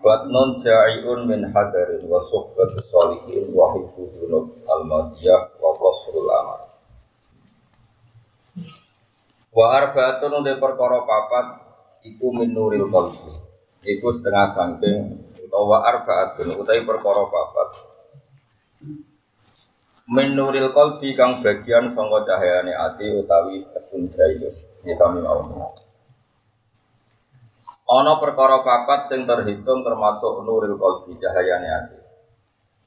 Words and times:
Batnon 0.00 0.56
ja'iun 0.62 1.28
min 1.28 1.52
hadarin 1.52 2.06
wa 2.08 2.24
suhbatu 2.24 2.80
sholihin 2.88 3.52
wa 3.52 3.76
hibbu 3.76 4.02
junub 4.16 4.48
al-madiyah 4.64 5.52
wa 5.60 5.70
qasrul 5.76 6.30
amal. 6.32 6.60
Wa 9.52 9.64
arba'atun 9.76 10.40
de 10.48 10.56
perkara 10.56 11.04
papat 11.04 11.46
iku 12.08 12.32
min 12.32 12.56
nuril. 12.56 12.88
Iku 13.82 14.14
setengah 14.14 14.54
sangking 14.56 15.18
utawa 15.44 15.84
arba'atun 15.84 16.56
utawi 16.56 16.80
perkara 16.88 17.28
papat. 17.28 17.68
Min 20.08 20.32
nuril 20.32 20.72
kang 20.72 21.44
bagian 21.44 21.92
sangka 21.92 22.24
cahayane 22.24 22.72
ati 22.72 23.12
utawi 23.12 23.60
kebun 23.68 24.08
jaiyun. 24.08 24.54
Ini 24.82 24.94
sami. 24.96 25.20
Ana 27.82 28.22
perkara 28.22 28.62
papat 28.62 29.10
sing 29.10 29.26
terhitung 29.26 29.82
termasuk 29.82 30.46
nuril 30.46 30.78
qalbi 30.78 31.18
cahayane 31.18 31.68
ati. 31.68 31.98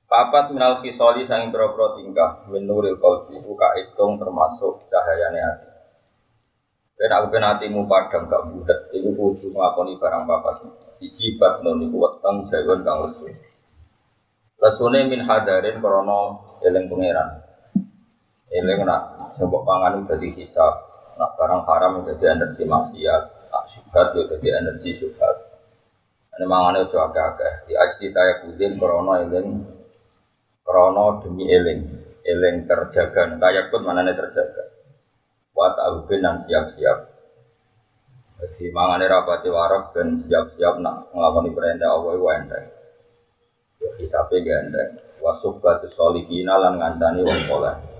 Papat 0.07 0.55
minal 0.55 0.79
kisoli 0.79 1.27
sang 1.27 1.51
pira-pira 1.51 1.99
tingkah 1.99 2.47
min 2.47 2.63
nuril 2.63 2.95
qalbi 2.95 3.35
iku 3.35 3.59
hitung 3.59 4.15
termasuk 4.15 4.87
cahayane 4.87 5.39
ati. 5.43 5.67
Ben 6.95 7.11
aku 7.11 7.27
ben 7.27 7.43
atimu 7.43 7.91
padang 7.91 8.31
gak 8.31 8.47
budet 8.47 8.87
iku 8.95 9.11
kudu 9.11 9.51
nglakoni 9.51 9.99
barang 9.99 10.23
papat. 10.23 10.63
Siji 10.95 11.35
batnon 11.35 11.83
iku 11.83 12.07
weteng 12.07 12.47
jawon 12.47 12.79
kang 12.87 13.03
lesu. 13.03 13.27
Lesune 14.63 15.03
min 15.11 15.27
hadarin 15.27 15.83
krana 15.83 16.39
eling 16.63 16.87
pangeran. 16.87 17.43
Eling 18.47 18.87
nak 18.87 19.35
sebab 19.35 19.67
pangan 19.67 20.07
dadi 20.07 20.31
hisab, 20.31 20.87
nak 21.19 21.35
barang 21.35 21.67
haram 21.67 21.99
dadi 22.07 22.23
energi 22.23 22.63
maksiat, 22.63 23.34
syubhat 23.65 24.13
yo 24.15 24.29
dadi 24.29 24.49
energi 24.53 24.93
syubhat. 24.93 25.35
Ane 26.35 26.45
mangane 26.45 26.83
ojo 26.83 26.97
akeh-akeh. 26.99 27.53
Di 27.69 27.73
ajdi 27.73 28.07
taya 28.11 28.43
kudin 28.43 28.75
krana 28.75 29.23
eling 29.23 29.49
krana 30.67 31.05
demi 31.23 31.47
eling, 31.47 31.81
eling 32.27 32.67
terjaga. 32.67 33.39
Taya 33.39 33.71
pun 33.71 33.81
manane 33.87 34.11
terjaga. 34.13 34.63
Wa 35.55 35.71
ta'ubin 35.71 36.19
dan 36.19 36.35
siap-siap. 36.35 36.99
Jadi 38.35 38.67
mangane 38.75 39.07
rapati 39.07 39.47
warak 39.47 39.95
dan 39.95 40.19
siap-siap 40.19 40.83
nak 40.83 41.15
ngelakoni 41.15 41.55
perintah 41.55 41.95
Allah 41.95 42.19
wa 42.19 42.31
enteng. 42.35 42.67
Ya 43.79 43.89
hisabe 43.95 44.43
gendeng. 44.43 44.99
Wa 45.23 45.31
subbatu 45.31 45.87
sholihina 45.87 46.59
lan 46.59 46.75
ngandani 46.75 47.23
wong 47.23 47.41
saleh. 47.47 47.94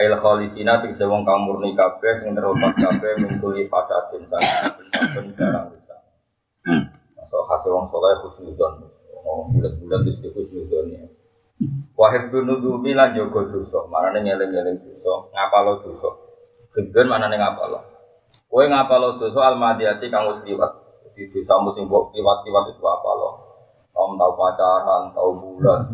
Ail 0.00 0.16
khalisina 0.16 0.80
tegese 0.80 1.04
wong 1.04 1.28
kang 1.28 1.44
murni 1.44 1.76
kabeh 1.76 2.16
sing 2.16 2.32
terlepas 2.32 2.72
kabeh 2.72 3.20
mingkuli 3.20 3.68
fasadin 3.68 4.24
sang 4.24 4.40
saben 4.40 5.28
barang 5.36 5.76
rusak. 5.76 6.00
Masuk 7.20 7.44
hasil 7.44 7.68
wong 7.68 7.84
saleh 7.92 8.16
husnudon. 8.24 8.88
Ngomong 9.20 9.52
bulat-bulat 9.52 10.00
wis 10.08 10.24
husnudon 10.24 10.88
ya. 10.96 11.04
Wahid 11.92 12.32
dunudubi 12.32 12.96
lan 12.96 13.12
jaga 13.12 13.44
dosa, 13.52 13.84
manane 13.92 14.24
ngeling-eling 14.24 14.80
dosa, 14.80 15.28
ngapalo 15.36 15.84
dosa. 15.84 16.08
Hibdun 16.72 17.04
manane 17.04 17.36
ngapalo. 17.36 17.84
Kowe 18.48 18.64
ngapalo 18.64 19.20
dosa 19.20 19.52
almadiyati 19.52 20.08
kang 20.08 20.32
wis 20.32 20.40
liwat. 20.48 20.72
Jadi 21.04 21.28
dosamu 21.28 21.68
sing 21.76 21.84
mbok 21.84 22.16
liwat-liwat 22.16 22.72
itu 22.72 22.84
apalo. 22.88 23.52
Om 23.92 24.16
tau 24.16 24.32
pacaran, 24.32 25.12
tau 25.12 25.36
bulan, 25.36 25.84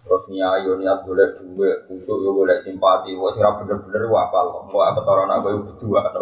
terus 0.00 0.24
niayo 0.32 0.80
niat 0.80 1.04
boleh 1.06 1.36
duit 1.36 1.86
khusyuk 1.86 2.24
yo 2.24 2.30
boleh 2.34 2.56
simpati. 2.56 3.12
Wah 3.14 3.30
sira 3.30 3.56
bener-bener 3.56 4.08
wah 4.08 4.26
apal 4.28 4.64
mau 4.68 4.80
apa 4.84 5.00
taro 5.04 5.24
anak 5.28 5.44
gue 5.46 5.60
berdua 5.70 6.00
apa 6.10 6.18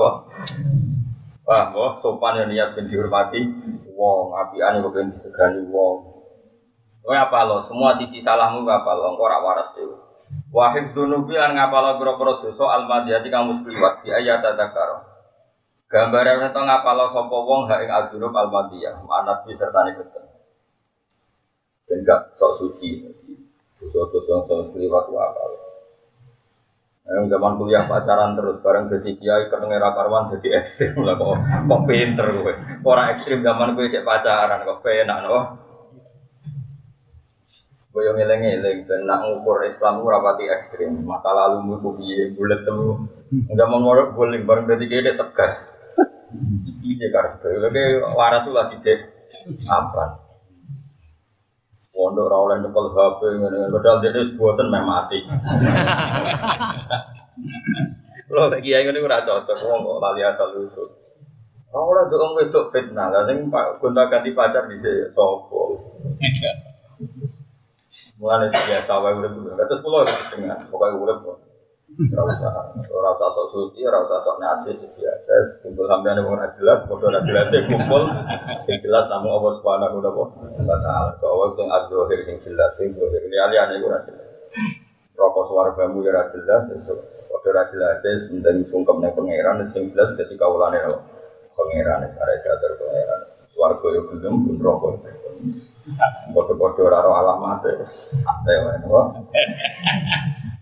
wah 1.49 1.65
wah 1.73 1.93
sopan 2.03 2.43
ya 2.43 2.45
niat 2.47 2.77
ben 2.77 2.91
dihormati. 2.91 3.41
Wong 3.99 4.31
apian 4.37 4.79
kok 4.79 4.93
ben 4.95 5.11
disegani 5.11 5.67
wong. 5.67 6.19
Kowe 7.09 7.17
apa 7.17 7.49
lo 7.49 7.57
semua 7.65 7.97
sisi 7.97 8.21
salahmu 8.21 8.69
gak 8.69 8.85
apa 8.85 8.93
lo 8.93 9.17
ora 9.17 9.41
waras 9.41 9.73
dewe 9.73 9.97
Wahid 10.53 10.93
dunubi 10.93 11.41
lan 11.41 11.57
ngapalo 11.57 11.97
pira-pira 11.97 12.37
dosa 12.45 12.69
almadiyati 12.77 13.33
kang 13.33 13.49
mesti 13.49 13.65
liwat 13.65 14.05
di 14.05 14.13
ayat 14.13 14.45
tadzakar 14.45 15.09
Gambaran 15.89 16.53
itu 16.53 16.61
ngapalo 16.61 17.09
sapa 17.09 17.33
wong 17.33 17.65
ha 17.65 17.81
ing 17.81 17.89
adunub 17.89 18.29
almadiyah 18.29 19.01
manat 19.09 19.41
bi 19.49 19.57
sertane 19.57 19.97
keteng 19.97 20.29
Ben 21.89 22.05
gak 22.05 22.29
sok 22.37 22.53
suci 22.61 23.09
dosa-dosa 23.79 24.29
yang 24.39 24.45
sama 24.45 24.63
sekeliwat 24.67 25.05
apa 25.11 25.43
yang 27.09 27.25
zaman 27.33 27.57
kuliah 27.57 27.89
pacaran 27.89 28.37
terus 28.37 28.61
bareng 28.61 28.93
jadi 28.93 29.11
kiai 29.17 29.45
ketemu 29.49 29.81
rakarwan 29.81 30.29
jadi 30.37 30.61
ekstrim 30.61 31.01
lah 31.09 31.17
kok 31.17 31.41
kok 31.41 31.83
pinter 31.89 32.27
gue 32.37 32.55
orang 32.85 33.17
ekstrim 33.17 33.41
zaman 33.41 33.73
gue 33.73 33.89
cek 33.89 34.05
pacaran 34.05 34.61
kok 34.69 34.85
penak 34.85 35.25
no 35.25 35.39
gue 37.89 38.07
yang 38.07 38.15
ngeleng 38.15 38.41
ngeleng 38.45 38.79
dan 38.87 39.11
nak 39.11 39.27
ngukur 39.27 39.67
Islam 39.67 39.99
gue 39.99 40.13
rapati 40.13 40.47
ekstrim. 40.47 41.03
Masa 41.03 41.35
lalu 41.35 41.83
gue 41.83 41.93
piye 41.99 42.31
bulat 42.31 42.63
temu. 42.63 42.95
Zaman 43.51 43.81
mau 43.83 43.99
guling 44.15 44.47
bareng 44.47 44.71
jadi 44.71 44.85
gede 44.87 45.13
tegas. 45.19 45.67
Iya 46.85 47.07
karena 47.11 47.59
lagi 47.67 47.85
waras 48.15 48.45
lah 48.53 48.71
tidak 48.71 49.11
apa 49.67 50.28
pondok 51.99 52.31
ora 52.31 52.39
oleh 52.39 52.57
nyekel 52.63 52.87
HP 52.95 53.21
ngene 53.43 53.75
padahal 53.75 53.99
dene 53.99 54.23
wis 54.23 54.31
boten 54.39 54.71
meh 54.71 54.83
mati. 54.87 55.19
Lho 58.31 58.43
lek 58.55 58.63
kiai 58.63 58.87
ngene 58.87 59.03
ora 59.03 59.27
cocok 59.27 59.59
wong 59.67 59.83
kok 59.83 59.99
lali 59.99 60.23
asal 60.23 60.55
usul. 60.63 60.87
Ora 61.75 61.83
oleh 61.91 62.03
ndok 62.07 62.39
wedok 62.39 62.71
fitnah, 62.71 63.11
lha 63.11 63.27
sing 63.27 63.51
Pak 63.51 63.83
gonta 63.83 64.07
ganti 64.07 64.31
pacar 64.31 64.71
dhisik 64.71 65.11
sapa. 65.11 65.59
Mulane 68.23 68.47
biasa 68.47 69.03
wae 69.03 69.15
urip. 69.19 69.35
Terus 69.59 69.83
kula 69.83 70.07
dengan 70.31 70.63
pokoke 70.71 70.95
urip 71.03 71.19
kok. 71.27 71.39
Ora 71.99 73.11
usah 73.11 73.27
sok 73.27 73.47
suci, 73.51 73.83
ora 73.83 73.99
usah 74.07 74.23
sok 74.23 74.39
najis 74.39 74.87
biasa. 74.95 75.59
Kumpul 75.67 75.83
sampeyan 75.91 76.23
wong 76.23 76.39
ora 76.39 76.47
jelas, 76.55 76.87
padha 76.87 77.11
ora 77.11 77.27
jelas 77.27 77.51
kumpul. 77.67 78.07
Sing 78.63 78.79
jelas 78.79 79.11
namung 79.11 79.35
Allah 79.35 79.53
Subhanahu 79.59 79.99
wa 79.99 80.79
taala. 80.79 81.19
Kok 81.19 81.35
wong 81.35 81.51
sing 81.59 81.67
adzahir 81.67 82.23
sing 82.23 82.39
jelas 82.39 82.71
sing 82.79 82.95
zahir 82.95 83.27
liyane 83.27 83.83
ora 83.83 83.99
jelas. 84.07 84.31
Rokok 85.19 85.51
swargamu 85.51 86.07
ya 86.07 86.15
ora 86.15 86.23
jelas, 86.31 86.71
padha 86.71 87.49
ora 87.51 87.63
jelas 87.67 87.99
penting 88.31 88.63
sungkem 88.63 89.03
ning 89.03 89.11
pangeran 89.19 89.59
sing 89.67 89.91
jelas 89.91 90.15
dadi 90.15 90.39
kawulane 90.39 90.79
pangeran 91.59 92.07
sare 92.07 92.39
jater 92.47 92.79
pangeran. 92.79 93.27
Swarga 93.51 93.91
yo 93.91 94.07
gelem 94.07 94.47
pun 94.47 94.55
rokok. 94.55 95.03
Padha-padha 96.31 96.81
ora 96.87 96.99
ro 97.03 97.11
alamat 97.19 97.83
santai 97.83 98.63
wae. 98.63 98.79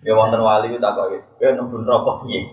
Ya 0.07 0.15
wonten 0.15 0.39
wali 0.39 0.71
ku 0.71 0.79
takoki, 0.79 1.19
"Ya. 1.43 1.51
Nembun 1.51 1.83
rokok 1.83 2.23
piye?" 2.23 2.47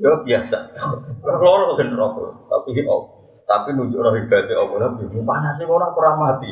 Ya 0.00 0.16
biasa. 0.16 0.72
Loro 1.20 1.76
kan 1.76 1.92
rokok, 1.92 2.48
tapi 2.48 2.80
oh, 2.88 3.04
tapi 3.46 3.76
nunjuk 3.76 4.02
roh 4.02 4.10
ibadah 4.16 4.58
apa 4.58 4.74
lah 4.80 4.90
bingung 4.98 5.22
panas 5.22 5.54
sih 5.54 5.68
orang 5.68 5.94
kurang 5.94 6.18
mati. 6.18 6.50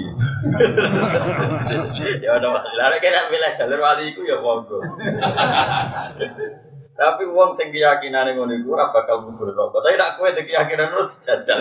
Ya 2.22 2.38
udah 2.38 2.50
lah 2.54 2.98
kena 3.02 3.26
bila 3.26 3.50
jalur 3.56 3.80
wali 3.82 4.14
itu 4.14 4.22
ya 4.22 4.38
monggo. 4.38 4.78
Tapi 6.94 7.22
uang 7.26 7.50
sing 7.58 7.74
keyakinan 7.74 8.30
yang 8.30 8.38
ngono 8.38 8.54
iku 8.54 8.78
ora 8.78 8.94
bakal 8.94 9.26
mundur 9.26 9.50
rokok. 9.50 9.82
Tapi 9.82 9.98
nak 9.98 10.14
kowe 10.14 10.30
keyakinan 10.30 10.94
lu 10.94 11.02
dijajal. 11.10 11.58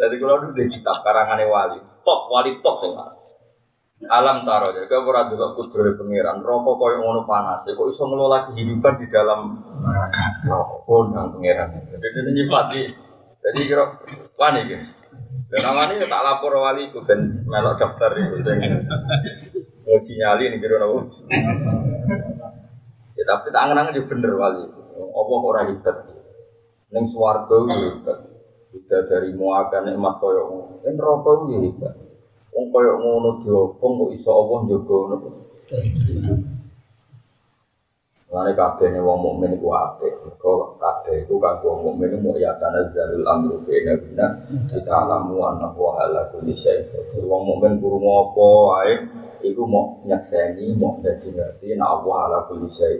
Jadi 0.00 0.14
kalau 0.16 0.40
dulu 0.40 0.56
di 0.56 0.64
kitab 0.72 1.04
karangan 1.04 1.44
wali, 1.44 1.78
top 2.00 2.20
wali 2.32 2.56
top 2.64 2.80
sing 2.80 2.96
Alam 4.08 4.48
taro 4.48 4.72
jadi 4.72 4.88
kau 4.88 5.04
ora 5.04 5.28
juga 5.28 5.52
kudur 5.52 5.92
pangeran 6.00 6.40
rokok 6.40 6.80
koyo 6.80 7.04
ngono 7.04 7.28
panas 7.28 7.68
kok 7.68 7.84
iso 7.84 8.08
ngelola 8.08 8.48
kehidupan 8.48 8.96
di 8.96 9.06
dalam 9.12 9.60
rokok 10.48 10.88
kondang 10.88 11.36
pangeran 11.36 11.84
jadi 11.84 12.16
ini 12.24 12.30
nyifati. 12.32 12.82
Jadi 13.40 13.60
kira 13.60 13.84
wani 14.40 14.60
gitu 14.72 14.84
dan 15.50 15.60
namanya 15.66 16.06
tak 16.06 16.22
lapor 16.22 16.54
wali 16.62 16.88
itu 16.88 17.02
dan 17.04 17.42
melok 17.42 17.76
daftar 17.76 18.14
itu 18.14 18.38
mau 19.82 19.98
sinyali 19.98 20.46
ini 20.46 20.56
kira 20.62 20.78
nopo 20.78 21.10
ya 23.18 23.22
tapi 23.26 23.52
tak 23.52 23.62
angen-angen 23.68 24.00
bener 24.08 24.32
wali. 24.32 24.64
Allah 24.96 25.40
orang 25.44 25.76
hebat 25.76 25.96
neng 26.88 27.04
suwargo 27.12 27.68
hebat 27.68 28.18
Tidak 28.70 29.02
dari 29.10 29.34
muakan 29.34 29.92
koyok 29.92 30.44
ngono. 30.46 30.74
Kan 30.80 30.94
rokok 30.96 31.52
ya 31.52 31.58
hebat. 31.68 32.09
Wong 32.50 32.66
koyok 32.74 32.96
ngono 33.02 33.28
diopong 33.42 33.92
kok 33.98 34.10
iso 34.16 34.30
Allah 34.34 34.58
njogo 34.66 34.94
ngono. 35.06 35.28
Mulane 38.30 38.54
kabeh 38.54 38.94
wong 39.02 39.18
mukmin 39.26 39.58
iku 39.58 39.74
apik. 39.74 40.14
Mergo 40.22 40.78
kabeh 40.78 41.26
iku 41.26 41.34
kanggo 41.42 41.66
wong 41.74 41.80
mukmin 41.98 42.22
mu 42.22 42.30
ya 42.38 42.54
tanazzalul 42.62 43.26
amru 43.26 43.58
baina 43.66 43.98
bina 43.98 44.26
kita 44.70 44.86
alamu 45.02 45.42
annahu 45.50 45.90
ala 45.98 46.30
kulli 46.30 46.54
syai'. 46.54 46.86
Wong 47.26 47.42
mukmin 47.46 47.82
guru 47.82 47.98
ngopo 47.98 48.74
ae 48.78 49.02
iku 49.42 49.62
mau 49.66 49.98
nyakseni, 50.06 50.78
mau 50.78 50.94
dadi 51.02 51.34
ngerti 51.34 51.74
nek 51.74 51.86
Allah 51.90 52.16
ala 52.30 52.38
kulli 52.46 52.70
syai'. 52.70 52.98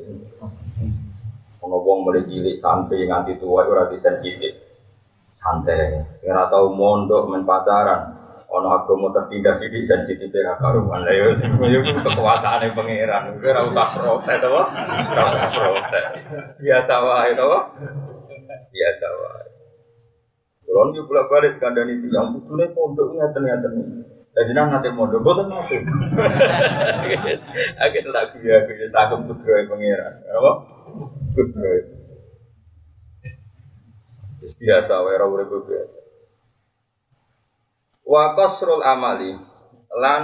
Ono 1.63 1.77
wong 1.79 1.99
mulai 2.07 2.27
cilik 2.27 2.59
sampai 2.59 3.07
nganti 3.07 3.39
tua 3.39 3.67
ora 3.71 3.87
sensitif. 3.95 4.55
Santai. 5.31 6.19
Sing 6.19 6.27
ora 6.35 6.51
tau 6.51 6.75
mondok 6.75 7.31
men 7.31 7.47
pacaran, 7.47 8.20
ono 8.51 8.69
agama 8.75 9.15
tertindas 9.15 9.63
ini 9.63 9.87
sensitif 9.87 10.27
ya 10.35 10.59
karuan. 10.59 11.07
Lah 11.07 11.15
ya 11.15 11.31
itu 11.31 12.03
kekuasaan 12.03 12.67
yang 12.67 12.75
pangeran. 12.75 13.39
Itu 13.39 13.47
ora 13.47 13.63
usah 13.63 13.87
protes 13.95 14.41
apa? 14.43 14.63
Ora 15.07 15.23
usah 15.31 15.47
protes. 15.55 16.05
Biasa 16.59 16.95
wae 16.99 17.31
to 17.39 17.47
biasa 18.75 19.07
wae. 19.07 19.49
Kulon 20.67 20.95
yo 20.99 21.07
bolak 21.07 21.27
balik 21.31 21.63
kandani 21.63 21.95
yang 22.11 22.35
putune 22.35 22.67
pondok 22.75 23.15
ngeten 23.15 23.43
ngeten 23.47 23.75
jadi 24.31 24.55
nang 24.55 24.71
nate 24.71 24.95
pondok 24.95 25.23
boten 25.23 25.47
nate. 25.51 25.79
Agak 27.79 28.03
tak 28.07 28.35
biya 28.39 28.67
biya 28.67 28.87
sagem 28.91 29.31
putra 29.31 29.67
pangeran 29.67 30.15
apa? 30.27 30.51
Putra 31.39 31.71
biasa 34.59 34.95
wae 35.07 35.19
urip 35.23 35.51
biasa 35.67 36.10
Wa 38.11 38.35
kasrul 38.35 38.83
amali 38.83 39.39
lan 39.95 40.23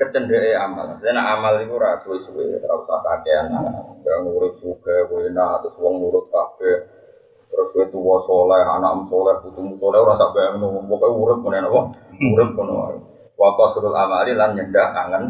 kecendeke 0.00 0.56
amal. 0.56 0.96
Karena 0.96 1.36
amal 1.36 1.60
itu 1.60 1.76
ora 1.76 2.00
suwe-suwe, 2.00 2.64
ora 2.64 2.74
usah 2.80 3.04
kakean. 3.04 3.52
Yang 4.00 4.22
urip 4.32 4.54
suge, 4.56 4.96
kowe 5.04 5.20
enak 5.20 5.60
terus 5.60 5.76
wong 5.76 6.00
nurut 6.00 6.32
kabeh. 6.32 6.88
Terus 7.52 7.68
kowe 7.76 7.84
tuwa 7.92 8.16
saleh, 8.24 8.64
anak 8.64 9.04
saleh, 9.12 9.36
putumu 9.44 9.76
saleh 9.76 10.00
ora 10.00 10.16
sak 10.16 10.32
bayangno. 10.32 10.80
Pokoke 10.88 11.08
urip 11.12 11.38
ngene 11.44 11.68
apa? 11.68 11.80
Urip 12.08 12.50
ngono 12.56 12.72
wae. 12.88 12.96
Wa 13.36 13.52
kasrul 13.52 13.92
amali 13.92 14.32
lan 14.32 14.56
nyendak 14.56 14.88
angen 14.96 15.24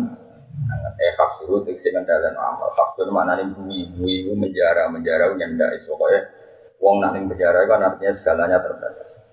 eh 1.01 1.13
hafsu 1.19 1.51
itu 1.67 1.91
dalan 2.07 2.35
amal. 2.39 2.71
Hafsu 2.71 3.03
maknane 3.11 3.51
bui, 3.51 3.91
bui 3.91 4.23
itu 4.23 4.39
menjara, 4.39 4.87
menjara 4.87 5.35
nyendak 5.35 5.75
iso 5.75 5.99
kowe 5.99 6.15
wong 6.79 7.03
nak 7.03 7.19
penjara 7.19 7.67
kan 7.67 7.83
artinya 7.83 8.15
segalanya 8.15 8.63
terbatas. 8.63 9.30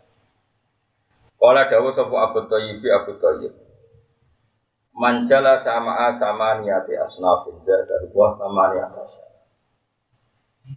Kala 1.37 1.69
dawuh 1.69 1.93
sapa 1.93 2.15
Abu 2.17 2.49
Thayyib 2.49 2.81
Abu 2.81 3.13
Thayyib. 3.21 3.53
Manjala 4.97 5.61
sama 5.61 6.09
sama 6.09 6.57
niati 6.57 6.97
asnafin 6.97 7.61
zada 7.61 8.01
wa 8.09 8.33
sama 8.33 8.73
niati 8.73 8.97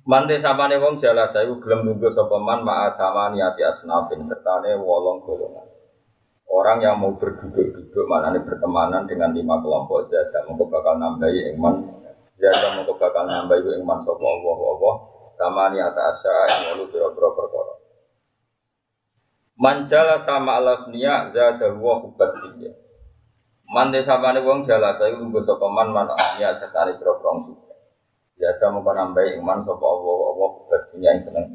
Mante 0.05 0.37
samane 0.37 0.77
wong 0.77 1.01
jala 1.01 1.25
sayu 1.25 1.57
gelem 1.65 1.83
nunggu 1.89 2.13
sapa 2.13 2.37
man 2.37 2.61
ma'a 2.61 2.93
sama 2.93 3.33
niati 3.33 3.65
asnafin 3.65 4.21
sertane 4.21 4.77
wolong 4.77 5.25
golongan. 5.25 5.65
Orang 6.47 6.85
yang 6.85 7.01
mau 7.01 7.17
berduduk-duduk 7.17 8.05
manane 8.05 8.45
bertemanan 8.45 9.09
dengan 9.09 9.33
lima 9.33 9.57
kelompok 9.65 10.05
zada 10.05 10.45
mengko 10.45 10.69
bakal 10.69 11.01
nambahi 11.01 11.57
iman 11.57 11.89
zada 12.37 12.77
mengko 12.77 13.01
bakal 13.01 13.25
nambahi 13.25 13.81
iman 13.81 13.99
sapa 14.05 14.21
Allah 14.29 14.59
Allah 14.77 14.95
sama 15.41 15.73
niati 15.73 16.01
asya 16.05 16.33
yang 16.45 16.61
walu 16.77 16.85
biro-biro 16.93 17.33
perkara. 17.33 17.80
Manjala 19.61 20.17
sama 20.17 20.57
alafniya 20.57 21.29
zada 21.29 21.69
huwa 21.77 22.01
hubbat 22.01 22.33
dunya. 22.41 22.73
Man 23.69 23.93
de 23.93 24.01
sabane 24.01 24.41
wong 24.41 24.65
jala 24.65 24.89
saya 24.97 25.13
lungguh 25.21 25.45
sapa 25.45 25.69
man 25.69 25.93
man 25.93 26.09
asniya 26.17 26.57
setari 26.57 26.97
pro-prong 26.97 27.45
suka. 27.45 27.77
Zada 28.41 28.73
mongko 28.73 28.97
nambahi 28.97 29.37
iman 29.37 29.61
sapa 29.61 29.85
Allah 29.85 30.49
hubbat 30.49 30.83
dunya 30.97 31.13
yang 31.13 31.21
seneng. 31.21 31.53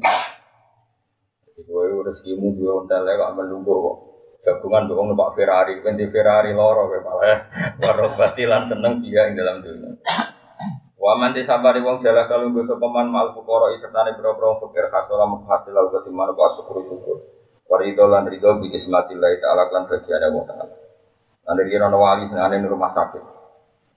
Jadi 1.50 1.66
kowe 1.66 1.82
rezekimu 2.06 2.54
duwe 2.54 2.86
ontel 2.86 3.10
kok 3.10 3.34
melungguh 3.34 3.74
kok. 3.74 3.96
Jagungan 4.38 4.86
tuh 4.86 5.02
numpak 5.02 5.34
Ferrari, 5.34 5.82
kan 5.82 5.98
di 5.98 6.06
Ferrari 6.06 6.54
loro 6.54 6.86
kowe 6.86 7.02
malah 7.02 7.42
warok 7.82 8.14
batilan 8.14 8.62
seneng 8.70 9.02
dia 9.02 9.26
ing 9.26 9.34
dalam 9.34 9.66
dunia. 9.66 9.98
Waman 10.94 11.34
di 11.34 11.42
sabari 11.42 11.82
wong 11.82 11.98
jala 11.98 12.30
kalau 12.30 12.54
gue 12.54 12.62
sopaman 12.62 13.10
mal 13.10 13.34
fukoro 13.34 13.74
isertane 13.74 14.14
bro-bro 14.14 14.62
fakir 14.62 14.94
hasola 14.94 15.26
menghasil 15.26 15.74
lalu 15.74 15.98
ketimana 15.98 16.30
pak 16.38 16.54
syukur 16.54 16.78
syukur. 16.86 17.35
Warido 17.66 18.06
lan 18.06 18.30
rido 18.30 18.62
bi 18.62 18.70
kismatillahi 18.70 19.42
ta'ala 19.42 19.66
lan 19.66 19.90
bagian 19.90 20.22
Allah 20.22 20.44
ta'ala. 20.46 20.74
Nanti 21.46 21.62
kira 21.70 21.86
ana 21.90 21.98
wali 21.98 22.22
sing 22.26 22.38
ane 22.38 22.62
rumah 22.62 22.90
sakit. 22.90 23.22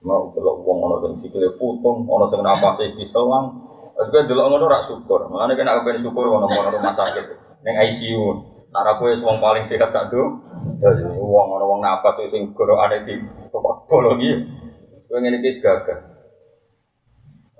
Mau 0.06 0.30
delok 0.34 0.62
wong 0.66 0.78
ana 0.90 0.96
sing 1.02 1.12
sikile 1.18 1.54
putung, 1.54 2.06
ana 2.10 2.26
sing 2.26 2.42
napase 2.42 2.90
diselang. 2.98 3.62
Wes 3.94 4.10
kowe 4.10 4.22
delok 4.26 4.46
ngono 4.50 4.66
rak 4.70 4.82
syukur. 4.86 5.26
Mulane 5.30 5.54
kena 5.54 5.78
kepen 5.82 6.02
syukur 6.02 6.30
ana 6.30 6.46
rumah 6.46 6.94
sakit 6.94 7.24
ning 7.62 7.74
ICU. 7.78 8.42
Nara 8.74 8.98
kowe 8.98 9.10
wong 9.10 9.38
paling 9.38 9.62
sehat 9.62 9.90
sak 9.94 10.10
do. 10.10 10.42
Wong 11.18 11.46
ana 11.54 11.64
wong 11.66 11.78
nafas 11.82 12.22
sing 12.26 12.50
gorokane 12.54 13.06
di 13.06 13.18
bolongi. 13.86 14.30
Kowe 15.10 15.18
ngene 15.18 15.42
iki 15.42 15.62
gagah. 15.62 16.10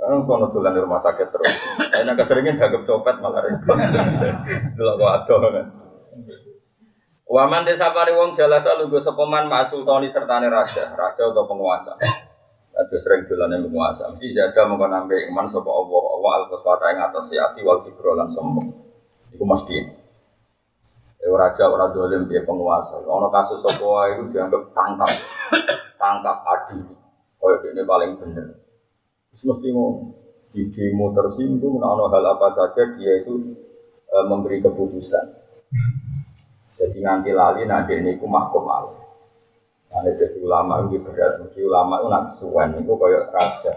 Kan 0.01 0.27
kono 0.27 0.51
dolan 0.51 0.75
di 0.75 0.81
rumah 0.83 0.99
sakit 0.99 1.29
terus. 1.31 1.55
Enak 1.99 2.19
keseringan 2.19 2.59
gagap 2.59 2.83
copet 2.83 3.19
malah 3.23 3.47
repot. 3.47 3.79
Setelah 4.59 4.95
kau 4.99 5.07
ado 5.07 5.35
kan. 5.39 5.67
Waman 7.31 7.63
desa 7.63 7.95
pari 7.95 8.11
wong 8.11 8.35
jalasa 8.35 8.75
lugu 8.75 8.99
sepeman 8.99 9.47
mak 9.47 9.71
sultani 9.71 10.11
sertane 10.11 10.51
raja, 10.51 10.91
raja 10.99 11.23
atau 11.31 11.47
penguasa. 11.47 11.95
Raja 12.75 12.97
sering 12.99 13.23
dolan 13.31 13.55
penguasa. 13.71 14.11
Mesti 14.11 14.35
jaga 14.35 14.67
mengko 14.67 14.91
nambe 14.91 15.15
iman 15.31 15.47
sapa 15.47 15.71
Allah, 15.71 16.03
Allah 16.19 16.31
al 16.35 16.45
kuswata 16.51 16.91
ing 16.91 16.99
atas 16.99 17.31
ati 17.31 17.63
wal 17.63 17.87
kibro 17.87 18.19
lan 18.19 18.27
sombong. 18.35 18.67
Iku 19.31 19.47
mesti. 19.47 19.79
Eh 21.23 21.31
raja 21.31 21.71
ora 21.71 21.95
dolim 21.95 22.27
dia 22.27 22.43
penguasa. 22.43 22.99
Ono 22.99 23.31
kasus 23.31 23.63
sapa 23.63 23.85
wae 23.87 24.19
iku 24.19 24.35
dianggap 24.35 24.75
tangkap. 24.75 25.13
Tangkap 26.03 26.37
adil. 26.43 26.83
Oh 27.39 27.55
ini 27.63 27.83
paling 27.87 28.19
bener. 28.19 28.59
Terus 29.31 29.55
mesti 29.55 29.71
mau 29.71 30.19
di 30.51 30.67
demo 30.67 31.15
tersinggung, 31.15 31.79
nah, 31.79 31.95
hal 31.95 32.27
apa 32.27 32.51
saja 32.51 32.83
dia 32.99 33.23
itu 33.23 33.55
e, 34.11 34.17
memberi 34.27 34.59
keputusan. 34.59 35.27
Jadi 36.81 36.99
nanti 37.05 37.29
lali 37.37 37.69
nanti 37.69 37.93
ini 37.93 38.17
ku 38.17 38.25
mahkum 38.25 38.65
al. 38.73 38.97
Nanti 39.93 40.17
jadi 40.17 40.41
ulama 40.41 40.81
itu 40.89 40.97
berat, 41.05 41.37
mesti 41.45 41.61
ulama 41.61 42.01
itu 42.01 42.09
nanti 42.09 42.31
suwen 42.33 42.73
itu 42.81 42.97
kayak 42.97 43.29
raja. 43.37 43.73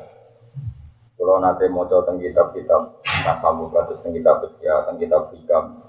Kalau 1.19 1.35
nanti 1.43 1.67
mau 1.67 1.83
tentang 1.83 2.15
kitab-kitab 2.15 3.03
tasawuf, 3.03 3.75
terus 3.75 3.99
tentang 3.99 4.15
kitab 4.15 4.35
ya, 4.63 4.87
tentang 4.87 4.97
kitab 5.03 5.21
hikam. 5.35 5.83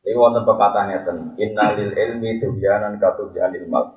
Ini 0.00 0.16
wonten 0.16 0.46
pepatahnya 0.48 1.04
ten 1.04 1.36
innalil 1.36 1.92
ilmi 1.92 2.40
tubyanan 2.40 2.96
katubyanil 2.96 3.66
mal. 3.68 3.90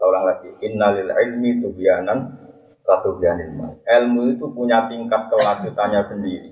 Seorang 0.00 0.22
lagi 0.26 0.50
innalil 0.64 1.12
ilmi 1.12 1.60
tubyanan 1.62 2.18
katubyanil 2.82 3.52
mal. 3.52 3.72
Ilmu 3.84 4.32
itu 4.32 4.48
punya 4.50 4.88
tingkat 4.90 5.28
kelanjutannya 5.28 6.02
sendiri. 6.02 6.50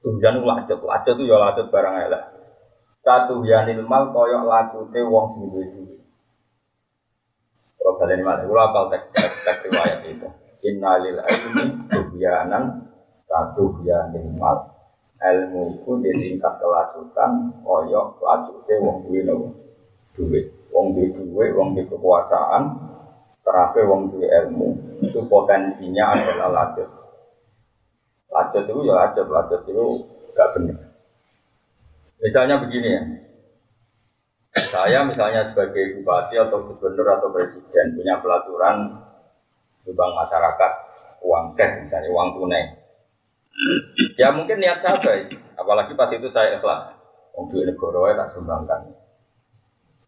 Tubyan 0.00 0.40
lacet, 0.42 0.80
lacet 0.80 1.14
itu 1.18 1.28
ya 1.28 1.36
lacet 1.38 1.66
barang 1.68 1.94
elek. 2.08 2.22
Satu 3.02 3.42
yanil 3.42 3.82
mal 3.82 4.14
koyok 4.14 4.46
lacute 4.46 5.00
wong 5.02 5.26
sing 5.34 5.50
duwe 5.50 5.66
duwe. 5.74 5.96
Kalau 7.74 7.98
kalian 7.98 8.22
mana? 8.22 8.46
Gue 8.46 8.54
apal 8.62 8.84
tek 8.94 9.10
tek 9.10 9.32
tek 9.42 9.56
riwayat 9.66 10.00
itu. 10.06 10.28
Innalil 10.62 11.18
ilmi 11.18 11.64
tubyanan 11.90 12.86
satu 13.26 13.82
yanil 13.82 14.30
mal. 14.38 14.70
Ilmu 15.18 15.82
itu 15.82 15.90
di 16.02 16.10
tingkat 16.14 16.62
kelanjutan 16.62 17.50
koyok 17.66 18.22
lacute 18.22 18.74
wong 18.78 19.02
duwe 19.02 19.20
duwe. 20.14 20.40
Wong 20.70 20.86
duwe 20.94 21.06
duwe, 21.10 21.44
wong 21.58 21.74
duwe 21.74 21.84
kekuasaan, 21.90 22.62
terakhir 23.42 23.84
wong 23.90 24.14
duwe 24.14 24.30
ilmu 24.30 24.68
itu 25.02 25.18
potensinya 25.26 26.14
adalah 26.14 26.48
lacet. 26.54 26.86
Lacet 28.30 28.64
itu 28.70 28.80
ya 28.86 28.94
lacet, 28.94 29.26
lacet 29.26 29.60
itu 29.66 29.84
gak 30.38 30.54
benar. 30.54 30.91
Misalnya 32.22 32.62
begini 32.62 32.88
ya, 32.88 33.02
saya 34.70 35.02
misalnya 35.02 35.42
sebagai 35.50 35.98
bupati 35.98 36.38
atau 36.38 36.62
gubernur 36.70 37.18
atau 37.18 37.34
presiden 37.34 37.98
punya 37.98 38.22
pelaturan 38.22 38.94
bank 39.82 40.12
masyarakat 40.14 40.72
uang 41.26 41.58
cash 41.58 41.82
misalnya 41.82 42.14
uang 42.14 42.38
tunai. 42.38 42.78
Ya 44.14 44.30
mungkin 44.30 44.62
niat 44.62 44.78
saya 44.78 45.02
baik, 45.02 45.34
apalagi 45.58 45.98
pas 45.98 46.14
itu 46.14 46.30
saya 46.30 46.62
ikhlas. 46.62 46.94
Untuk 47.34 47.64
negara 47.64 48.14
tak 48.14 48.38
sumbangkan. 48.38 48.92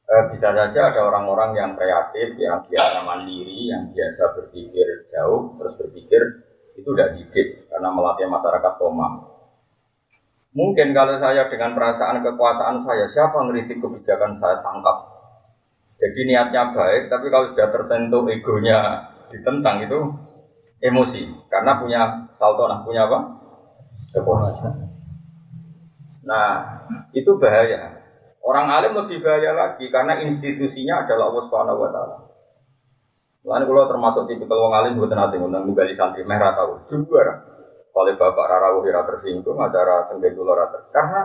Eh, 0.04 0.25
bisa 0.28 0.52
saja 0.52 0.80
ada 0.92 1.00
orang-orang 1.09 1.56
yang 1.56 1.73
kreatif, 1.73 2.37
yang 2.37 2.61
biasa 2.61 3.00
mandiri, 3.02 3.73
yang 3.73 3.88
biasa 3.90 4.37
berpikir 4.37 5.09
jauh, 5.09 5.56
terus 5.56 5.75
berpikir 5.80 6.21
itu 6.76 6.85
udah 6.85 7.16
didik 7.16 7.64
karena 7.73 7.88
melatih 7.88 8.28
masyarakat 8.28 8.73
koma 8.76 9.34
Mungkin 10.55 10.95
kalau 10.95 11.19
saya 11.19 11.51
dengan 11.51 11.75
perasaan 11.75 12.23
kekuasaan 12.23 12.79
saya, 12.79 13.11
siapa 13.11 13.43
ngeritik 13.43 13.83
kebijakan 13.83 14.39
saya 14.39 14.63
tangkap. 14.63 15.11
Jadi 15.99 16.31
niatnya 16.31 16.71
baik, 16.71 17.11
tapi 17.11 17.27
kalau 17.27 17.51
sudah 17.51 17.75
tersentuh 17.75 18.23
egonya 18.31 19.11
ditentang 19.35 19.83
itu 19.83 19.99
emosi. 20.79 21.27
Karena 21.51 21.83
punya 21.83 22.31
saltonah, 22.31 22.87
punya 22.87 23.11
apa? 23.11 23.19
Kekuasaan. 24.15 24.95
Nah, 26.23 26.47
itu 27.11 27.35
bahaya. 27.35 27.99
Orang 28.45 28.71
alim 28.71 28.95
lebih 28.95 29.27
bahaya 29.27 29.57
lagi 29.57 29.91
karena 29.91 30.23
institusinya 30.23 31.03
adalah 31.03 31.33
Allah 31.35 31.45
Subhanahu 31.49 31.83
wa 31.83 31.91
taala. 31.91 32.17
Lalu 33.45 33.65
kalau 33.69 33.91
termasuk 33.91 34.23
tipikal 34.29 34.57
wong 34.57 34.73
alim 34.77 34.97
buat 34.97 35.13
nanti 35.13 35.37
ngundang 35.37 35.69
di 35.69 35.97
santri 35.97 36.25
merah 36.25 36.57
tahu 36.57 36.81
juga 36.89 37.54
oleh 37.95 38.19
bapak 38.19 38.47
Rara 38.51 38.75
Wira 38.83 39.07
tersinggung, 39.07 39.55
ada 39.63 39.79
Rara 39.87 40.05
Tenggeng 40.11 40.35
Rara 40.43 40.67
karena 40.91 41.21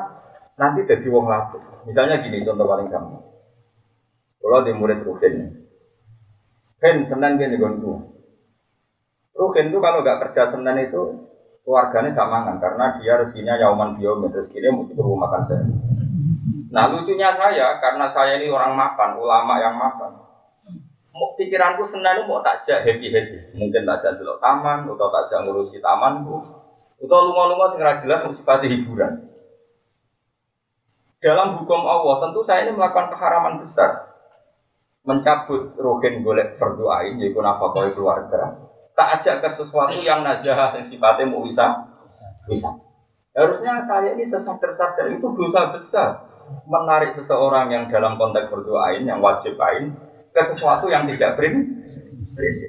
nanti 0.54 0.86
jadi 0.86 1.08
wong 1.10 1.26
laku. 1.26 1.58
Misalnya 1.90 2.22
gini 2.22 2.46
contoh 2.46 2.70
paling 2.70 2.88
gampang. 2.94 3.26
Kalau 4.40 4.64
di 4.64 4.72
murid 4.78 5.02
Ruhin, 5.02 5.36
Ruhin 6.78 6.98
Senin 7.10 7.42
gini 7.42 7.58
gonku. 7.58 7.94
Ruhin 9.34 9.74
itu 9.74 9.80
kalau 9.82 10.06
nggak 10.06 10.30
kerja 10.30 10.46
Senin 10.46 10.78
itu 10.86 11.26
keluarganya 11.66 12.18
gak 12.18 12.30
mangan 12.32 12.58
karena 12.58 12.86
dia 12.98 13.14
rezekinya 13.20 13.54
yauman 13.60 13.94
biomet 13.94 14.34
rezekinya 14.34 14.74
mau 14.74 14.86
cukup 14.90 15.18
makan 15.22 15.42
saya. 15.44 15.66
Nah 16.70 16.86
lucunya 16.90 17.30
saya 17.34 17.82
karena 17.82 18.06
saya 18.06 18.38
ini 18.38 18.50
orang 18.50 18.78
makan, 18.78 19.18
ulama 19.18 19.58
yang 19.58 19.74
makan. 19.74 20.22
Pikiranku 21.36 21.84
Senin 21.84 22.30
mau 22.30 22.40
takjak 22.40 22.86
happy 22.86 23.12
happy, 23.12 23.38
mungkin 23.58 23.84
takjak 23.84 24.22
dulu 24.22 24.40
taman 24.40 24.88
atau 24.88 25.08
takjak 25.12 25.44
ngurusi 25.44 25.84
tamanku 25.84 26.59
atau 27.00 27.20
lunga-lunga 27.32 27.72
sing 27.72 27.82
jelas 28.04 28.28
sifat 28.36 28.68
hiburan. 28.68 29.24
Dalam 31.20 31.60
hukum 31.60 31.84
Allah 31.84 32.16
tentu 32.28 32.40
saya 32.44 32.68
ini 32.68 32.76
melakukan 32.76 33.12
keharaman 33.12 33.60
besar. 33.60 34.08
Mencabut 35.04 35.76
rohin 35.80 36.24
golek 36.24 36.60
berdoain 36.60 37.16
yaitu 37.20 37.40
nafkah 37.40 37.88
keluarga. 37.96 38.56
Tak 38.96 39.20
ajak 39.20 39.36
ke 39.40 39.50
sesuatu 39.52 40.00
yang 40.04 40.28
nazah 40.28 40.76
yang 40.76 40.84
sifatnya 40.84 41.28
mau 41.32 41.44
bisa 41.44 41.88
bisa. 42.48 42.68
Harusnya 43.32 43.80
saya 43.80 44.12
ini 44.12 44.28
sesadar-sadar 44.28 45.08
itu 45.16 45.24
dosa 45.24 45.72
besar 45.72 46.10
menarik 46.68 47.16
seseorang 47.16 47.72
yang 47.72 47.88
dalam 47.88 48.20
konteks 48.20 48.52
berdoain 48.52 49.08
yang 49.08 49.24
wajib 49.24 49.56
ain 49.56 49.96
ke 50.36 50.42
sesuatu 50.44 50.92
yang 50.92 51.08
tidak 51.08 51.40
berin. 51.40 51.80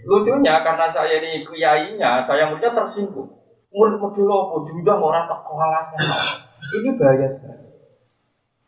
Lucunya 0.06 0.62
karena 0.62 0.86
saya 0.90 1.18
ini 1.22 1.46
kiainya, 1.46 2.22
saya 2.22 2.50
muridnya 2.50 2.74
tersinggung 2.74 3.39
murid 3.70 3.96
model 4.02 4.28
apa? 4.30 4.54
Diundang 4.66 5.00
orang 5.00 5.24
tak 5.30 5.40
kewalasan 5.46 6.00
ini 6.78 6.90
bahaya 6.98 7.28
sekali. 7.30 7.66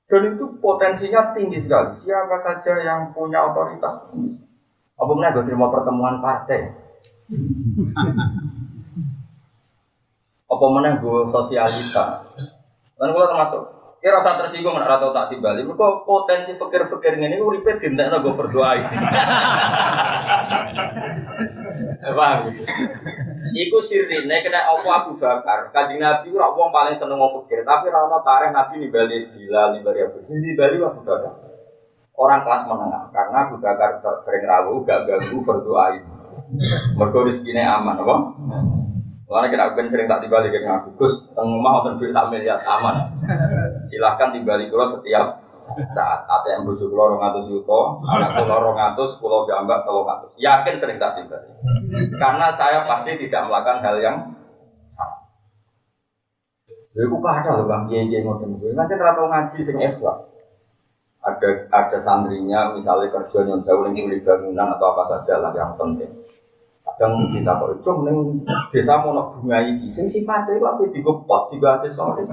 Dan 0.06 0.36
itu 0.36 0.44
potensinya 0.60 1.32
tinggi 1.32 1.58
sekali. 1.62 1.90
Siapa 1.94 2.36
saja 2.36 2.78
yang 2.82 3.16
punya 3.16 3.48
otoritas 3.48 4.08
apa 5.02 5.18
mana 5.18 5.34
gue 5.34 5.42
terima 5.42 5.66
pertemuan 5.66 6.22
partai? 6.22 6.70
Apa 10.46 10.66
mana 10.70 11.00
gue 11.00 11.20
sosialita? 11.32 12.28
Dan 13.00 13.08
gue 13.10 13.24
termasuk 13.26 13.62
Ya 14.02 14.10
rasa 14.10 14.34
tersinggung 14.34 14.74
nak 14.74 14.90
rata 14.90 15.14
tak 15.14 15.30
dibalik. 15.30 15.62
Mereka 15.62 16.02
potensi 16.02 16.58
fikir-fikir 16.58 17.22
ini 17.22 17.38
uripe 17.38 17.78
dintekno 17.78 18.18
gue 18.18 18.34
berdoa. 18.34 18.74
Paham? 22.18 22.50
Iku 23.42 23.82
sirine 23.82 24.38
kena 24.38 24.70
apa 24.70 25.02
Abu 25.02 25.18
Bakar. 25.18 25.74
Kanjeng 25.74 25.98
Nabi 25.98 26.30
ora 26.30 26.54
wong 26.54 26.70
paling 26.70 26.94
seneng 26.94 27.18
ngomong 27.18 27.42
fikir, 27.42 27.66
tapi 27.66 27.90
ora 27.90 28.06
ono 28.06 28.22
tarikh 28.22 28.54
Nabi 28.54 28.86
nimbali 28.86 29.16
bila 29.34 29.74
nimbali 29.74 29.98
Abu. 30.06 30.22
Nimbali 30.30 30.76
Abu 30.78 31.02
Bakar. 31.02 31.32
Orang 32.14 32.46
kelas 32.46 32.62
menengah 32.70 33.10
karena 33.10 33.38
Abu 33.50 33.56
Bakar 33.58 33.98
sering 34.22 34.46
rawuh 34.46 34.86
gak 34.86 35.10
ganggu 35.10 35.42
berdoa 35.42 35.84
ini. 35.98 36.10
Mergo 36.94 37.26
rezekine 37.26 37.66
aman 37.66 37.98
apa? 37.98 38.16
Karena 39.32 39.48
kita 39.48 39.64
akan 39.72 39.86
sering 39.88 40.06
tak 40.06 40.20
tiba 40.20 40.44
lagi 40.44 40.52
dengan 40.52 40.84
Gus, 40.92 41.24
tengah 41.32 41.72
atau 41.80 41.96
duit 41.96 42.12
tak 42.12 42.28
miliar 42.28 42.60
aman. 42.60 43.16
Silahkan 43.88 44.28
tiba 44.36 44.60
di 44.60 44.68
pulau 44.68 44.86
setiap 44.86 45.40
saat 45.92 46.28
ATM 46.28 46.68
pulau 46.68 47.16
rong 47.16 47.22
atus 47.22 47.48
yuto, 47.48 48.00
anak 48.04 48.44
atus, 48.94 49.16
pulau 49.18 49.48
jambak 49.48 49.84
pulau 49.86 50.04
atus. 50.06 50.30
Yakin 50.38 50.76
sering 50.76 50.98
tak 51.00 51.16
tiba. 51.18 51.38
Karena 52.16 52.52
saya 52.52 52.84
pasti 52.84 53.16
tidak 53.16 53.48
melakukan 53.48 53.80
hal 53.84 53.96
yang 54.00 54.16
Lha 56.92 57.08
iku 57.08 57.24
ada 57.24 57.56
loh 57.56 57.64
Bang 57.64 57.88
Kiai 57.88 58.20
ngoten 58.20 58.60
kuwi. 58.60 58.76
Kan 58.76 59.00
ora 59.00 59.16
ngaji 59.16 59.64
sing 59.64 59.80
ikhlas. 59.80 60.28
Ada 61.24 61.72
ada 61.72 61.98
santrinya 62.02 62.76
misalnya 62.76 63.08
kerja 63.08 63.48
nyon 63.48 63.64
sewu 63.64 63.88
ning 63.88 64.12
bangunan 64.20 64.76
atau 64.76 64.92
apa 64.92 65.02
saja 65.08 65.40
lah 65.40 65.56
yang 65.56 65.72
penting 65.80 66.12
kadang 67.02 67.24
kita 67.32 67.52
kok 67.56 67.72
cung 67.80 68.04
neng 68.04 68.18
desa 68.68 69.00
nak 69.00 69.32
bunga 69.34 69.58
iki 69.64 69.88
sing 69.88 70.06
sifatnya 70.06 70.60
itu 70.60 70.66
apa 70.66 70.82
digopot 70.92 71.48
tiga 71.48 71.80
aksesoris 71.80 72.30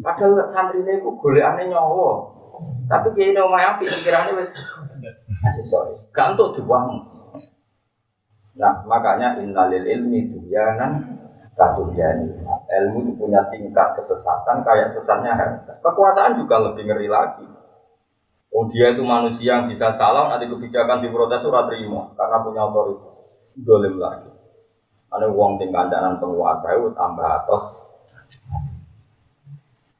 padahal 0.00 0.44
santrinya 0.48 0.92
itu 0.98 1.08
aneh 1.40 1.66
nyawa 1.70 2.10
tapi 2.86 3.08
kayak 3.16 3.34
ini 3.34 3.40
omah 3.40 3.62
api 3.76 3.88
pikirannya 3.88 4.36
wes 4.36 4.54
aksesoris 5.42 6.06
gak 6.12 6.36
untuk 6.36 6.58
dibuang 6.58 7.02
nah 8.52 8.84
makanya 8.84 9.40
innalil 9.40 9.84
ilmi 9.84 10.28
duyanan 10.28 11.20
katujani 11.56 12.36
ilmu 12.68 12.98
itu 13.08 13.12
punya 13.16 13.40
tingkat 13.48 13.96
kesesatan 13.96 14.64
kayak 14.64 14.88
sesatnya 14.92 15.32
harta 15.36 15.80
kekuasaan 15.80 16.36
juga 16.36 16.60
lebih 16.60 16.88
ngeri 16.88 17.08
lagi 17.08 17.46
Oh 18.52 18.68
dia 18.68 18.92
itu 18.92 19.00
manusia 19.00 19.56
yang 19.56 19.64
bisa 19.64 19.88
salah, 19.88 20.28
nanti 20.28 20.44
kebijakan 20.44 21.00
di 21.00 21.08
protes 21.08 21.40
surat 21.40 21.72
terima 21.72 22.12
karena 22.12 22.36
punya 22.44 22.60
otoritas. 22.68 23.16
Dolim 23.56 23.96
lagi. 23.96 24.28
Ada 25.08 25.28
uang 25.32 25.56
sing 25.56 25.72
kandanan 25.72 26.20
penguasa 26.20 26.76
itu 26.76 26.92
tambah 26.92 27.24
atas. 27.24 27.81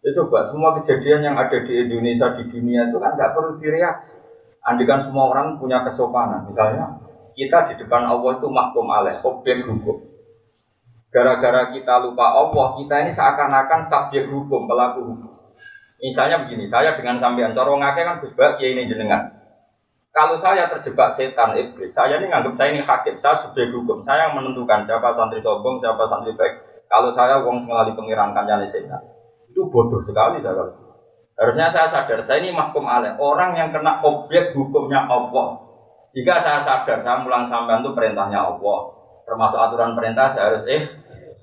Ya 0.02 0.10
coba 0.18 0.42
semua 0.42 0.74
kejadian 0.82 1.22
yang 1.22 1.36
ada 1.38 1.62
di 1.62 1.78
Indonesia 1.78 2.34
di 2.34 2.50
dunia 2.50 2.90
itu 2.90 2.98
kan 2.98 3.14
nggak 3.14 3.32
perlu 3.38 3.62
direaksi. 3.62 4.18
Andikan 4.66 4.98
semua 4.98 5.30
orang 5.30 5.62
punya 5.62 5.86
kesopanan. 5.86 6.50
Misalnya 6.50 6.98
kita 7.38 7.70
di 7.70 7.74
depan 7.86 8.10
Allah 8.10 8.34
itu 8.34 8.50
mahkum 8.50 8.86
alaih, 8.90 9.22
objek 9.22 9.62
hukum. 9.62 10.02
Gara-gara 11.12 11.70
kita 11.70 12.02
lupa 12.02 12.34
Allah, 12.34 12.66
kita 12.80 12.94
ini 13.04 13.12
seakan-akan 13.12 13.80
subjek 13.84 14.26
hukum, 14.32 14.64
pelaku 14.64 15.00
hukum. 15.06 15.32
Misalnya 16.02 16.42
begini, 16.42 16.66
saya 16.66 16.98
dengan 16.98 17.20
sampean, 17.20 17.54
corong 17.54 17.78
ngake 17.78 18.02
kan 18.02 18.16
Gus 18.18 18.34
Bak 18.34 18.58
ini 18.58 18.90
jenengan. 18.90 19.22
Kalau 20.12 20.36
saya 20.36 20.66
terjebak 20.68 21.14
setan 21.14 21.56
iblis, 21.56 21.94
saya 21.94 22.18
ini 22.20 22.28
nganggap 22.28 22.52
saya 22.52 22.74
ini 22.74 22.82
hakim, 22.84 23.16
saya 23.16 23.38
sudah 23.38 23.64
hukum, 23.70 24.02
saya 24.02 24.28
yang 24.28 24.34
menentukan 24.36 24.84
siapa 24.84 25.08
santri 25.14 25.40
sombong, 25.40 25.80
siapa 25.80 26.04
santri 26.10 26.36
baik. 26.36 26.84
Kalau 26.90 27.08
saya 27.08 27.40
uang 27.40 27.56
sengalali 27.60 27.96
pengiran 27.96 28.36
kancane 28.36 28.68
setan, 28.68 29.00
itu 29.52 29.60
bodoh 29.68 30.00
sekali 30.00 30.40
saya. 30.40 30.64
Harusnya 31.36 31.68
saya 31.68 31.88
sadar, 31.88 32.20
saya 32.24 32.40
ini 32.44 32.56
mahkum 32.56 32.84
alaih, 32.88 33.16
orang 33.20 33.52
yang 33.56 33.68
kena 33.68 34.00
objek 34.00 34.56
hukumnya 34.56 35.04
Allah. 35.04 35.60
Jika 36.12 36.40
saya 36.40 36.60
sadar, 36.60 37.00
saya 37.00 37.20
mulang 37.20 37.44
sampean 37.44 37.84
itu 37.84 37.92
perintahnya 37.92 38.40
Allah, 38.40 38.78
termasuk 39.28 39.60
aturan 39.60 39.92
perintah 39.96 40.28
saya 40.28 40.52
harus 40.52 40.64
eh, 40.68 40.84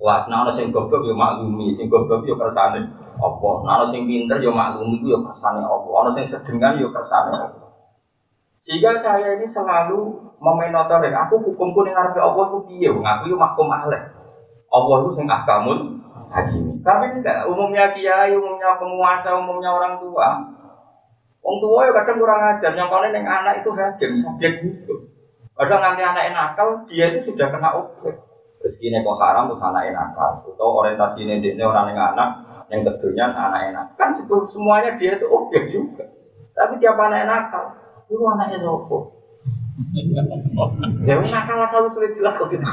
wah, 0.01 0.21
nah 0.29 0.49
sing 0.49 0.73
goblok 0.73 1.05
yo 1.05 1.13
maklumi, 1.13 1.69
sing 1.73 1.89
goblok 1.89 2.25
yo 2.25 2.37
kersane 2.37 3.09
apa 3.19 3.49
ana 3.67 3.83
sing 3.83 4.07
pinter 4.07 4.39
yo 4.39 4.55
maklum 4.55 4.95
iku 4.95 5.05
yo 5.11 5.19
kersane 5.27 5.59
apa 5.59 5.87
ana 5.99 6.09
sing 6.15 6.23
sedengan 6.23 6.79
yo 6.79 6.87
kersane 6.87 7.35
apa 7.35 7.67
sehingga 8.59 8.95
saya 8.95 9.39
ini 9.39 9.47
selalu 9.47 10.19
memenotori 10.39 11.11
aku 11.15 11.39
hukumku 11.51 11.83
ning 11.83 11.95
ngarepe 11.95 12.19
Allah 12.19 12.43
ku 12.51 12.67
piye? 12.67 12.91
Wong 12.91 13.03
aku 13.07 13.31
yo 13.31 13.35
mahkum 13.39 13.71
alaih 13.71 14.03
Allah 14.69 14.95
itu 15.03 15.09
sing 15.15 15.27
ahkamul 15.27 15.99
hakim 16.31 16.68
tapi 16.79 17.05
enggak 17.19 17.48
umumnya 17.51 17.91
kiai 17.91 18.31
umumnya 18.36 18.79
penguasa 18.79 19.36
umumnya 19.36 19.69
orang 19.74 19.95
tua 20.00 20.29
Wong 21.39 21.55
tua 21.63 21.88
ya 21.88 21.95
kadang 21.95 22.19
kurang 22.19 22.41
ajar, 22.51 22.75
yang 22.75 22.91
paling 22.91 23.15
yang 23.15 23.24
anak 23.24 23.63
itu 23.63 23.71
hakim, 23.71 24.12
subjek 24.12 24.59
hukum. 24.59 25.07
Padahal 25.55 25.95
nanti 25.95 26.03
anak 26.03 26.36
nakal, 26.36 26.83
dia 26.83 27.15
itu 27.15 27.31
sudah 27.31 27.48
kena 27.48 27.79
objek. 27.79 28.12
Rezekinya 28.59 29.00
kok 29.07 29.17
haram, 29.24 29.48
terus 29.48 29.63
anak 29.63 29.88
nakal. 29.88 30.43
Atau 30.43 30.67
orientasi 30.83 31.24
ini 31.24 31.63
orang 31.63 31.95
yang 31.95 32.12
anak, 32.12 32.29
yang 32.69 32.86
kedua 32.86 33.25
anak 33.33 33.62
enak 33.74 33.86
kan 33.98 34.13
semuanya 34.13 34.93
dia 34.95 35.17
itu 35.17 35.25
objek 35.25 35.74
juga 35.74 36.05
tapi 36.53 36.77
tiap 36.77 36.98
anak 37.01 37.25
nakal 37.25 37.65
itu 38.05 38.21
anaknya 38.21 38.62
sopo 38.62 39.18
Ya 41.07 41.15
nakal 41.24 41.63
asal 41.63 41.88
sulit 41.88 42.12
jelas 42.12 42.36
kok 42.36 42.51
tidak. 42.51 42.67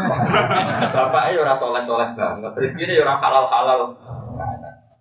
Bapaknya 0.94 1.38
ya 1.38 1.40
ora 1.46 1.54
soleh 1.54 1.82
soleh 1.86 2.08
banget, 2.18 2.52
rezekinya 2.58 2.94
ya 2.98 3.02
ora 3.06 3.14
halal 3.18 3.44
halal. 3.46 3.80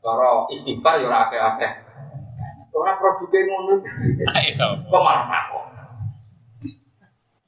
Kalau 0.05 0.45
istighfar 0.53 1.01
ya 1.01 1.09
ora 1.09 1.25
akeh 1.25 1.39
akeh. 1.41 1.71
Ora 2.75 2.93
produknya 3.01 3.39
ngono. 3.49 3.73
Kok 4.85 5.01
malah 5.01 5.25
takut. 5.25 5.63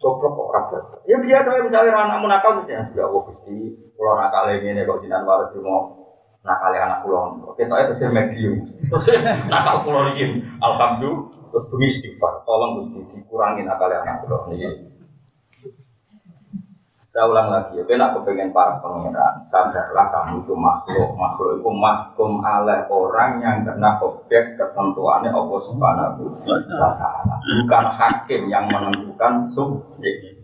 Goblok 0.01 0.31
kok 0.33 0.47
ora 0.49 0.61
Ya 1.05 1.17
biasa 1.21 1.61
misalnya 1.61 1.93
anakmu 1.93 2.25
nakal 2.25 2.61
mesti 2.61 2.73
ya 2.73 3.05
Allah 3.05 3.21
Gusti, 3.29 3.77
kalau 3.93 4.13
nakal 4.17 4.49
ini 4.53 4.81
kok 4.85 5.01
jinan 5.05 5.25
waris 5.25 5.53
di 5.53 5.61
nakal 6.47 6.71
anak 6.71 7.03
pulau 7.03 7.51
kita 7.59 7.75
itu 7.83 7.93
sih 7.93 8.07
medium 8.07 8.63
terus 8.87 9.11
nakal 9.51 9.83
pulau 9.83 10.07
ini 10.15 10.39
alhamdulillah 10.63 11.36
terus 11.49 11.65
bunyi 11.71 11.87
istighfar 11.91 12.43
tolong 12.43 12.83
gusti 12.83 12.99
dikurangin 13.15 13.65
nakal 13.67 13.91
anak 13.91 14.23
pulau 14.23 14.47
ini 14.51 14.97
saya 17.07 17.23
ulang 17.33 17.49
lagi, 17.49 17.79
ya, 17.81 17.97
aku 18.11 18.19
pengen 18.27 18.51
para 18.53 18.77
pengiran, 18.77 19.41
sadarlah 19.47 20.11
kamu 20.11 20.43
itu 20.43 20.53
makhluk, 20.53 21.15
makhluk 21.17 21.57
itu 21.57 21.71
mahkum 21.71 22.43
oleh 22.43 22.83
orang 22.91 23.39
yang 23.39 23.63
kena 23.63 23.95
objek 24.03 24.59
ketentuannya 24.59 25.31
Allah 25.31 25.59
Subhanahu 25.65 26.35
wa 26.45 26.91
bukan 27.41 27.85
hakim 27.95 28.51
yang 28.51 28.67
menentukan 28.67 29.49
subjek. 29.49 30.35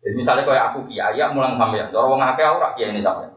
Jadi 0.00 0.14
misalnya 0.14 0.46
kayak 0.46 0.72
aku 0.72 0.86
kiai, 0.86 1.18
mulang 1.34 1.58
sampai, 1.58 1.90
orang 1.90 2.10
wong 2.14 2.22
akeh 2.22 2.46
kiai 2.78 2.94
ini 2.94 3.02
sampai. 3.02 3.28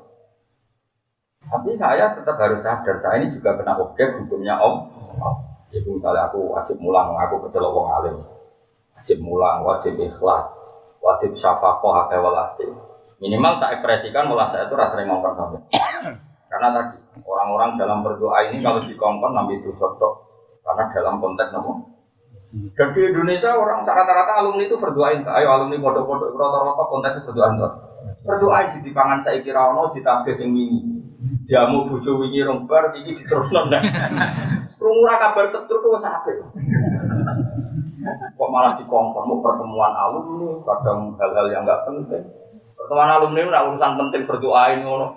Tapi 1.41 1.70
saya 1.74 2.13
tetap 2.13 2.38
harus 2.38 2.62
sadar, 2.62 2.96
saya 2.96 3.25
ini 3.25 3.34
juga 3.34 3.58
kena 3.58 3.74
objek 3.81 4.22
hukumnya 4.22 4.62
Om. 4.62 5.00
Itu 5.72 5.88
misalnya 5.96 6.28
aku 6.28 6.51
wajib 6.51 6.78
mulang, 6.84 7.16
aku 7.16 7.48
kecelok 7.48 7.72
wong 7.72 7.88
alim, 7.96 8.16
wajib 8.92 9.18
mulang, 9.24 9.63
wajib 9.63 9.96
ikhlas, 9.96 10.51
wajib 11.01 11.32
syafakoh 11.34 12.06
akeh 12.06 12.20
walasi 12.22 12.68
minimal 13.22 13.62
tak 13.62 13.82
ekspresikan 13.82 14.30
walasa 14.30 14.66
itu 14.66 14.74
rasa 14.74 14.98
ngomong 15.06 15.34
sampai 15.38 15.62
karena 16.51 16.68
tadi 16.74 16.98
orang-orang 17.22 17.78
dalam 17.78 18.01
berdoa 18.01 18.50
ini 18.50 18.66
kalau 18.66 18.82
dikongkon 18.82 19.32
nampi 19.34 19.62
itu 19.62 19.70
sotok 19.70 20.25
karena 20.66 20.90
dalam 20.90 21.22
konteks 21.22 21.54
namun 21.54 21.86
dan 22.75 22.92
di 22.92 23.00
Indonesia 23.08 23.56
orang 23.56 23.80
rata-rata 23.80 24.44
alumni 24.44 24.68
itu 24.68 24.75
berdoain. 24.75 25.24
Ayo 25.24 25.56
alumni 25.56 25.80
bodoh-bodoh 25.80 26.36
rata-rata 26.36 26.84
konteksnya 26.84 27.24
berdoain 27.24 27.56
berdoa 28.28 28.60
di 28.68 28.92
pangan 28.92 29.24
saya 29.24 29.40
kira 29.40 29.72
ono 29.72 29.96
di 29.96 30.04
tabes 30.04 30.44
yang 30.44 30.51
ini 30.51 31.00
jamu 31.46 31.86
bojo 31.86 32.18
wingi 32.18 32.42
rong 32.42 32.66
bar 32.66 32.94
iki 32.98 33.13
diterusno 33.13 33.70
nek. 33.70 33.84
Krungu 34.78 35.06
kabar 35.22 35.46
setur 35.46 35.78
kok 35.82 36.01
sampe. 36.01 36.34
Kok 38.34 38.50
malah 38.50 38.82
dikongkon 38.82 39.24
mau 39.30 39.38
pertemuan 39.46 39.94
alumni, 39.94 40.58
kadang 40.66 41.13
hal-hal 41.22 41.48
yang 41.54 41.62
enggak 41.62 41.86
penting. 41.86 42.24
Pertemuan 42.74 43.12
alumni 43.13 43.42
ora 43.46 43.60
urusan 43.70 43.94
penting 44.01 44.22
berdoain 44.25 44.82
ngono. 44.82 45.08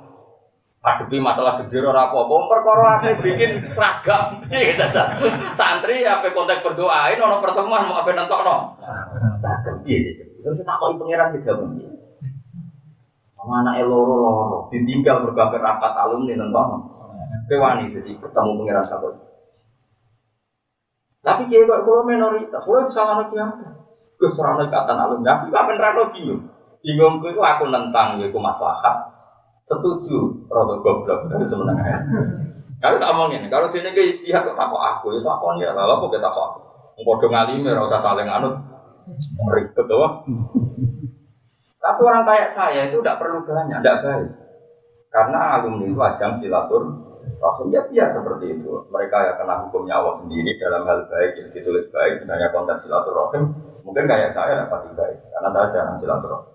Adepi 0.84 1.16
masalah 1.16 1.64
gede 1.64 1.80
ora 1.80 2.12
apa-apa, 2.12 2.36
perkara 2.44 2.90
bikin 3.24 3.64
seragam. 3.72 4.36
Santri 5.56 6.04
ape 6.04 6.36
konteks 6.36 6.60
berdoain 6.60 7.16
ono 7.16 7.40
pertemuan 7.40 7.88
mau 7.88 8.04
ape 8.04 8.12
nentokno. 8.12 8.76
Seragam 9.40 9.80
piye? 9.80 10.12
Terus 10.44 10.60
tak 10.60 10.76
kok 10.76 11.00
pangeran 11.00 11.32
dijawab 11.32 11.72
piye? 11.72 11.93
Mana 13.44 13.76
eloro 13.76 14.16
loro, 14.16 14.58
ditinggal 14.72 15.20
berbagai 15.28 15.60
rapat 15.60 15.92
alumni 16.00 16.32
tentang 16.32 16.88
kewani 17.44 17.92
jadi 17.92 18.10
ketemu 18.16 18.50
pengiran 18.56 18.84
sabot. 18.88 19.12
Tapi 21.24 21.48
kiai 21.48 21.64
kok 21.64 21.84
kalau 21.84 22.04
minoritas, 22.04 22.64
kalau 22.64 22.84
itu 22.84 22.92
salah 22.92 23.24
lagi 23.24 23.36
apa? 23.36 23.84
Keserangan 24.20 24.68
ikatan 24.68 24.96
alumni, 24.96 25.40
tapi 25.40 25.52
apa 25.52 25.70
rano 25.76 26.02
bingung? 26.12 26.40
Bingung 26.84 27.20
itu 27.24 27.40
aku 27.40 27.68
nentang, 27.68 28.20
ya 28.20 28.28
aku 28.28 28.40
maslahat. 28.40 29.12
Setuju, 29.64 30.48
rodo 30.48 30.84
goblok 30.84 31.28
dari 31.32 31.48
sebenarnya. 31.48 31.96
Kalau 32.80 33.00
tak 33.00 33.12
omongin, 33.16 33.48
kalau 33.48 33.72
dia 33.72 33.80
nih 33.80 34.12
istihad 34.12 34.44
kok 34.44 34.56
takut 34.60 34.76
aku, 34.76 35.16
ya 35.16 35.20
sakon 35.24 35.56
ya, 35.56 35.72
lalu 35.72 36.04
kok 36.04 36.10
kita 36.12 36.28
takut. 36.28 36.60
Ngkodong 37.00 37.32
ngalim, 37.32 37.64
rasa 37.64 37.98
saling 38.04 38.28
anut, 38.28 38.54
ribet 39.52 39.84
doang. 39.88 40.20
Tapi 41.84 42.00
orang 42.00 42.24
kayak 42.24 42.48
saya 42.48 42.88
itu 42.88 43.04
tidak 43.04 43.20
perlu 43.20 43.44
banyak, 43.44 43.84
tidak 43.84 44.00
baik. 44.00 44.28
Karena 45.12 45.60
alumni 45.60 45.84
itu 45.84 46.00
ajang 46.00 46.32
silatur 46.40 46.82
Rasul 47.44 47.68
ya 47.76 47.84
biasa 47.84 48.24
seperti 48.24 48.56
itu. 48.56 48.72
Mereka 48.88 49.16
yang 49.20 49.36
kena 49.36 49.54
hukumnya 49.68 50.00
Allah 50.00 50.16
sendiri 50.16 50.56
dalam 50.56 50.88
hal 50.88 51.04
baik 51.12 51.36
yang 51.36 51.48
ditulis 51.52 51.84
baik, 51.92 52.24
misalnya 52.24 52.48
konteks 52.56 52.88
silaturahim, 52.88 53.52
mungkin 53.84 54.08
kayak 54.08 54.32
saya 54.32 54.64
dapat 54.64 54.96
baik 54.96 55.18
karena 55.28 55.48
saya 55.52 55.66
jarang 55.68 55.96
silaturahim. 56.00 56.48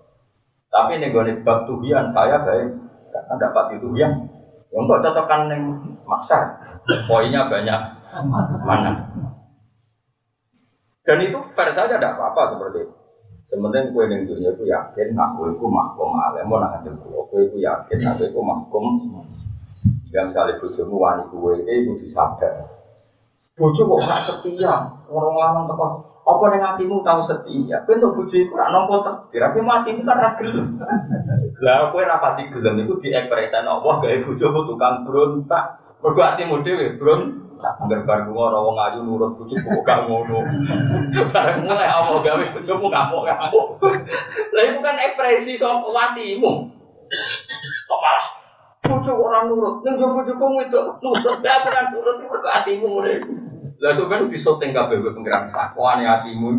Tapi 0.70 0.90
ini 0.98 1.06
gue 1.14 1.42
bab 1.46 1.66
tuhian 1.66 2.10
saya 2.10 2.42
baik 2.42 2.74
karena 3.10 3.34
dapat 3.38 3.78
itu 3.78 3.88
yang 3.94 4.14
yang 4.70 4.86
kok 4.86 5.02
cocokkan 5.02 5.50
yang 5.50 5.62
maksa, 6.06 6.58
poinnya 7.10 7.46
banyak 7.46 7.80
mana. 8.66 9.10
Dan 11.02 11.18
itu 11.26 11.38
fair 11.54 11.74
saja 11.74 11.98
tidak 11.98 12.14
apa-apa 12.14 12.54
seperti 12.54 12.86
itu. 12.86 12.94
Sementara 13.50 13.90
kue 13.90 14.06
yang 14.06 14.30
dunia 14.30 14.54
itu 14.54 14.62
yakin, 14.62 15.18
nak 15.18 15.34
kue 15.34 15.50
itu 15.50 15.66
mahkum 15.66 16.14
alim, 16.14 16.46
mau 16.46 16.62
nak 16.62 16.86
ngajar 16.86 16.94
kue, 17.02 17.18
kue 17.34 17.40
itu 17.50 17.58
yakin, 17.66 17.98
nak 17.98 18.22
kue 18.22 18.30
itu 18.30 18.38
mahkum. 18.38 19.10
Jika 20.06 20.30
misalnya 20.30 20.62
bujumu 20.62 20.94
wani 20.94 21.26
kue 21.34 21.58
itu 21.58 21.66
itu 21.66 21.92
disadar. 21.98 22.70
Buju 23.58 23.82
kok 23.90 24.06
gak 24.06 24.22
setia, 24.22 24.74
orang 25.10 25.34
lanang 25.34 25.66
teko. 25.66 25.86
Apa 26.22 26.44
yang 26.54 26.62
hatimu 26.62 27.02
tahu 27.02 27.20
setia? 27.26 27.82
Kue 27.82 27.98
untuk 27.98 28.22
buju 28.22 28.46
itu 28.46 28.54
nak 28.54 28.70
nompo 28.70 29.02
takdir, 29.02 29.42
tapi 29.42 29.58
matimu 29.66 30.06
kan 30.06 30.18
ragil. 30.30 30.54
Lah 31.66 31.90
kue 31.90 32.06
rapati 32.06 32.54
gelem 32.54 32.86
itu 32.86 33.02
diekspresikan 33.02 33.66
Allah 33.66 33.98
gaya 33.98 34.22
buju 34.22 34.46
tukang 34.46 35.02
berontak. 35.02 35.89
Berarti 36.00 36.20
hatimu 36.44 36.64
dewe 36.64 36.96
berontak. 36.96 37.48
Angger 37.60 38.08
bar 38.08 38.24
bunga 38.24 38.48
ora 38.48 38.58
wong 38.64 38.76
ayu 38.80 39.04
nurut 39.04 39.36
bojo 39.36 39.52
kok 39.52 39.84
gak 39.84 40.08
ngono. 40.08 40.40
Bareng 41.28 41.68
mulai 41.68 41.92
apa 41.92 42.16
gawe 42.24 42.44
bojomu 42.56 42.88
ngamuk-ngamuk. 42.88 43.66
Lah 44.56 44.64
itu 44.64 44.80
kan 44.80 44.96
ekspresi 44.96 45.60
saka 45.60 45.84
watimu. 45.84 46.72
Kok 47.84 47.98
malah 48.00 48.28
bojo 48.80 49.12
ora 49.12 49.44
nurut. 49.44 49.84
Ning 49.84 50.00
yo 50.00 50.08
bojoku 50.08 50.44
itu 50.64 50.80
nurut. 51.04 51.38
Lah 51.44 51.56
ora 51.68 51.80
nurut 51.92 52.16
iku 52.24 52.36
kok 52.40 52.54
atimu 52.64 52.88
ngene. 52.96 53.14
Lah 53.76 53.92
sampeyan 53.92 54.32
disoteng 54.32 54.72
kabeh 54.72 54.96
kowe 55.04 55.12
pengiran 55.20 55.52
takwane 55.52 56.08
atimu. 56.08 56.56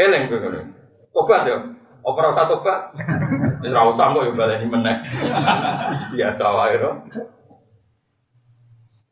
Eleng 0.00 0.32
kowe 0.32 0.40
ngene. 0.40 0.60
Tobat 1.12 1.44
yo. 1.44 1.76
Apa 2.08 2.18
ora 2.24 2.28
usah 2.32 2.48
tobat? 2.48 2.80
Ora 3.68 3.84
usah 3.84 4.16
kok 4.16 4.24
yo 4.24 4.32
baleni 4.32 4.64
meneh. 4.64 4.96
Biasa 6.16 6.44
wae 6.56 6.80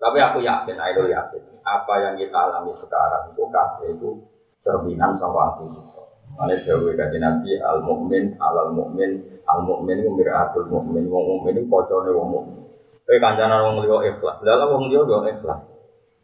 tapi 0.01 0.17
aku 0.17 0.41
yakin, 0.41 0.81
aku 0.81 1.13
yakin, 1.13 1.43
apa 1.61 1.93
yang 2.01 2.15
kita 2.17 2.33
alami 2.33 2.73
sekarang 2.73 3.37
itu 3.37 3.45
kafe 3.53 3.85
itu 3.93 4.17
cerminan 4.65 5.13
sama 5.13 5.61
kita. 5.61 6.01
Mana 6.41 6.57
jauh 6.57 6.89
dari 6.97 7.21
Nabi 7.21 7.61
al 7.61 7.85
mukmin 7.85 8.33
al 8.41 8.73
mukmin 8.73 9.43
al 9.45 9.61
mukmin 9.61 10.01
itu 10.01 10.09
miratul 10.09 10.65
mukmin 10.73 11.05
wong 11.11 11.25
mukmin 11.37 11.61
itu 11.61 11.69
kocornya 11.69 12.17
wong 12.17 12.29
mukmin. 12.33 12.65
Kue 13.05 13.21
kancanan 13.21 13.67
wong 13.67 13.77
liya 13.85 14.15
ikhlas, 14.15 14.41
dalam 14.41 14.73
wong 14.73 14.89
liya 14.89 15.05
yo 15.05 15.19
ikhlas. 15.27 15.61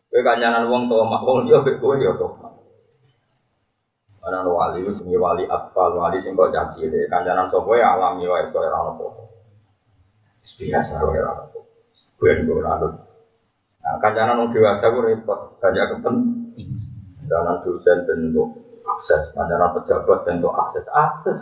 Kue 0.08 0.24
kancanan 0.24 0.72
wong 0.72 0.88
tomak 0.88 1.20
wong 1.20 1.44
liya 1.44 1.60
kowe 1.76 2.00
yo 2.00 2.16
tomak. 2.16 2.54
Ana 4.24 4.42
wali 4.42 4.82
itu 4.82 4.90
sing 4.90 5.12
wali 5.14 5.44
atfal 5.46 5.94
wali 5.94 6.16
sing 6.18 6.32
kok 6.32 6.48
janji 6.48 6.88
deh. 6.88 7.06
Kancanan 7.12 7.46
sapa 7.46 7.76
ya 7.76 7.98
alami 7.98 8.24
wae 8.24 8.46
kaya 8.48 8.72
ora 8.72 8.78
ono. 8.94 9.06
Biasa 10.40 11.02
wae 11.04 11.18
ora 11.20 11.44
ono. 11.44 11.60
Ben 12.18 12.42
ora 12.48 13.05
Nah, 13.86 14.02
kancanan 14.02 14.42
orang 14.42 14.50
dewasa 14.50 14.90
gue 14.90 15.14
repot, 15.14 15.62
banyak 15.62 15.86
kepen. 15.94 16.14
Kancanan 17.22 17.62
dosen 17.62 18.02
bentuk 18.02 18.50
akses, 18.82 19.30
kancanan 19.30 19.70
pejabat 19.78 20.26
bentuk 20.26 20.50
akses, 20.58 20.90
akses. 20.90 21.38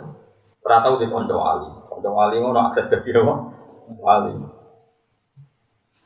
Tahu 0.61 1.01
di 1.01 1.09
konco 1.09 1.41
wali, 1.41 1.69
konco 1.89 2.09
wali 2.13 2.37
ngono 2.37 2.69
akses 2.69 2.85
ke 2.85 3.01
dia 3.01 3.17
wali. 3.97 4.33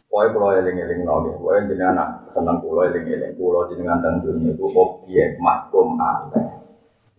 Pokoknya 0.10 0.34
pulau 0.34 0.52
eling-eling 0.58 1.06
nabi, 1.06 1.38
pokoknya 1.38 1.70
jadi 1.70 1.84
anak 1.94 2.10
seneng 2.26 2.58
pulau 2.66 2.82
eling-eling, 2.82 3.38
pulau 3.38 3.70
jenengan 3.70 4.02
dan 4.02 4.26
dunia 4.26 4.58
itu 4.58 4.66
objek 4.74 5.38
mahkum 5.38 6.02
aneh. 6.02 6.50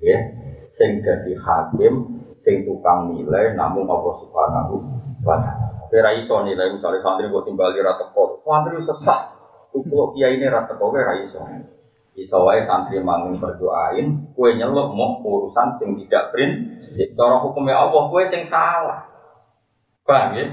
Ya, 0.02 0.16
sing 0.66 0.98
jadi 0.98 1.38
hakim, 1.38 2.24
sing 2.34 2.66
tukang 2.66 3.14
nilai, 3.14 3.54
namun 3.54 3.86
Allah 3.86 4.14
Subhanahu 4.18 4.74
wa 5.22 5.38
Ta'ala. 5.38 5.69
Kira 5.90 6.14
iso 6.14 6.46
nilai 6.46 6.70
misalnya 6.70 7.02
santri 7.02 7.26
gue 7.26 7.42
timbali 7.42 7.82
rata 7.82 8.14
kok, 8.14 8.46
santri 8.46 8.78
sesat. 8.78 9.20
Kalau 9.74 10.14
kiai 10.14 10.38
ini 10.38 10.46
rata 10.46 10.78
kok 10.78 10.90
kira 10.94 11.18
iso. 11.26 11.42
Wae 12.46 12.62
santri 12.62 13.02
mangin 13.02 13.42
berdoain, 13.42 14.06
kue 14.38 14.54
nyelok 14.54 14.94
mau 14.94 15.18
urusan 15.18 15.74
sing 15.82 15.98
tidak 15.98 16.30
prinsip. 16.30 17.10
Cara 17.18 17.42
hukumnya 17.42 17.74
Allah, 17.74 18.06
kue 18.06 18.22
sing 18.22 18.46
salah. 18.46 19.02
Bang 20.06 20.38
ya? 20.38 20.46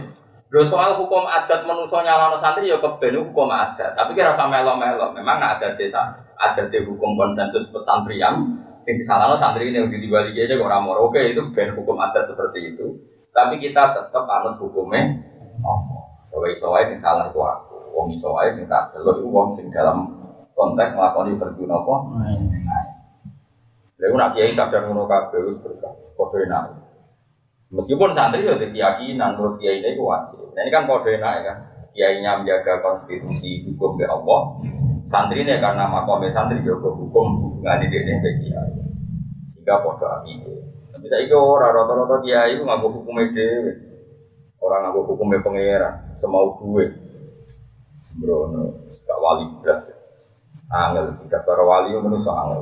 Lo 0.47 0.63
soal 0.63 0.95
hukum 0.95 1.27
adat 1.27 1.67
manusia 1.67 1.99
nyalano 2.07 2.39
santri 2.39 2.71
ya 2.71 2.79
keben 2.79 3.19
hukum 3.19 3.51
adat. 3.51 3.99
Tapi 3.99 4.15
kira 4.15 4.31
sama 4.31 4.63
melo-melo. 4.63 5.11
Memang 5.11 5.43
ada 5.43 5.75
desa, 5.75 6.23
ada 6.39 6.63
di 6.71 6.79
hukum 6.87 7.19
konsensus 7.19 7.67
pesantrian. 7.67 8.63
Sing 8.87 8.95
disalahno 8.95 9.35
santri 9.35 9.67
ini 9.67 9.83
udah 9.83 9.99
dibalik 9.99 10.39
aja 10.39 10.55
orang. 10.55 10.87
Oke 11.03 11.35
itu 11.35 11.43
ben 11.51 11.75
hukum 11.75 11.99
adat 11.99 12.31
seperti 12.31 12.73
itu. 12.73 12.95
Tapi 13.37 13.61
kita 13.61 13.93
tetap 13.93 14.25
anut 14.25 14.57
hukumnya 14.57 15.13
Kowe 16.37 16.53
iso 16.53 16.69
wae 16.69 16.85
sing 16.85 17.01
salah 17.01 17.33
itu 17.33 17.41
aku. 17.41 17.97
Wong 17.97 18.13
iso 18.13 18.29
wae 18.29 18.53
sing 18.53 18.69
tak 18.69 18.93
delok 18.93 19.25
iku 19.25 19.29
wong 19.33 19.49
sing 19.49 19.73
dalam 19.73 20.05
konteks 20.53 20.93
nglakoni 20.93 21.33
verdi 21.33 21.65
napa? 21.65 21.95
Lha 23.97 24.05
ora 24.13 24.29
kiai 24.29 24.53
sadar 24.53 24.85
ngono 24.85 25.09
kabeh 25.09 25.49
wis 25.49 25.57
berkah. 25.65 25.89
Padha. 26.13 26.77
Meskipun 27.73 28.13
santri 28.13 28.45
ya 28.45 28.53
keyakinan 28.53 29.33
menurut 29.33 29.57
kiai 29.57 29.81
ini 29.81 29.97
wajib. 29.97 30.53
Nah 30.53 30.61
ini 30.61 30.69
kan 30.69 30.85
kode 30.85 31.17
enak 31.17 31.33
ya 31.33 31.41
kan. 31.41 31.57
Kiainya 31.97 32.31
menjaga 32.37 32.85
konstitusi 32.85 33.65
hukum 33.65 33.97
ke 33.97 34.05
Allah. 34.05 34.61
Santri 35.09 35.41
ini 35.41 35.57
karena 35.57 35.89
makomnya 35.89 36.29
santri 36.29 36.61
juga 36.61 36.93
hukum 36.93 37.41
hubungan 37.41 37.81
ini 37.81 37.97
dengan 38.05 38.21
kiai. 38.21 38.71
Sehingga 39.57 39.81
kode 39.81 40.05
api. 40.05 40.33
Saya 41.07 41.23
itu 41.23 41.35
orang 41.39 41.71
rata-rata 41.71 42.19
kiai 42.19 42.59
itu 42.59 42.67
nggak 42.67 42.83
hukum 42.83 43.15
ide. 43.23 43.49
Orang 44.59 44.91
nggak 44.91 45.07
hukumnya 45.07 45.39
pangeran. 45.39 45.93
Semau 46.19 46.59
gue. 46.59 46.91
Sembrono. 48.03 48.75
Gak 49.07 49.19
wali 49.23 49.45
belas. 49.63 49.87
Angel. 50.67 51.15
Tidak 51.23 51.41
para 51.47 51.63
wali 51.63 51.95
menurut 51.95 52.27
angel. 52.27 52.61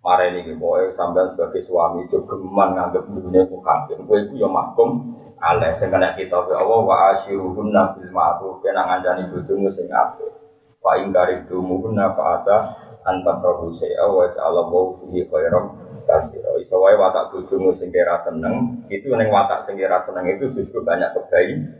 Mare 0.00 0.38
ini 0.38 0.54
boy 0.54 0.86
sampai 0.94 1.34
sebagai 1.34 1.66
suami 1.66 2.06
juga 2.06 2.38
geman 2.38 2.78
nganggep 2.78 3.10
dunia 3.10 3.42
itu 3.42 3.58
hakim. 3.58 4.06
Gue 4.06 4.22
itu 4.22 4.38
yang 4.38 4.54
makum 4.54 5.18
aleh 5.42 5.74
sing 5.74 5.90
kita 5.90 6.38
ke 6.46 6.54
Allah 6.54 6.80
wa 6.80 6.96
asyiruhunna 7.12 7.98
bil 7.98 8.08
ma'ruf 8.14 8.62
kena 8.62 8.86
ngandani 8.86 9.28
bojomu 9.34 9.66
sing 9.66 9.90
apik. 9.90 10.30
Fa 10.78 10.94
ing 11.02 11.10
karibtumuhunna 11.10 12.14
fa 12.14 12.38
asa 12.38 12.56
anta 13.02 13.42
prabu 13.42 13.74
sa'a 13.74 14.06
wa 14.06 14.30
ja'ala 14.30 14.70
wa 14.70 14.94
fihi 14.94 15.26
khairan 15.26 15.85
kasira. 16.06 16.54
Iso 16.62 16.78
wae 16.78 16.94
watak 16.94 17.34
bojomu 17.34 17.74
sing 17.74 17.90
kira 17.90 18.16
seneng, 18.22 18.86
itu 18.88 19.10
ning 19.12 19.28
watak 19.28 19.60
sing 19.66 19.74
kira 19.76 19.98
seneng 20.00 20.24
itu 20.30 20.48
justru 20.54 20.80
banyak 20.86 21.12
kebaikan. 21.12 21.74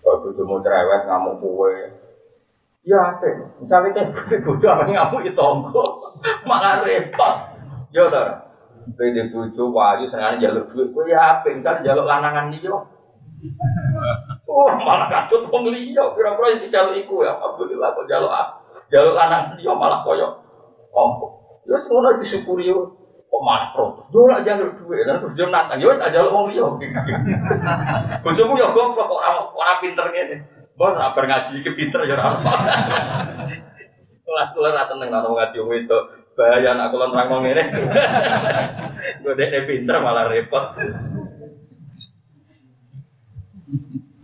Kalau 0.00 0.24
bojomu 0.24 0.64
cerewet 0.64 1.04
ngamuk 1.04 1.36
kowe, 1.38 1.72
Ya, 2.88 3.20
teh. 3.20 3.36
Misalnya 3.60 4.08
teh 4.08 4.40
bojo 4.40 4.64
apa 4.64 4.88
ngamuk 4.88 5.20
itu 5.20 5.36
tonggo, 5.36 5.84
malah 6.48 6.80
repot. 6.80 7.34
Ya 7.92 8.08
ta. 8.08 8.48
Bede 8.96 9.28
bojo 9.28 9.68
wayu 9.76 10.08
senengane 10.08 10.40
jaluk 10.40 10.72
duit, 10.72 10.88
kowe 10.96 11.04
ya 11.04 11.44
apik, 11.44 11.60
misalnya 11.60 11.92
jaluk 11.92 12.08
lanangan 12.08 12.48
dia. 12.50 12.72
Oh, 14.48 14.72
malah 14.74 15.06
kacau 15.06 15.44
wong 15.52 15.68
liya, 15.68 16.02
kira-kira 16.16 16.56
dijaluk 16.64 16.96
iku 16.96 17.20
ya. 17.20 17.36
Alhamdulillah 17.36 17.92
kok 17.92 18.08
jaluk 18.08 18.32
ah. 18.32 18.64
Jaluk 18.88 19.12
lanangan 19.12 19.60
dia 19.60 19.72
malah 19.76 20.00
koyo 20.02 20.40
ompok. 20.96 21.37
Ya 21.68 21.76
semono 21.84 22.16
disyukuri 22.16 22.72
yo. 22.72 22.96
Kok 23.28 23.44
malah 23.44 23.76
protes. 23.76 24.08
Yo 24.08 24.24
lak 24.24 24.40
jaluk 24.48 24.72
duit, 24.72 25.04
lan 25.04 25.20
terus 25.20 25.36
yo 25.36 25.52
nantang. 25.52 25.76
Yo 25.84 25.92
tak 26.00 26.16
jaluk 26.16 26.32
wong 26.32 26.48
liya. 26.48 26.64
Bojomu 28.24 28.56
yo 28.56 28.72
goblok 28.72 29.04
kok 29.04 29.20
ora 29.20 29.30
ora 29.52 29.74
pinter 29.84 30.08
ngene. 30.08 30.48
Bos 30.72 30.96
apa 30.96 31.20
ngaji 31.20 31.60
ke 31.60 31.70
pinter 31.76 32.08
ya 32.08 32.16
ora. 32.16 32.40
Kelas 34.24 34.48
kelas 34.56 34.72
rasa 34.72 34.96
seneng 34.96 35.12
nang 35.12 35.28
ngaji 35.28 35.60
wong 35.60 35.76
itu. 35.76 35.98
Bahaya 36.32 36.72
anak 36.72 36.88
kula 36.88 37.12
nerang 37.12 37.28
ngomong 37.28 37.44
ngene. 37.52 37.62
Gede 39.28 39.60
pinter 39.68 40.00
malah 40.00 40.24
repot. 40.32 40.72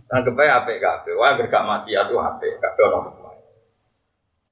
Sanggep 0.08 0.40
ae 0.40 0.48
apik 0.48 0.80
kabeh. 0.80 1.12
Wah 1.12 1.36
gak 1.36 1.52
maksiat 1.52 2.08
tuh 2.08 2.24
apik 2.24 2.56
kabeh 2.56 2.82
ono 2.88 3.23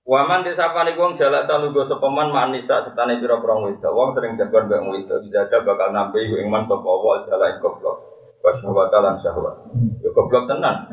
Waman 0.03 0.43
disapane 0.43 0.99
wong 0.99 1.15
jala 1.15 1.47
salugo 1.47 1.87
sepeman 1.87 2.35
manisa 2.35 2.83
setane 2.83 3.23
pira-pira 3.23 3.55
wedok. 3.55 3.93
Wong 3.95 4.11
sering 4.11 4.35
jagoan 4.35 4.67
mbek 4.67 4.83
wedok 4.83 5.19
bisa 5.23 5.47
ada 5.47 5.63
bakal 5.63 5.95
nampi 5.95 6.27
ing 6.27 6.51
man 6.51 6.67
sapa 6.67 6.83
wa 6.91 7.23
jala 7.23 7.55
ing 7.55 7.63
goblok. 7.63 8.03
Wasyahwata 8.43 8.99
lan 8.99 9.15
syahwat. 9.15 9.63
Ya 10.03 10.11
goblok 10.11 10.51
tenan. 10.51 10.91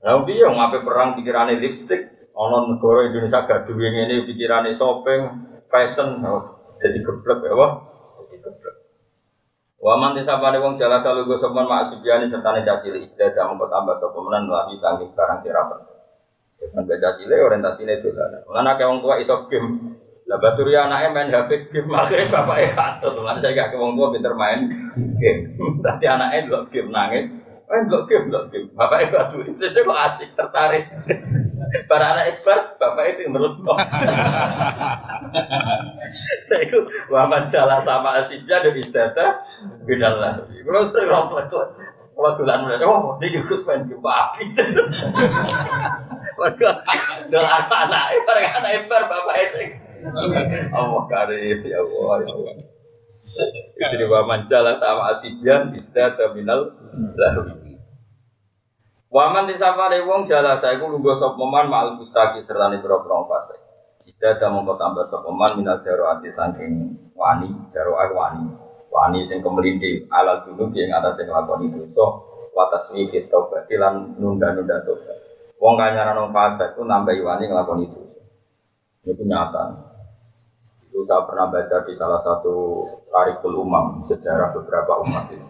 Lah 0.00 0.16
piye 0.24 0.48
ngape 0.48 0.80
perang 0.80 1.12
pikirane 1.12 1.60
lipstick, 1.60 2.08
ana 2.32 2.64
negara 2.64 3.04
Indonesia 3.04 3.44
gaduh 3.44 3.76
ini 3.76 4.24
pikirane 4.24 4.70
shopping, 4.72 5.26
fashion, 5.68 6.22
oh, 6.24 6.56
jadi 6.80 7.02
geblek 7.04 7.44
ya 7.44 7.52
wah. 7.52 7.84
Jadi 8.16 8.36
geblek. 8.40 8.74
Waman 9.76 10.16
disapane 10.16 10.56
wong 10.56 10.80
jala 10.80 10.96
salugo 11.04 11.36
sopan 11.36 11.68
mak 11.68 11.92
subyani 11.92 12.24
sertane 12.24 12.64
cacili 12.64 13.04
istiadah 13.04 13.44
mengko 13.44 13.68
tambah 13.68 13.92
sapa 13.92 14.16
menan 14.24 14.48
lagi 14.48 14.80
saking 14.80 15.12
barang 15.12 15.38
sirapan. 15.44 15.97
Jangan 16.58 16.82
baca 16.90 17.08
cilik 17.18 17.38
orientasine 17.38 18.02
dolan. 18.02 18.42
Lan 18.50 18.66
akeh 18.66 18.86
wong 18.86 18.98
tua 18.98 19.14
iso 19.22 19.46
game. 19.46 19.94
Lah 20.28 20.36
baturi 20.42 20.74
anake 20.76 21.08
main 21.14 21.30
HP 21.30 21.70
game 21.70 21.90
akhirnya 22.02 22.28
bapake 22.28 22.74
katut. 22.74 23.14
Lan 23.22 23.38
saya 23.38 23.54
gak 23.54 23.78
wong 23.78 23.94
tua 23.94 24.10
pinter 24.10 24.34
main 24.34 24.66
game. 25.22 25.54
Dadi 25.80 26.06
anake 26.10 26.50
lho 26.50 26.66
game 26.68 26.90
nangis. 26.90 27.26
Eh, 27.68 27.84
blok 27.84 28.08
game, 28.08 28.32
blok 28.32 28.48
game. 28.48 28.72
Bapak 28.72 29.04
ibu 29.04 29.20
aduh, 29.20 29.44
itu 29.44 29.60
kok 29.84 30.00
asik, 30.08 30.32
tertarik. 30.32 30.88
Para 31.90 32.16
anak 32.16 32.40
bapak 32.80 33.04
itu 33.12 33.28
menurut 33.28 33.60
kok. 33.60 33.78
Nah, 36.48 36.58
itu 36.64 36.78
Muhammad 37.12 37.52
Jala 37.52 37.84
sama 37.84 38.16
asiknya 38.16 38.64
ada 38.64 38.72
istata, 38.72 39.44
beda 39.84 40.08
lah. 40.16 40.40
Kalau 40.40 40.88
sering 40.88 41.12
rompet 41.12 41.52
tuh, 41.52 41.68
kalau 42.18 42.34
tulan 42.34 42.66
mulai, 42.66 42.82
oh, 42.82 43.14
ini 43.22 43.46
Gus 43.46 43.62
main 43.62 43.86
game 43.86 44.02
api. 44.02 44.50
Mereka, 46.34 46.68
dengan 47.30 47.46
anak-anak, 47.46 48.02
para 48.26 48.42
anak 48.42 48.72
ibar, 48.74 49.06
bapak 49.06 49.36
itu. 49.38 49.58
Allah 50.74 51.02
karim, 51.06 51.62
ya 51.62 51.78
Allah, 51.78 52.26
ya 52.26 52.34
Allah. 52.34 52.54
Jadi 53.78 54.04
wa 54.10 54.26
manjala 54.26 54.74
sama 54.82 55.14
asibian 55.14 55.70
istata 55.78 56.34
minal 56.34 56.74
lahwi. 57.14 57.78
Waman 59.14 59.46
disapane 59.46 60.02
wong 60.02 60.26
jala 60.26 60.58
saya 60.58 60.82
ku 60.82 60.90
lungguh 60.90 61.14
sapa 61.14 61.38
man 61.38 61.70
ma'al 61.70 62.02
fusaki 62.02 62.42
serta 62.42 62.66
ni 62.74 62.82
pira-pira 62.82 63.24
fase. 63.30 63.54
Istata 64.10 64.50
mongko 64.50 64.74
tambah 64.74 65.06
sapa 65.06 65.30
man 65.30 65.54
minal 65.54 65.78
ati 65.78 66.34
saking 66.34 66.98
wani, 67.14 67.54
jaro 67.70 67.94
wani. 67.94 68.67
Wani 68.88 69.20
sing 69.22 69.44
kemelindi 69.44 70.08
ala 70.08 70.42
dulu 70.42 70.72
yang 70.72 70.98
atas 70.98 71.20
sing 71.20 71.28
lakoni 71.28 71.68
dosa 71.70 72.04
wa 72.56 72.66
taswifit 72.72 73.28
taubat 73.28 73.68
lan 73.76 74.16
nunda-nunda 74.16 74.82
tobat. 74.82 75.16
Wong 75.58 75.74
kanyaran 75.76 76.30
fase 76.32 76.72
ku 76.74 76.82
nambah 76.82 77.14
wani 77.22 77.46
nglakoni 77.46 77.86
dosa. 77.92 78.20
Itu 79.04 79.22
nyata. 79.22 79.76
Itu 80.88 81.04
saya 81.04 81.22
pernah 81.28 81.52
baca 81.52 81.84
di 81.84 81.92
salah 81.94 82.20
satu 82.24 82.86
tarikul 83.12 83.60
umam 83.60 84.00
sejarah 84.02 84.56
beberapa 84.56 84.98
umat 85.04 85.24
itu. 85.30 85.46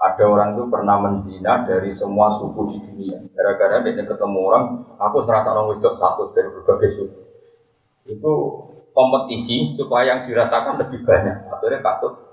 Ada 0.00 0.24
orang 0.24 0.56
itu 0.56 0.64
pernah 0.72 0.96
menzina 0.96 1.60
dari 1.68 1.92
semua 1.92 2.32
suku 2.32 2.72
di 2.72 2.78
dunia. 2.80 3.20
Gara-gara 3.36 3.84
dia 3.84 4.00
ketemu 4.00 4.38
orang, 4.48 4.64
aku 4.96 5.20
serasa 5.28 5.52
orang 5.52 5.76
wedok 5.76 6.00
satu 6.00 6.24
dari 6.32 6.48
berbagai 6.48 6.90
suku. 6.96 7.20
Itu 8.08 8.32
kompetisi 8.96 9.68
supaya 9.76 10.16
yang 10.16 10.20
dirasakan 10.24 10.80
lebih 10.80 11.04
banyak. 11.04 11.52
Akhirnya 11.52 11.84
katut 11.84 12.29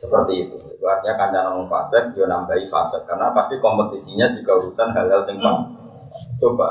seperti 0.00 0.48
itu. 0.48 0.56
Artinya 0.80 1.14
kanjana 1.20 1.48
ngomong 1.52 1.68
fasek, 1.68 2.16
dia 2.16 2.24
nambahi 2.24 2.64
fasek. 2.72 3.04
Karena 3.04 3.36
pasti 3.36 3.60
kompetisinya 3.60 4.32
juga 4.32 4.56
urusan 4.64 4.96
hal-hal 4.96 5.20
yang 5.28 5.68
Coba, 6.40 6.66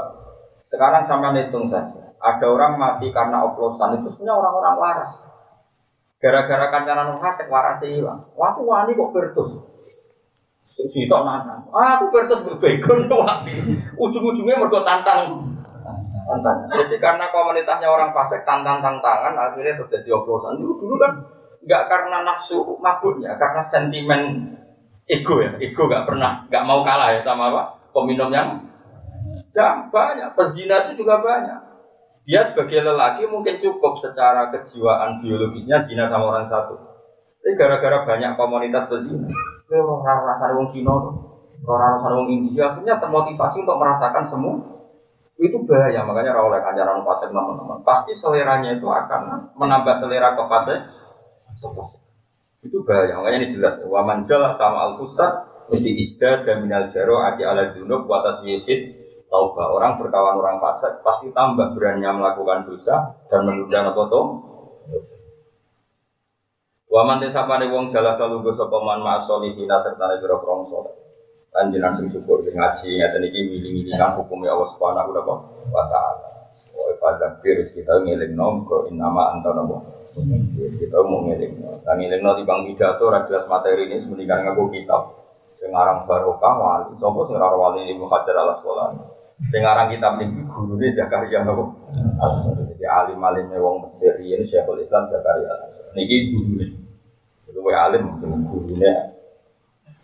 sekarang 0.65 1.07
sama 1.07 1.31
hitung 1.37 1.69
saja 1.69 2.09
ada 2.19 2.45
orang 2.51 2.75
mati 2.75 3.07
karena 3.15 3.47
oplosan 3.47 4.03
itu 4.03 4.11
sebenarnya 4.11 4.35
orang-orang 4.35 4.75
waras. 4.75 5.11
Gara-gara 6.19 6.67
kancanan 6.67 7.15
fasik 7.23 7.47
waras 7.47 7.79
hilang. 7.79 8.27
Waktu 8.35 8.61
wani 8.67 8.91
kok 8.91 9.11
bertus. 9.15 9.55
Sito 10.75 11.17
nantang. 11.23 11.63
Ah, 11.71 11.95
aku 11.95 12.11
bertus 12.11 12.43
bebegon 12.43 13.07
wani. 13.07 13.55
Ujung-ujungnya 13.95 14.59
mergo 14.59 14.83
tantang. 14.83 15.47
Tantang. 16.27 16.57
Jadi 16.75 16.99
karena 16.99 17.31
komunitasnya 17.31 17.87
orang 17.87 18.11
fasik 18.11 18.43
tantang-tantangan 18.43 19.31
akhirnya 19.31 19.79
terus 19.79 19.95
jadi 19.95 20.11
oplosan. 20.11 20.59
Dulu 20.59 20.75
dulu 20.75 20.95
kan 20.99 21.11
nggak 21.69 21.85
karena 21.85 22.25
nafsu 22.25 22.65
mabuknya, 22.81 23.37
karena 23.37 23.61
sentimen 23.61 24.49
ego 25.05 25.37
ya. 25.37 25.53
Ego 25.61 25.85
nggak 25.85 26.09
pernah, 26.09 26.49
nggak 26.49 26.65
mau 26.65 26.81
kalah 26.81 27.13
ya 27.13 27.21
sama 27.21 27.53
apa? 27.53 27.77
Peminum 27.93 28.33
yang 28.33 28.57
jam 29.53 29.85
banyak, 29.93 30.33
pezina 30.33 30.89
itu 30.89 31.05
juga 31.05 31.21
banyak. 31.21 31.61
Dia 32.25 32.41
sebagai 32.49 32.89
lelaki 32.89 33.29
mungkin 33.29 33.61
cukup 33.61 34.01
secara 34.01 34.49
kejiwaan 34.49 35.21
biologisnya 35.21 35.85
zina 35.85 36.09
sama 36.09 36.33
orang 36.33 36.49
satu. 36.49 36.73
Tapi 37.39 37.53
gara-gara 37.53 38.01
banyak 38.01 38.33
komunitas 38.33 38.89
berzina, 38.89 39.29
orang 39.69 40.25
rasa 40.25 40.49
orang 40.49 40.69
Cina 40.73 40.89
orang 41.69 42.01
rasa 42.01 42.07
orang 42.09 42.29
India, 42.33 42.73
akhirnya 42.73 42.97
termotivasi 42.97 43.61
untuk 43.61 43.77
merasakan 43.77 44.25
semua. 44.25 44.57
Itu 45.39 45.63
bahaya, 45.63 46.03
makanya 46.03 46.35
oleh 46.35 46.59
kanjaran 46.59 46.99
fase 47.05 47.31
teman-teman. 47.31 47.79
Pasti 47.85 48.11
seleranya 48.11 48.75
itu 48.75 48.89
akan 48.89 49.53
menambah 49.55 49.95
selera 50.03 50.35
ke 50.35 50.43
fase 50.51 50.75
itu 52.59 52.83
bahaya, 52.83 53.15
makanya 53.15 53.37
ini 53.39 53.47
jelas. 53.55 53.79
Waman 53.87 54.27
jalan 54.27 54.51
sama 54.59 54.79
al 54.83 54.93
fusat 54.99 55.31
mesti 55.71 55.89
isda 55.95 56.43
dan 56.43 56.65
minal 56.65 56.89
jaro 56.91 57.21
adi 57.23 57.45
ala 57.45 57.71
junub 57.71 58.09
watas 58.09 58.41
yesid 58.43 58.97
taubah 59.29 59.69
orang 59.69 60.01
berkawan 60.01 60.41
orang 60.41 60.57
fasik 60.57 61.05
pasti 61.05 61.29
tambah 61.29 61.77
berani 61.77 62.09
melakukan 62.09 62.65
dosa 62.65 63.13
dan 63.29 63.45
menunda 63.45 63.93
foto 63.93 64.49
Waman 66.89 67.21
desapane 67.21 67.69
wong 67.69 67.93
jala 67.93 68.17
salugo 68.17 68.49
sapa 68.49 68.81
man 68.81 69.05
ma'solihina 69.05 69.77
serta 69.77 70.09
pira 70.17 70.41
prong 70.41 70.73
saleh. 70.73 70.89
Panjenengan 71.53 71.93
sing 71.93 72.09
syukur 72.09 72.41
sing 72.41 72.57
ngaji 72.57 72.97
ngaten 72.97 73.29
iki 73.29 73.45
miling-milingan 73.45 74.17
hukum 74.17 74.41
Allah 74.49 74.65
Subhanahu 74.73 75.13
wa 75.13 75.21
taala. 75.21 75.35
Wa 75.69 75.83
ta'ala. 75.85 76.27
Wa 76.73 77.29
kita 77.45 77.93
ngeling 77.93 78.33
nom 78.33 78.65
ko 78.65 78.89
innama 78.89 79.37
anta 79.37 79.53
nabo 79.53 79.98
Kita 80.13 80.97
mau 81.05 81.25
ngiling. 81.27 81.53
Dan 81.85 81.95
ngiling 81.99 82.21
nanti 82.21 82.41
bang 82.43 82.61
pidato, 82.65 83.05
jelas 83.07 83.45
materi 83.45 83.89
ini 83.89 84.01
semendikan 84.01 84.41
ngaku 84.45 84.73
kitab. 84.73 85.19
Sekarang 85.59 86.07
barokah 86.07 86.53
wali. 86.55 86.95
Sopo 86.95 87.27
sing 87.27 87.35
ora 87.35 87.51
wali 87.51 87.83
Ibnu 87.91 88.07
Hajar 88.07 88.35
ala 88.39 88.55
sekolah. 88.55 88.95
Sekarang 89.51 89.91
kitab 89.91 90.19
ini 90.19 90.43
guru 90.47 90.79
ini 90.79 90.87
Zakaria 90.91 91.43
nopo. 91.43 91.75
Jadi 92.75 92.85
alim 92.87 93.19
alimnya 93.23 93.59
wong 93.59 93.83
Mesir 93.83 94.19
ini 94.19 94.39
Syekhul 94.39 94.79
Islam 94.79 95.03
Zakaria. 95.07 95.51
Niki 95.95 96.31
guru 96.31 96.63
ini. 96.63 96.75
Itu 97.47 97.59
alim 97.59 98.01
mungkin 98.07 98.47
gurunya 98.47 99.15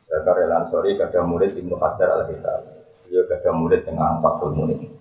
Zakaria 0.07 0.47
Lansori 0.47 0.95
kada 0.99 1.23
murid 1.23 1.55
Ibnu 1.55 1.75
Hajar 1.79 2.19
al 2.19 2.23
Kitab. 2.31 2.59
Dia 3.05 3.21
kada 3.27 3.51
murid 3.53 3.85
yang 3.85 4.19
Fathul 4.23 4.55
Murid. 4.57 4.94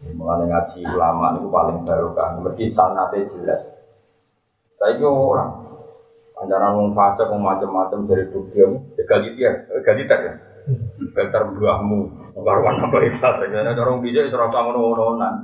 Mengenai 0.00 0.48
ngaji 0.48 0.80
ulama 0.88 1.36
itu 1.36 1.48
paling 1.52 1.78
barokah. 1.84 2.40
Mergi 2.40 2.66
sanate 2.66 3.24
jelas. 3.28 3.68
Saya 4.80 4.96
orang 5.04 5.70
Anjaran 6.40 6.72
wong 6.72 6.90
fase 6.96 7.28
wong 7.28 7.44
macam-macam 7.44 8.08
dari 8.08 8.24
bukti 8.32 8.64
egaliter, 8.96 9.68
egaliter 9.76 10.18
ya. 10.24 10.34
Egaliter 11.12 11.52
buahmu, 11.52 12.32
karuan 12.32 12.80
apa 12.80 12.96
fase. 13.12 13.44
Karena 13.52 13.76
orang 13.76 14.00
bisa 14.00 14.24
itu 14.24 14.32
rasa 14.32 14.64
ngono-ngononan. 14.64 15.34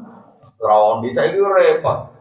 Rawon 0.56 1.04
bisa 1.04 1.28
itu 1.28 1.44
repot. 1.44 2.16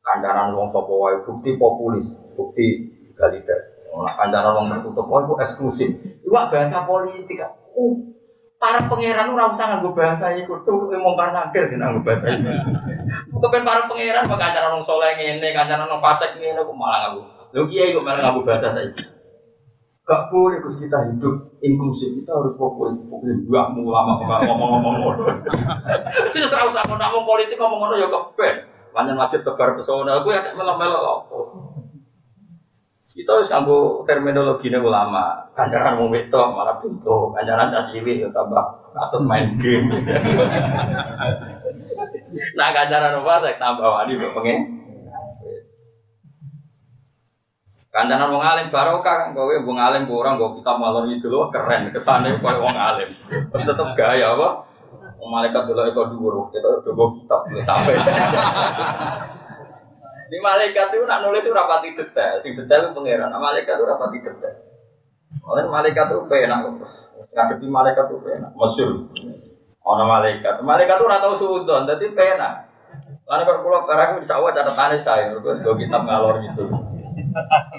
Kandaran 0.00 0.56
wong 0.56 0.72
sopo 0.72 1.04
wae 1.04 1.20
bukti 1.28 1.60
populis, 1.60 2.16
bukti 2.32 2.96
egaliter. 3.12 3.76
Kandaran 3.92 4.56
wong 4.56 4.66
tertutup 4.72 5.04
wae 5.12 5.28
itu 5.28 5.34
eksklusif. 5.36 5.90
Iwak 6.24 6.48
bahasa 6.48 6.88
politik. 6.88 7.44
Uh, 7.76 7.92
para 8.56 8.80
pangeran 8.88 9.32
ora 9.32 9.52
usah 9.52 9.68
nganggo 9.68 9.92
bahasa 9.92 10.32
iku 10.32 10.64
tuh 10.64 10.88
wong 10.88 11.14
nakir 11.16 11.68
kena 11.68 11.92
nganggo 11.92 12.02
bahasa 12.04 12.32
iku. 12.32 12.48
Kepen 13.36 13.62
para 13.68 13.84
pangeran 13.84 14.24
kok 14.24 14.40
kancaran 14.40 14.72
wong 14.76 14.84
saleh 14.84 15.12
ngene, 15.16 15.48
kancaran 15.52 15.88
wong 15.88 16.00
fasik 16.00 16.36
ngene 16.40 16.60
kok 16.64 16.76
malah 16.76 16.98
nganggo 17.12 17.22
Lalu 17.52 17.66
kiai 17.70 17.94
kok 17.94 18.04
malah 18.04 18.20
ngabu 18.24 18.40
bahasa 18.44 18.68
saya. 18.72 18.90
Gak 20.06 20.30
boleh 20.30 20.62
Gus 20.62 20.78
kita 20.78 21.02
hidup 21.10 21.50
inklusif, 21.58 22.14
kita 22.14 22.30
harus 22.30 22.54
fokus 22.54 22.94
fokus 23.10 23.42
dua 23.42 23.66
lama 23.74 24.22
ngomong-ngomong. 24.22 25.42
Itu 26.30 26.46
serau 26.46 26.70
sama 26.70 26.94
ngomong 26.94 27.26
politik 27.26 27.58
ngomong-ngomong 27.58 27.98
ya 27.98 28.06
keben. 28.06 28.54
Panjang 28.94 29.18
wajib 29.18 29.42
tebar 29.42 29.74
pesona, 29.74 30.22
aku 30.22 30.30
ya 30.30 30.54
melok-melok 30.54 31.02
apa. 31.04 31.36
Kita 33.16 33.32
harus 33.32 33.48
nganggo 33.48 34.04
terminologi 34.04 34.68
nih 34.68 34.76
ulama. 34.76 35.48
Kanjaran 35.56 35.96
mau 35.96 36.12
itu 36.12 36.36
malah 36.36 36.76
pintu, 36.84 37.32
kanjaran 37.32 37.72
caciwi 37.72 38.20
ya 38.20 38.28
tambah 38.28 38.60
atau 38.92 39.24
main 39.24 39.56
game. 39.56 39.88
nah 42.60 42.68
kanjaran 42.76 43.16
apa 43.16 43.40
saya 43.40 43.56
tambah 43.56 43.88
wali 43.88 44.20
pengen. 44.20 44.84
Kancanan 47.88 48.28
wong 48.28 48.44
alim 48.44 48.68
barokah 48.68 49.16
kan 49.16 49.28
kowe 49.32 49.56
wong 49.64 49.80
alim 49.80 50.04
orang 50.12 50.36
gue 50.36 50.60
kita 50.60 50.76
malor 50.76 51.08
itu 51.08 51.32
loh 51.32 51.48
keren 51.48 51.88
kesane 51.96 52.36
kowe 52.36 52.52
wong 52.60 52.76
alim. 52.76 53.16
Tapi 53.32 53.64
tetep 53.64 53.96
gaya 53.96 54.36
apa? 54.36 54.68
Malaikat 55.24 55.64
dulu 55.64 55.88
itu 55.88 56.02
dulu 56.12 56.40
kita 56.52 56.68
coba 56.84 57.04
kitab 57.16 57.40
sampai. 57.64 57.96
Di 60.26 60.38
malaikat 60.42 60.90
itu 60.90 61.06
nak 61.06 61.22
nulis 61.22 61.46
itu 61.46 61.54
rapati 61.54 61.94
detail, 61.94 62.42
sing 62.42 62.58
detail 62.58 62.90
itu 62.90 62.92
pangeran. 62.98 63.30
Nah, 63.30 63.38
malaikat 63.38 63.78
itu 63.78 63.84
rapati 63.86 64.18
detail. 64.18 64.56
Oleh 65.46 65.64
malaikat 65.70 66.06
itu 66.10 66.22
penak 66.26 66.58
terus. 66.66 66.94
Ngadepi 67.30 67.66
malaikat 67.70 68.04
itu 68.10 68.18
penak, 68.22 68.50
masyur. 68.58 68.90
Ono 69.86 70.04
malaikat, 70.04 70.66
malaikat 70.66 70.98
itu 70.98 71.06
ratau 71.06 71.38
suudon, 71.38 71.86
jadi 71.86 72.06
penak. 72.10 72.66
Lalu 73.26 73.42
kalau 73.42 73.62
pulau 73.62 73.82
barang 73.86 74.18
di 74.18 74.26
sawah 74.26 74.50
catatannya 74.50 74.98
saya, 74.98 75.30
terus 75.34 75.62
gue 75.62 75.74
kitab 75.78 76.02
ngalor 76.06 76.42
gitu. 76.42 76.66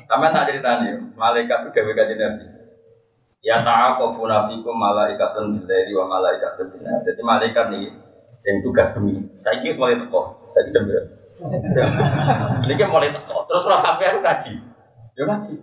Sama 0.08 0.32
tak 0.32 0.52
ceritanya, 0.52 0.96
malaikat 1.20 1.68
itu 1.68 1.70
gawe 1.76 1.92
kajian 1.96 2.20
nabi. 2.20 2.46
Ya 3.44 3.60
ta'aqabu 3.64 4.28
nafikum 4.28 4.76
malaikatun 4.76 5.56
billahi 5.56 5.92
wa 5.96 6.06
malaikatun 6.20 6.68
bin 6.74 6.84
Jadi 6.84 7.22
malaikat 7.24 7.66
nih 7.76 7.92
sing 8.40 8.60
tugas 8.64 8.92
demi. 8.96 9.24
Saiki 9.40 9.76
mulai 9.76 10.00
teko, 10.00 10.52
saiki 10.56 10.72
jam 10.72 10.88
berapa? 10.88 11.17
Ini 11.38 12.84
mulai 12.90 13.14
teko, 13.14 13.46
terus 13.46 13.70
ora 13.70 13.78
sampai 13.78 14.10
aku 14.10 14.26
kaji. 14.26 14.54
Ya 15.14 15.24
kaji. 15.26 15.56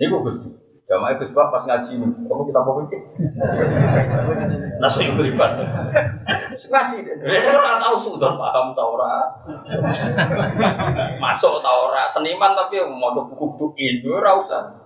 Ini 0.00 0.12
kok 0.12 0.22
Gusti. 0.24 0.48
Jamaah 0.86 1.18
Gus 1.18 1.34
Pak 1.34 1.50
pas 1.50 1.66
ngaji 1.66 1.98
ini, 1.98 2.06
kamu 2.30 2.46
kita 2.46 2.62
apa 2.62 2.70
iki? 2.86 2.98
Nasi 4.78 5.10
beriban. 5.18 5.58
Ngaji 6.54 6.96
deh. 7.02 7.14
Dia 7.26 7.50
ora 7.58 7.82
tahu 7.82 7.96
sudah 7.98 8.38
paham 8.38 8.70
tau. 8.70 8.94
Masuk 11.18 11.58
tau. 11.58 11.90
Seniman 12.06 12.54
tapi 12.54 12.78
mau 12.86 13.10
buku-buku 13.18 13.74
itu 13.74 14.14
ora 14.14 14.38
usah. 14.38 14.78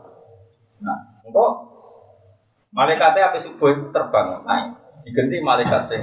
Nah, 0.80 1.20
engko 1.20 1.68
malaikatnya 2.72 3.28
apa 3.28 3.36
subuh 3.36 3.92
terbang 3.92 4.40
naik. 4.48 4.80
Diganti 5.04 5.36
malaikat 5.44 5.84
sing 5.84 6.02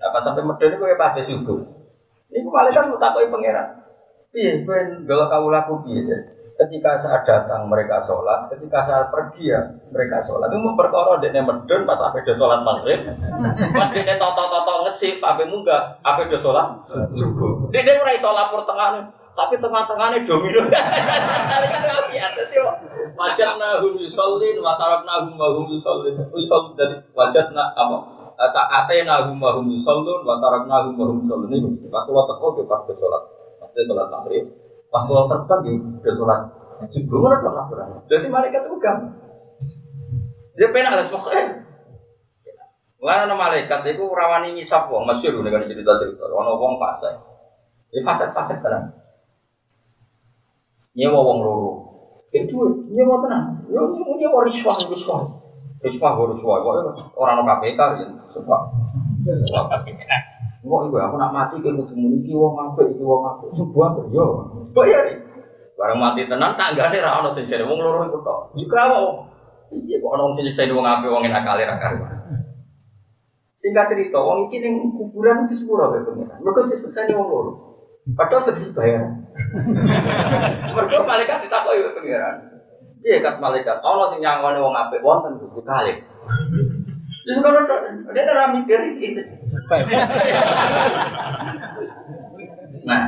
apa 0.00 0.18
sampai 0.24 0.48
medeni 0.48 0.80
kowe 0.80 0.96
pas 0.96 1.12
subuh. 1.20 1.81
Iku 2.32 2.48
malaikat 2.48 2.88
mau 2.88 2.98
takoki 2.98 3.28
pangeran. 3.28 3.68
Piye 4.32 4.64
kowe 4.64 4.80
ndelok 4.80 5.28
kawulaku 5.28 5.72
piye 5.84 6.00
jadi? 6.08 6.42
ketika 6.52 6.94
saat 7.00 7.22
datang 7.24 7.66
mereka 7.66 7.98
sholat, 8.04 8.52
ketika 8.52 8.84
saat 8.84 9.06
pergi 9.08 9.50
ya 9.50 9.60
mereka 9.90 10.20
sholat. 10.20 10.52
Itu 10.52 10.60
mau 10.60 10.76
perkara 10.76 11.18
dia 11.18 11.42
medun 11.42 11.82
pas 11.88 11.98
apa 11.98 12.20
dia 12.22 12.36
sholat 12.36 12.60
maghrib, 12.62 13.02
pas 13.78 13.88
dia 13.90 14.16
toto 14.20 14.44
toto 14.46 14.86
ngesif 14.86 15.18
apa 15.24 15.42
munggah, 15.48 15.98
apa 16.04 16.28
dia 16.28 16.38
sholat 16.38 16.86
subuh. 17.10 17.72
Dia 17.72 17.82
dia 17.82 17.98
mulai 17.98 18.20
sholat 18.20 18.52
pertengahan, 18.52 19.08
tapi 19.32 19.54
tengah-tengahnya 19.58 20.18
domino. 20.28 20.60
Kan 21.72 21.82
apian, 21.88 22.30
jadi 22.36 22.56
wajat 23.16 23.50
nahum 23.56 23.96
yusolin, 23.96 24.56
watarab 24.60 25.02
nahum 25.08 25.34
wahum 25.40 25.66
yusolin, 25.72 26.14
yusol 26.36 26.76
dari 26.76 27.00
wajat 27.16 27.50
nah 27.56 27.72
apa? 27.72 28.11
Saatnya 28.38 29.02
nahum 29.04 29.38
wahum 29.38 29.66
yusolin, 29.68 30.24
watarab 30.24 30.64
nahum 30.66 30.94
wahum 30.96 31.16
yusolin 31.24 31.52
ini. 31.52 31.88
Pas 31.92 32.04
kalau 32.08 32.24
teko 32.28 32.46
dia 32.58 32.68
pas 32.68 32.80
dia 32.88 32.94
sholat, 32.96 33.22
pas 33.60 33.68
dia 33.72 33.84
sholat 33.84 34.06
maghrib, 34.08 34.44
Pas 34.92 35.08
kalau 35.08 35.24
terbang 35.24 35.60
ya 35.64 35.74
udah 36.04 36.14
sholat 36.20 36.40
mana 36.84 37.36
dong 37.40 37.54
laporan. 37.56 37.88
Jadi 38.12 38.26
malaikat 38.28 38.68
itu 38.68 38.76
kan. 38.76 38.96
Dia 40.52 40.68
pernah 40.68 41.00
ada 41.00 41.08
pokoknya. 41.08 41.64
Mulai 43.00 43.24
ada 43.24 43.34
malaikat 43.34 43.80
itu 43.88 44.04
rawani 44.04 44.54
ngisap 44.54 44.92
wong 44.92 45.08
masyur 45.08 45.40
dengan 45.40 45.64
cerita 45.64 45.96
cerita. 45.96 46.28
Ono 46.28 46.60
wong 46.60 46.76
fase. 46.76 47.08
Ini 47.96 48.04
fase 48.04 48.28
fase 48.36 48.60
kan. 48.60 48.92
Nyewa 50.92 51.24
wong 51.24 51.38
loro. 51.40 51.72
Itu 52.28 52.84
nyewa 52.92 53.24
tenang. 53.24 53.64
Yo 53.72 53.88
nyewa 53.88 54.44
riswah 54.44 54.76
riswah. 54.76 55.41
Riswah 55.82 56.14
riswah. 56.14 56.62
Orang 57.18 57.34
no 57.38 57.42
KPK 57.42 57.80
ya. 57.98 58.06
Sebab. 58.30 58.60
KPK. 59.26 60.06
Kok 60.62 60.82
iku 60.86 60.94
aku 60.94 61.16
nak 61.18 61.34
mati 61.34 61.58
ke 61.58 61.74
kudu 61.74 61.94
muni 61.98 62.22
iki 62.22 62.38
wong 62.38 62.54
apik 62.54 62.94
iki 62.94 63.02
wong 63.02 63.26
apik. 63.26 63.50
Sebuah 63.58 63.98
yo. 64.14 64.46
Bayar. 64.70 65.10
Barang 65.74 65.98
mati 65.98 66.22
tenan 66.30 66.54
tanggane 66.54 67.02
ra 67.02 67.18
ono 67.18 67.34
sing 67.34 67.42
jare 67.50 67.66
wong 67.66 67.82
loro 67.82 68.06
iku 68.06 68.22
tok. 68.22 68.54
Iku 68.54 68.74
apa? 68.78 68.98
Iya 69.74 69.98
kok 69.98 70.12
ono 70.14 70.30
sing 70.38 70.46
jare 70.54 70.70
wong 70.70 70.86
apik 70.86 71.10
wong 71.10 71.26
enak 71.26 71.42
kali 71.42 71.66
ra 71.66 71.74
karuan. 71.82 72.14
Singkat 73.58 73.94
cerita, 73.94 74.22
wong 74.22 74.50
iki 74.50 74.62
ning 74.62 74.94
kuburan 74.94 75.50
di 75.50 75.54
sepuro 75.54 75.90
kaya 75.90 76.06
pengiran. 76.06 76.38
Mergo 76.42 76.66
disesani 76.70 77.10
wong 77.14 77.26
loro. 77.26 77.52
Padahal 78.14 78.42
sedih 78.42 78.70
bayar. 78.74 79.02
Mergo 80.78 80.98
malaikat 81.02 81.42
ditakoki 81.42 81.90
pengiran. 81.94 82.51
Iya 83.02 83.18
kat 83.18 83.36
malaikat, 83.42 83.82
ono 83.82 84.06
sing 84.06 84.22
nyangone 84.22 84.62
wong 84.62 84.74
apik 84.78 85.02
wonten 85.02 85.34
Gusti 85.42 85.66
kali. 85.66 85.92
Terus 87.26 87.38
kalau 87.42 87.66
dia 88.14 88.30
ora 88.30 88.54
mikir 88.54 88.78
iki. 88.94 89.18
Nah, 92.82 93.02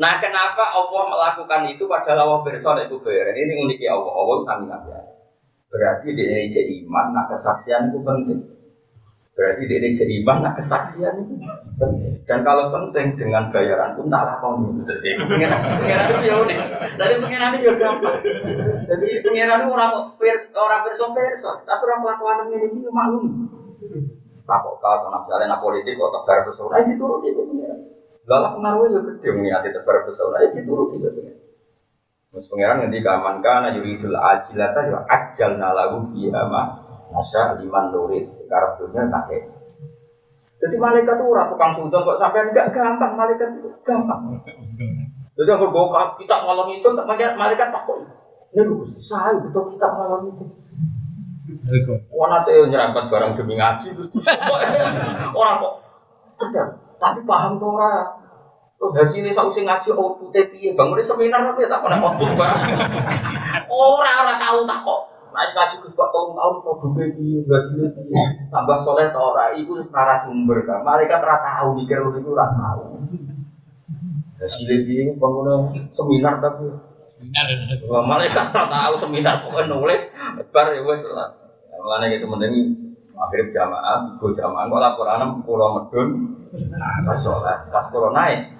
Nah 0.00 0.16
kenapa 0.16 0.64
Allah 0.72 1.04
melakukan 1.12 1.68
itu 1.76 1.84
padahal 1.84 2.24
Allah 2.24 2.40
bersoal 2.40 2.80
itu 2.88 2.96
bayar 3.04 3.36
Ini 3.36 3.68
uniknya 3.68 3.92
Allah, 3.92 4.12
Allah 4.16 4.36
sangat 4.48 4.80
Berarti 5.68 6.08
di 6.16 6.24
Indonesia 6.24 6.62
iman, 6.82 7.06
nah 7.12 7.24
kesaksian 7.28 7.92
itu 7.92 8.00
penting 8.00 8.59
Berarti 9.40 9.64
di 9.64 9.74
Indonesia 9.80 10.04
iman, 10.04 10.36
nah 10.44 10.52
kesaksian 10.52 11.16
itu. 11.24 11.40
Penting 11.80 12.20
Dan 12.28 12.44
kalau 12.44 12.68
penting 12.68 13.16
dengan 13.16 13.48
bayaran 13.48 13.96
pun 13.96 14.12
tak 14.12 14.20
lakon 14.28 14.68
itu 14.68 14.84
Jadi 14.84 15.16
pengiran, 15.16 15.60
pengiran 15.80 16.06
itu 16.12 16.24
ya 16.28 16.36
unik 16.44 16.58
Tapi 17.00 17.14
pengiran 17.24 17.50
itu 17.56 17.64
ya 17.64 17.74
gampang 17.80 18.20
Jadi 18.84 19.06
pengiran 19.24 19.58
itu 19.64 19.70
orang, 19.72 19.92
orang 20.52 20.80
bersom 20.84 21.16
Tapi 21.16 21.80
orang 21.88 22.00
melakukan 22.04 22.52
ini 22.52 22.68
itu 22.68 22.90
maklum. 22.92 23.24
Takok 24.50 24.82
kau 24.82 24.96
karena 25.06 25.18
misalnya 25.22 25.56
politik 25.62 25.94
kok 25.94 26.10
tebar 26.10 26.38
pesona 26.42 26.82
itu 26.82 26.98
dituruti 26.98 27.30
itu 27.30 27.42
pengiran 27.46 27.78
lalu 28.26 28.48
pengaruhnya 28.58 28.90
juga 28.98 29.02
gede 29.14 29.28
mengingat 29.30 29.62
tebar 29.70 29.96
pesona 30.02 30.36
itu 30.42 30.54
dituruti 30.58 30.94
itu 30.98 31.06
pengiran 31.06 31.38
Mus 32.30 32.46
pengiran 32.50 32.76
nanti 32.82 32.98
kaman 32.98 33.36
kana 33.46 33.68
yuridul 33.78 34.18
ajilata 34.18 34.80
ya 34.90 34.98
ajal 35.06 35.54
nalagu 35.54 36.10
fiha 36.10 36.42
ma 36.50 36.62
nasya 37.10 37.58
liman 37.58 37.90
nurid 37.90 38.30
sekarang 38.30 38.78
dunia 38.78 39.10
tak 39.10 39.30
Jadi 40.60 40.76
malaikat 40.76 41.16
itu 41.16 41.24
ora 41.24 41.48
tukang 41.48 41.72
sudon 41.72 42.04
kok 42.04 42.20
sampai 42.20 42.52
enggak 42.52 42.68
gampang 42.68 43.16
malaikat 43.16 43.48
itu 43.56 43.68
gampang. 43.80 44.36
Jadi 45.40 45.50
aku 45.56 45.72
bawa 45.72 46.12
kita 46.20 46.36
malam 46.44 46.68
itu 46.68 46.88
malaikat 47.16 47.72
takut. 47.72 48.04
Ini 48.52 48.68
lu 48.68 48.84
saya 49.00 49.40
betul 49.40 49.72
kita 49.72 49.88
malam 49.88 50.28
itu. 50.28 50.44
Wana 52.12 52.44
teh 52.44 52.52
nyerangkat 52.68 53.08
barang 53.08 53.32
demi 53.40 53.56
ngaji 53.56 53.88
orang 55.40 55.56
kok 55.60 55.74
cerdas, 56.36 56.70
tapi 57.00 57.20
paham 57.24 57.56
tuh 57.56 57.72
orang. 57.74 58.20
Terus 58.80 58.96
hasilnya 58.96 59.32
sausi 59.32 59.64
ngaji 59.64 59.92
outputnya 59.92 60.48
piye 60.48 60.72
bangunnya 60.72 61.04
seminar 61.04 61.44
tapi 61.52 61.68
tak 61.68 61.80
pernah 61.84 62.00
output 62.00 62.32
barang. 62.36 62.60
Orang 63.68 64.16
orang 64.28 64.38
tahu 64.40 64.58
tak 64.68 64.78
kok. 64.84 65.00
Nah, 65.30 65.46
ngaji 65.46 65.76
Gus 65.78 65.94
Pak 65.94 66.08
tahun 66.10 66.34
tahun 66.34 66.54
kok 66.60 66.74
duwe 66.82 67.04
piye 67.14 67.38
hasilnya 67.46 67.88
piye. 67.94 68.22
Tambah 68.50 68.76
soleh 68.82 69.14
ta 69.14 69.20
ora 69.22 69.54
iku 69.54 69.78
narasumber 69.88 70.66
kan. 70.66 70.82
Malaikat 70.82 71.22
ora 71.22 71.38
tahu 71.38 71.78
mikir 71.78 72.02
itu 72.02 72.30
ora 72.34 72.50
tahu. 72.50 72.98
Hasilnya 74.42 74.76
piye 74.82 75.02
bangunnya 75.14 75.54
seminar 75.94 76.42
tapi 76.42 76.66
seminar. 77.06 77.46
Malaikat 77.86 78.46
ora 78.50 78.66
tahu 78.66 78.94
seminar 78.98 79.34
pokoknya 79.46 79.70
nulis 79.70 80.02
bar 80.50 80.66
ya 80.74 80.82
wis 80.82 81.02
lah. 81.08 81.30
Mulane 81.80 82.12
iki 82.12 82.20
sementing 82.20 82.54
akhirnya 83.16 83.52
jamaah, 83.52 84.16
go 84.20 84.28
jamaah 84.32 84.68
kok 84.68 84.80
laporan 84.80 85.40
pulau 85.44 85.76
medun 85.76 86.36
pas 87.04 87.16
sholat, 87.16 87.56
pas 87.72 87.84
kula 87.88 88.12
naik. 88.12 88.52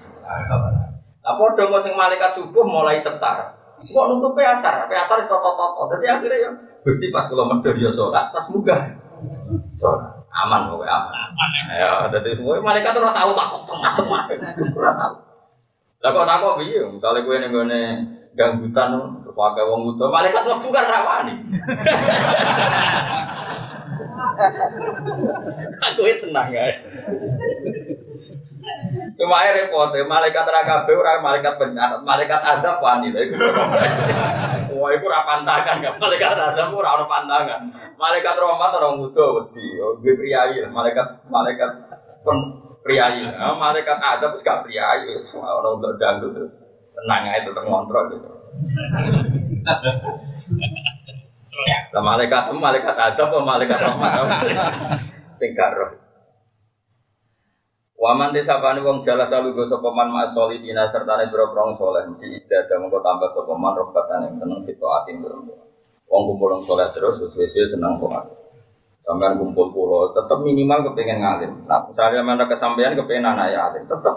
Lah 1.20 1.34
padha 1.36 1.62
kok 1.68 1.82
sing 1.84 1.92
malaikat 2.00 2.32
subuh 2.32 2.64
mulai 2.64 2.96
setar. 2.96 3.59
Kok 3.80 4.06
nutup 4.12 4.36
asar, 4.36 4.84
asar 4.84 5.16
wis 5.24 5.28
toto-toto. 5.28 5.88
Dadi 5.96 6.06
akhirnya 6.06 6.36
ya 6.36 6.50
Gusti 6.84 7.12
pas 7.12 7.28
kula 7.28 7.44
medhur 7.48 7.76
ya 7.76 7.92
salat, 7.92 8.32
pas 8.32 8.44
munggah. 8.52 8.80
Salat. 9.76 10.20
Aman 10.30 10.72
kok 10.72 10.84
aman. 10.84 11.12
Aman. 11.12 11.50
Ya, 11.76 12.08
dadi 12.12 12.36
semua 12.36 12.60
malaikat 12.60 12.96
ora 12.96 13.12
tahu 13.12 13.30
takut 13.36 13.62
tengah-tengah. 13.68 14.22
Ora 14.76 14.92
tahu. 14.96 15.14
Lah 16.00 16.10
kok 16.12 16.28
takut 16.28 16.52
piye? 16.64 16.80
Misale 16.88 17.24
kowe 17.24 17.36
ning 17.36 17.52
gone 17.52 17.80
ganggutan 18.32 18.94
terus 19.26 19.34
wae 19.34 19.62
wong 19.66 19.80
buta, 19.90 20.06
malaikat 20.08 20.42
mlebu 20.46 20.68
kan 20.70 20.86
rawani. 20.86 21.34
Aku 25.90 26.02
tenang 26.24 26.48
ya. 26.48 26.64
Cuma 29.20 29.44
air 29.44 29.52
repot, 29.52 29.92
malaikat 29.92 30.48
rakabe 30.48 30.96
orang 30.96 31.20
malaikat 31.20 31.60
bencana, 31.60 32.00
malaikat 32.00 32.40
ada 32.40 32.80
wani 32.80 33.12
lha 33.12 33.20
iku. 33.28 33.36
Wah, 34.80 34.88
iku 34.96 35.04
ora 35.12 35.28
pantangan 35.28 35.76
kan, 35.76 35.92
malaikat 36.00 36.40
ada 36.40 36.64
ora 36.72 36.96
ono 36.96 37.04
pantangan. 37.04 37.60
Malaikat 38.00 38.32
rahmat 38.32 38.72
ora 38.80 38.88
ngudo 38.96 39.26
wedi, 39.44 39.76
gue 39.76 40.14
priayi, 40.16 40.64
malaikat 40.72 41.28
malaikat 41.28 41.68
pun 42.24 42.64
priayi. 42.80 43.28
Malaikat 43.36 44.00
ada 44.00 44.32
wis 44.32 44.40
gak 44.40 44.64
priayi, 44.64 45.12
ora 45.36 45.68
untuk 45.68 46.00
dangdut. 46.00 46.48
Tenang 46.96 47.22
aja 47.28 47.44
tetap 47.44 47.64
ngontrol 47.68 48.16
gitu. 48.16 48.28
Lah 51.92 52.02
malaikat 52.02 52.56
malaikat 52.56 52.96
ada 52.96 53.20
apa 53.28 53.36
malaikat 53.44 53.78
rahmat? 53.84 54.12
Sing 55.38 55.52
gak 55.52 55.76
Waman 58.00 58.32
desa 58.32 58.56
pani 58.64 58.80
wong 58.80 59.04
jala 59.04 59.28
salu 59.28 59.52
go 59.52 59.60
sopeman 59.60 60.08
ma 60.08 60.24
solidina 60.24 60.88
serta 60.88 61.20
ne 61.20 61.28
bro 61.28 61.52
brong 61.52 61.76
soleh 61.76 62.08
mesti 62.08 62.32
istiadah 62.32 62.80
mengko 62.80 63.04
tambah 63.04 63.28
sopeman 63.28 63.76
rokatan 63.76 64.24
yang 64.24 64.34
seneng 64.40 64.64
situ 64.64 64.80
atin. 64.88 65.20
Wong 66.08 66.22
kumpul 66.32 66.64
soleh 66.64 66.88
terus 66.96 67.20
sesuai 67.20 67.68
seneng 67.68 68.00
kok. 68.00 68.40
Sampean 69.04 69.36
kumpul 69.36 69.68
pulau 69.68 70.16
tetap 70.16 70.40
minimal 70.40 70.80
kepengen 70.88 71.20
ngalim. 71.20 71.52
Nah 71.68 71.84
misalnya 71.84 72.24
mana 72.24 72.48
kesampaian 72.48 72.96
kepengen 72.96 73.36
anak 73.36 73.52
ya 73.52 73.68
alim 73.68 73.84
tetap 73.84 74.16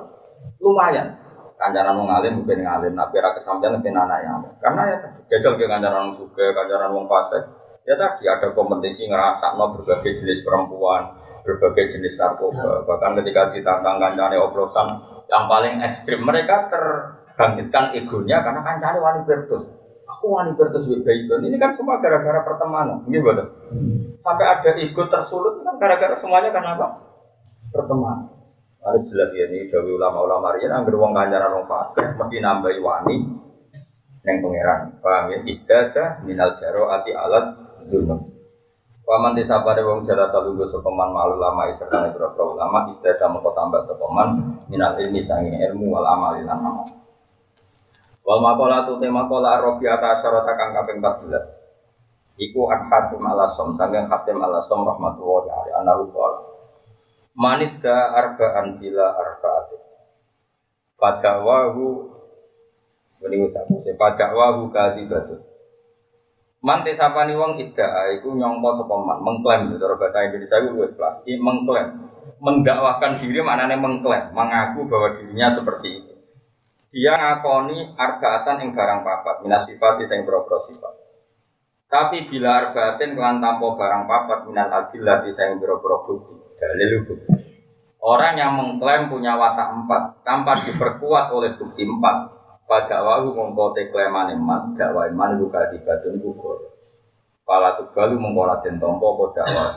lumayan. 0.63 1.19
Kanjaran 1.59 1.99
wong 1.99 2.07
ngalim 2.07 2.33
kepengen 2.39 2.63
ngalim, 2.63 2.95
tapi 2.95 3.19
ra 3.19 3.35
kesampaian 3.35 3.83
kepengen 3.83 3.99
anak 3.99 4.23
ya 4.23 4.31
Karena 4.63 4.81
ya 4.95 4.97
jajal 5.27 5.59
ke 5.59 5.67
kanjaran 5.67 6.07
wong 6.07 6.15
suka, 6.23 6.55
kanjaran 6.55 6.87
wong 6.95 7.11
fasik. 7.11 7.43
Ya 7.83 7.99
tadi 7.99 8.31
ada 8.31 8.47
kompetisi 8.55 9.11
ngerasa 9.11 9.59
no 9.59 9.75
berbagai 9.75 10.23
jenis 10.23 10.39
perempuan, 10.47 11.19
berbagai 11.43 11.99
jenis 11.99 12.17
narkoba. 12.17 12.87
Bahkan 12.87 13.11
ketika 13.21 13.51
ditantang 13.51 13.99
kancane 13.99 14.39
oplosan 14.39 14.87
yang 15.27 15.45
paling 15.51 15.83
ekstrim, 15.83 16.23
mereka 16.23 16.71
terbangkitkan 16.71 17.93
egonya 17.99 18.41
karena 18.41 18.63
kancane 18.63 18.97
wani 19.03 19.21
bertus. 19.27 19.63
Aku 20.07 20.35
wani 20.35 20.55
bertus 20.55 20.87
baikon. 20.87 21.47
Ini 21.47 21.59
kan 21.59 21.71
semua 21.75 21.99
gara-gara 21.99 22.43
pertemanan, 22.43 23.03
gitu 23.07 23.23
betul. 23.23 23.47
Sampai 24.23 24.45
ada 24.47 24.71
ego 24.79 25.03
tersulut 25.11 25.63
kan 25.63 25.75
gara-gara 25.79 26.15
semuanya 26.15 26.49
karena 26.51 26.79
apa? 26.79 26.87
Pertemanan. 27.75 28.31
Harus 28.83 29.07
jelas 29.07 29.31
ya 29.31 29.47
ini 29.47 29.71
dari 29.71 29.95
ulama-ulama 29.95 30.59
ini 30.59 30.67
anggar 30.67 30.99
wong 30.99 31.15
kancaran 31.15 31.55
wong 31.55 31.65
fasik 31.71 32.03
mesti 32.19 32.43
nambahi 32.43 32.83
wani 32.83 33.15
yang 34.27 34.43
pangeran. 34.43 34.79
Paham 34.99 35.31
ya? 35.31 35.39
Istiadah 35.47 36.07
minal 36.27 36.51
jaro 36.59 36.91
ati 36.91 37.15
alat 37.15 37.45
dunum. 37.87 38.32
Waman 39.03 39.35
desa 39.35 39.59
pada 39.59 39.83
wong 39.83 40.07
jala 40.07 40.23
salugo 40.23 40.63
sepeman 40.63 41.11
malu 41.11 41.35
lama 41.35 41.67
isertane 41.67 42.15
berapa 42.15 42.39
ulama 42.39 42.87
istiadah 42.87 43.27
mengko 43.35 43.51
tambah 43.51 43.83
sepeman 43.83 44.55
minal 44.71 44.95
ilmi 44.95 45.19
sangi 45.19 45.51
ilmu 45.59 45.91
wal 45.91 46.07
amal 46.07 46.39
lan 46.39 46.47
amal. 46.47 46.87
Wal 48.23 48.39
makola 48.39 48.87
tu 48.87 49.03
tema 49.03 49.27
kola 49.27 49.59
arobi 49.59 49.91
ata 49.91 50.15
asyarata 50.15 50.55
kang 50.55 50.71
kaping 50.79 51.03
14. 51.03 52.39
Iku 52.39 52.71
an 52.71 52.87
hatim 52.87 53.19
ala 53.27 53.51
som 53.51 53.75
sanggeng 53.75 54.07
hatim 54.07 54.39
ala 54.39 54.63
som 54.63 54.87
rahmatullahi 54.87 55.51
alaihi 55.51 55.75
anahu 55.83 56.03
qala. 56.15 56.39
Manidda 57.35 58.15
arba'an 58.15 58.79
bila 58.79 59.19
ini 63.23 63.39
ucapu 63.47 63.79
se 63.79 63.95
fadawahu 63.95 64.67
kadibatu. 64.71 65.52
Man 66.63 66.87
tesapani 66.87 67.35
wong 67.35 67.59
ida 67.59 68.07
iku 68.15 68.39
nyongko 68.39 68.69
sapa 68.79 68.95
man, 68.95 69.19
mengklaim 69.19 69.75
cara 69.75 69.99
bahasa 69.99 70.23
Indonesia 70.23 70.63
itu 70.63 70.71
luwih 70.71 70.91
kelas. 70.95 71.19
Iki 71.27 71.35
mengklaim. 71.43 71.87
Mendakwahkan 72.39 73.19
diri 73.19 73.43
maknanya 73.43 73.75
mengklaim, 73.75 74.31
mengaku 74.31 74.87
bahwa 74.87 75.19
dirinya 75.19 75.51
seperti 75.51 75.87
itu. 75.99 76.13
Dia 76.95 77.19
ngakoni 77.19 77.99
arbaatan 77.99 78.63
ing 78.63 78.69
barang 78.71 79.03
papat, 79.03 79.35
minas 79.43 79.67
sifat 79.67 79.99
sing 80.07 80.23
boro 80.23 80.45
sifat. 80.63 80.93
Tapi 81.91 82.25
bila 82.25 82.57
arbaatin 82.57 83.13
kelan 83.13 83.37
tanpa 83.37 83.67
barang 83.77 84.03
papat 84.09 84.39
minal 84.49 84.71
adillah 84.71 85.21
sing 85.29 85.61
boro-boro 85.61 86.09
bukti, 86.09 86.33
dalil 86.57 87.05
bukti. 87.05 87.33
Orang 88.01 88.35
yang 88.35 88.57
mengklaim 88.57 89.13
punya 89.13 89.37
watak 89.37 89.77
empat 89.77 90.25
tanpa 90.25 90.57
diperkuat 90.57 91.29
oleh 91.31 91.53
bukti 91.53 91.85
empat, 91.85 92.42
pada 92.63 93.03
wahu 93.03 93.35
mongko 93.35 93.75
te 93.75 93.91
kleman 93.91 94.33
iman, 94.39 94.73
dakwah 94.79 95.11
iman 95.11 95.35
buka 95.39 95.67
batun 95.83 96.17
gugur. 96.19 96.71
Pala 97.43 97.75
tugalu 97.75 98.15
mongko 98.15 98.43
laden 98.47 98.79
tompo 98.79 99.19
apa 99.19 99.25
dakwah. 99.35 99.71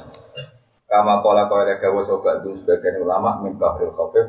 Kama 0.86 1.18
pola 1.18 1.50
kau 1.50 1.58
ada 1.58 1.82
dakwah 1.82 2.06
sobat 2.06 2.46
dun 2.46 2.54
sebagian 2.54 3.02
ulama 3.02 3.42
min 3.42 3.58
bahril 3.58 3.90
khafif. 3.90 4.26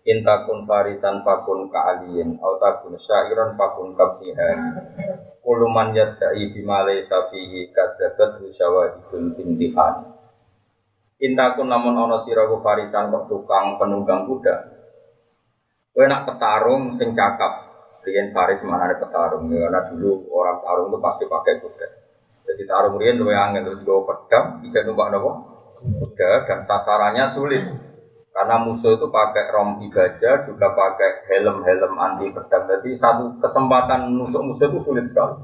Intakun 0.00 0.64
farisan 0.64 1.20
fakun 1.20 1.68
ka'aliyin, 1.68 2.40
au 2.40 2.56
takun 2.56 2.96
syairan 2.96 3.52
fakun 3.52 3.92
kabdihan. 3.92 4.80
Kuluman 5.44 5.92
yadda'i 5.92 6.56
bimale 6.56 7.04
safihi 7.04 7.68
kadabat 7.68 8.40
husyawahidul 8.40 9.36
intihan. 9.44 10.08
Intakun 11.20 11.68
namun 11.68 12.00
ono 12.00 12.16
siraku 12.16 12.64
farisan 12.64 13.12
kok 13.12 13.28
tukang 13.28 13.76
penunggang 13.76 14.24
kuda. 14.24 14.72
Kowe 15.92 16.06
nak 16.08 16.24
petarung 16.24 16.96
sing 16.96 17.12
cakap, 17.12 17.69
Rian 18.00 18.28
Faris 18.32 18.64
mana 18.64 18.88
ada 18.88 18.96
petarung 18.96 19.48
ya, 19.52 19.68
karena 19.68 19.80
dulu 19.88 20.24
orang 20.32 20.56
tarung 20.64 20.88
itu 20.88 20.98
pasti 20.98 21.24
pakai 21.28 21.60
kuda. 21.60 21.88
Jadi 22.48 22.62
tarung 22.64 22.96
Rian 22.96 23.20
lebih 23.20 23.36
angin 23.36 23.62
terus 23.62 23.80
gue 23.84 23.98
pedang, 24.08 24.58
bisa 24.64 24.80
numpak 24.82 25.12
nopo 25.12 25.52
kuda 25.80 26.44
dan 26.44 26.60
sasarannya 26.60 27.24
sulit 27.32 27.64
karena 28.30 28.62
musuh 28.62 28.94
itu 28.94 29.06
pakai 29.10 29.50
rompi 29.50 29.90
gajah 29.90 30.46
juga 30.46 30.70
pakai 30.70 31.26
helm-helm 31.28 31.92
anti 31.98 32.30
pedang. 32.30 32.62
Jadi 32.70 32.94
satu 32.94 33.34
kesempatan 33.42 34.06
musuh-musuh 34.14 34.70
itu 34.70 34.78
sulit 34.80 35.04
sekali. 35.10 35.34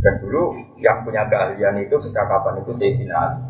Dan 0.00 0.16
dulu 0.20 0.56
yang 0.80 1.04
punya 1.04 1.28
keahlian 1.28 1.76
itu 1.80 1.96
kecakapan 1.96 2.60
itu 2.64 2.72
Sayyidina 2.72 3.16
Ali. 3.16 3.49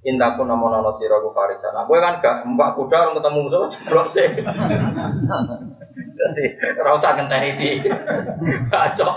Inta 0.00 0.32
pun 0.32 0.48
nama 0.48 0.64
nono 0.80 0.88
siraku 0.96 1.28
farisan. 1.36 1.76
Aku 1.76 1.92
kan 2.00 2.24
gak 2.24 2.48
mbak 2.48 2.72
kuda 2.72 3.04
orang 3.04 3.20
ketemu 3.20 3.38
musuh 3.44 3.68
jeblok 3.76 4.08
sih. 4.08 4.24
Jadi 6.16 6.44
rasa 6.80 7.20
ngenteni 7.20 7.50
di 7.60 7.70
bacok. 8.72 9.16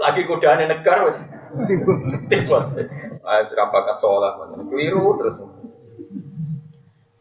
Lagi 0.00 0.24
kudane 0.24 0.64
negar 0.64 1.04
wis. 1.04 1.20
Tiba. 2.32 2.72
Ah 3.20 3.44
sira 3.44 3.68
bakat 3.68 4.00
sholat 4.00 4.40
keliru 4.72 5.12
terus. 5.20 5.44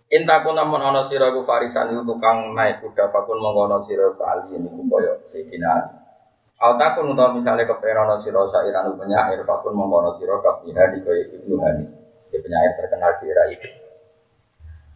Inta 0.08 0.40
kun 0.40 0.56
namun 0.56 0.80
ana 0.80 1.04
sira 1.04 1.28
ku 1.36 1.44
farisan 1.44 1.92
itu 1.92 2.08
tukang 2.08 2.56
naik 2.56 2.80
kuda 2.80 3.12
fakun 3.12 3.44
mengkono 3.44 3.84
sira 3.84 4.16
kali 4.16 4.56
ini 4.56 4.72
ku 4.72 4.88
koyo 4.88 5.20
sidina. 5.28 5.92
Alta 6.56 6.96
kun 6.96 7.12
utawa 7.12 7.36
misalnya 7.36 7.68
kepengen 7.68 8.08
ana 8.08 8.16
sira 8.16 8.48
sairan 8.48 8.96
penyair 8.96 9.44
fakun 9.44 9.76
mengkono 9.76 10.16
sira 10.16 10.40
kafiha 10.40 10.84
di 10.96 11.00
koyo 11.04 11.24
ibnu 11.36 11.60
hani. 11.60 12.03
Dia 12.34 12.42
penyair 12.42 12.74
terkenal 12.74 13.22
di 13.22 13.30
era 13.30 13.46
itu. 13.46 13.70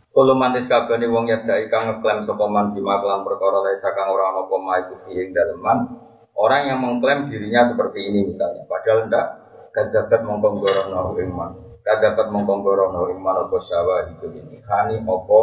Kulo 0.10 0.34
mantis 0.34 0.66
kabeh 0.66 0.98
wong 1.06 1.30
yadai 1.30 1.70
kang 1.70 1.86
ngeklaim 1.86 2.26
sapa 2.26 2.50
man 2.50 2.74
bima 2.74 2.98
kelan 2.98 3.22
perkara 3.22 3.62
laisa 3.62 3.94
kang 3.94 4.10
ora 4.10 4.34
ana 4.34 4.50
apa 4.50 4.56
ma 4.58 4.82
iku 4.82 4.98
fi 4.98 5.14
ing 5.14 5.30
daleman. 5.30 5.94
Orang 6.34 6.66
yang 6.66 6.82
mengklaim 6.82 7.30
dirinya 7.30 7.62
seperti 7.70 8.10
ini 8.10 8.26
misalnya, 8.34 8.66
padahal 8.66 9.06
ndak 9.06 9.26
kadapat 9.70 10.26
mongkong 10.26 10.58
gorono 10.58 11.14
ing 11.22 11.30
man. 11.30 11.54
Kadapat 11.86 12.34
mongkong 12.34 12.66
gorono 12.66 13.14
ing 13.14 13.22
man 13.22 13.46
apa 13.46 13.58
syawa 13.62 14.10
itu 14.10 14.26
ini. 14.34 14.58
Hani 14.66 14.98
apa 15.06 15.38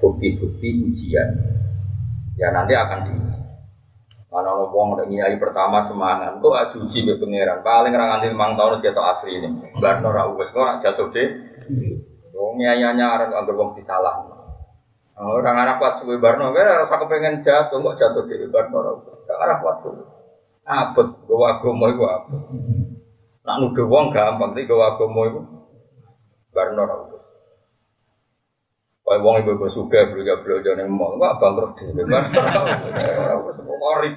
bukti-bukti 0.00 0.80
ujian. 0.88 1.28
Ya 2.40 2.48
nanti 2.48 2.72
akan 2.72 2.98
diuji. 3.04 3.43
Mana 4.34 4.50
ono 4.50 4.66
wong 4.74 4.98
nek 4.98 5.06
nyai 5.06 5.38
pertama 5.38 5.78
semangat, 5.78 6.42
kok 6.42 6.58
aju 6.58 6.76
uji 6.82 7.06
be 7.06 7.14
pangeran. 7.22 7.62
Paling 7.62 7.94
ra 7.94 8.18
nganti 8.18 8.34
5 8.34 8.58
tahun 8.58 8.72
wis 8.74 8.82
asli 8.82 9.30
ini. 9.38 9.48
Barno 9.78 10.10
ra 10.10 10.26
wis 10.34 10.50
ora 10.58 10.82
jatuh 10.82 11.06
deh. 11.14 11.28
Wong 12.34 12.58
nyayanya 12.58 13.14
arep 13.14 13.30
anggere 13.30 13.54
wong 13.54 13.78
disalah. 13.78 14.26
Orang 15.14 15.54
Arab 15.54 15.78
kuat 15.78 16.02
suwe 16.02 16.18
barno, 16.18 16.50
kira 16.50 16.82
rasa 16.82 16.98
kepengen 16.98 17.38
jatuh, 17.38 17.78
kok 17.78 17.94
jatuh 17.94 18.26
di 18.26 18.50
barno. 18.50 18.82
Orang 18.82 19.38
Arab 19.38 19.58
kuat 19.62 19.76
suwe. 19.86 20.02
Abot, 20.66 21.06
gue 21.28 21.44
agama 21.46 21.86
itu 21.92 22.02
apa? 22.02 22.34
Nak 23.44 23.56
nuduh 23.60 23.86
wong 23.86 24.10
gampang, 24.10 24.56
tapi 24.56 24.66
gue 24.66 24.80
agama 24.80 25.20
itu 25.30 25.40
barno 26.50 26.82
rambut. 26.82 27.22
Kayak 29.04 29.20
wong 29.20 29.34
ibu 29.44 29.50
ibu 29.60 29.68
suka 29.68 30.08
belajar 30.08 30.80
yang 30.80 30.88
mau, 30.88 31.12
nggak 31.20 31.36
bangkrut 31.36 31.76
rambut. 31.76 33.54
Orang 33.84 34.16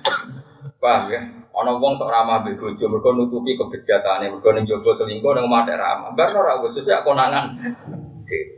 paham 0.79 1.11
ya? 1.11 1.19
Ono 1.59 1.75
wong 1.81 1.99
sok 1.99 2.07
ramah 2.07 2.47
be 2.47 2.55
bojo 2.55 2.85
mergo 2.87 3.11
nutupi 3.11 3.59
kebejatane, 3.59 4.31
mergo 4.31 4.47
ning 4.55 4.63
jogo 4.63 4.95
selingkuh 4.95 5.35
ning 5.35 5.43
omah 5.43 5.67
ramah. 5.67 6.15
Barno 6.15 6.39
ra 6.39 6.63
wis 6.63 6.79
sesuai 6.79 7.03
konangan. 7.03 7.57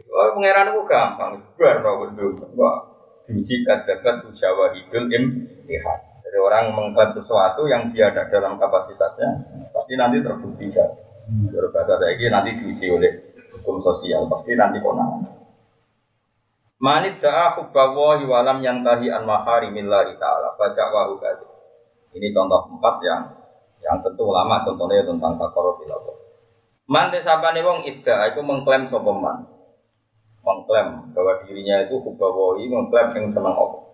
Oh, 0.09 0.29
pangeran 0.37 0.69
itu 0.69 0.81
gampang. 0.85 1.41
Bar 1.57 1.81
wis 1.81 2.11
Wah, 2.53 2.77
diuji 3.25 3.65
kadakat 3.65 4.29
usyawahidul 4.29 5.09
imtihan. 5.09 5.99
Jadi 6.29 6.37
orang 6.37 6.75
mengklaim 6.77 7.09
sesuatu 7.09 7.65
yang 7.65 7.89
dia 7.89 8.13
ada 8.13 8.29
dalam 8.29 8.61
kapasitasnya, 8.61 9.49
pasti 9.73 9.97
nanti 9.97 10.21
terbukti 10.21 10.69
saja. 10.69 10.93
Kalau 11.49 11.73
bahasa 11.73 11.97
saya 11.97 12.13
ini 12.13 12.29
nanti 12.29 12.53
diuji 12.53 12.85
oleh 12.93 13.33
hukum 13.57 13.81
sosial, 13.81 14.29
pasti 14.29 14.53
nanti 14.53 14.77
konangan. 14.77 15.38
Manit 16.79 17.19
da'a 17.19 17.59
hubbawahi 17.59 18.23
walam 18.23 18.63
yantahi 18.63 19.11
an 19.11 19.27
maharimillahi 19.27 20.15
ta'ala 20.15 20.55
Baca 20.55 20.83
wahu 20.95 21.19
Ini 22.15 22.27
contoh 22.31 22.71
empat 22.79 22.95
yang 23.03 23.21
yang 23.79 23.99
tentu 24.03 24.23
ulama 24.27 24.63
contohnya 24.63 25.03
tentang 25.03 25.39
takor 25.39 25.71
filawah. 25.75 26.15
Man 26.89 27.11
desapane 27.13 27.63
wong 27.63 27.85
idda 27.85 28.33
itu 28.33 28.41
mengklaim 28.43 28.87
sopeman 28.87 29.59
mengklaim 30.43 31.13
bahwa 31.13 31.43
dirinya 31.45 31.85
itu 31.85 31.99
hubawahi 31.99 32.65
mengklaim 32.65 33.13
yang 33.13 33.27
senang 33.29 33.53
Allah. 33.53 33.85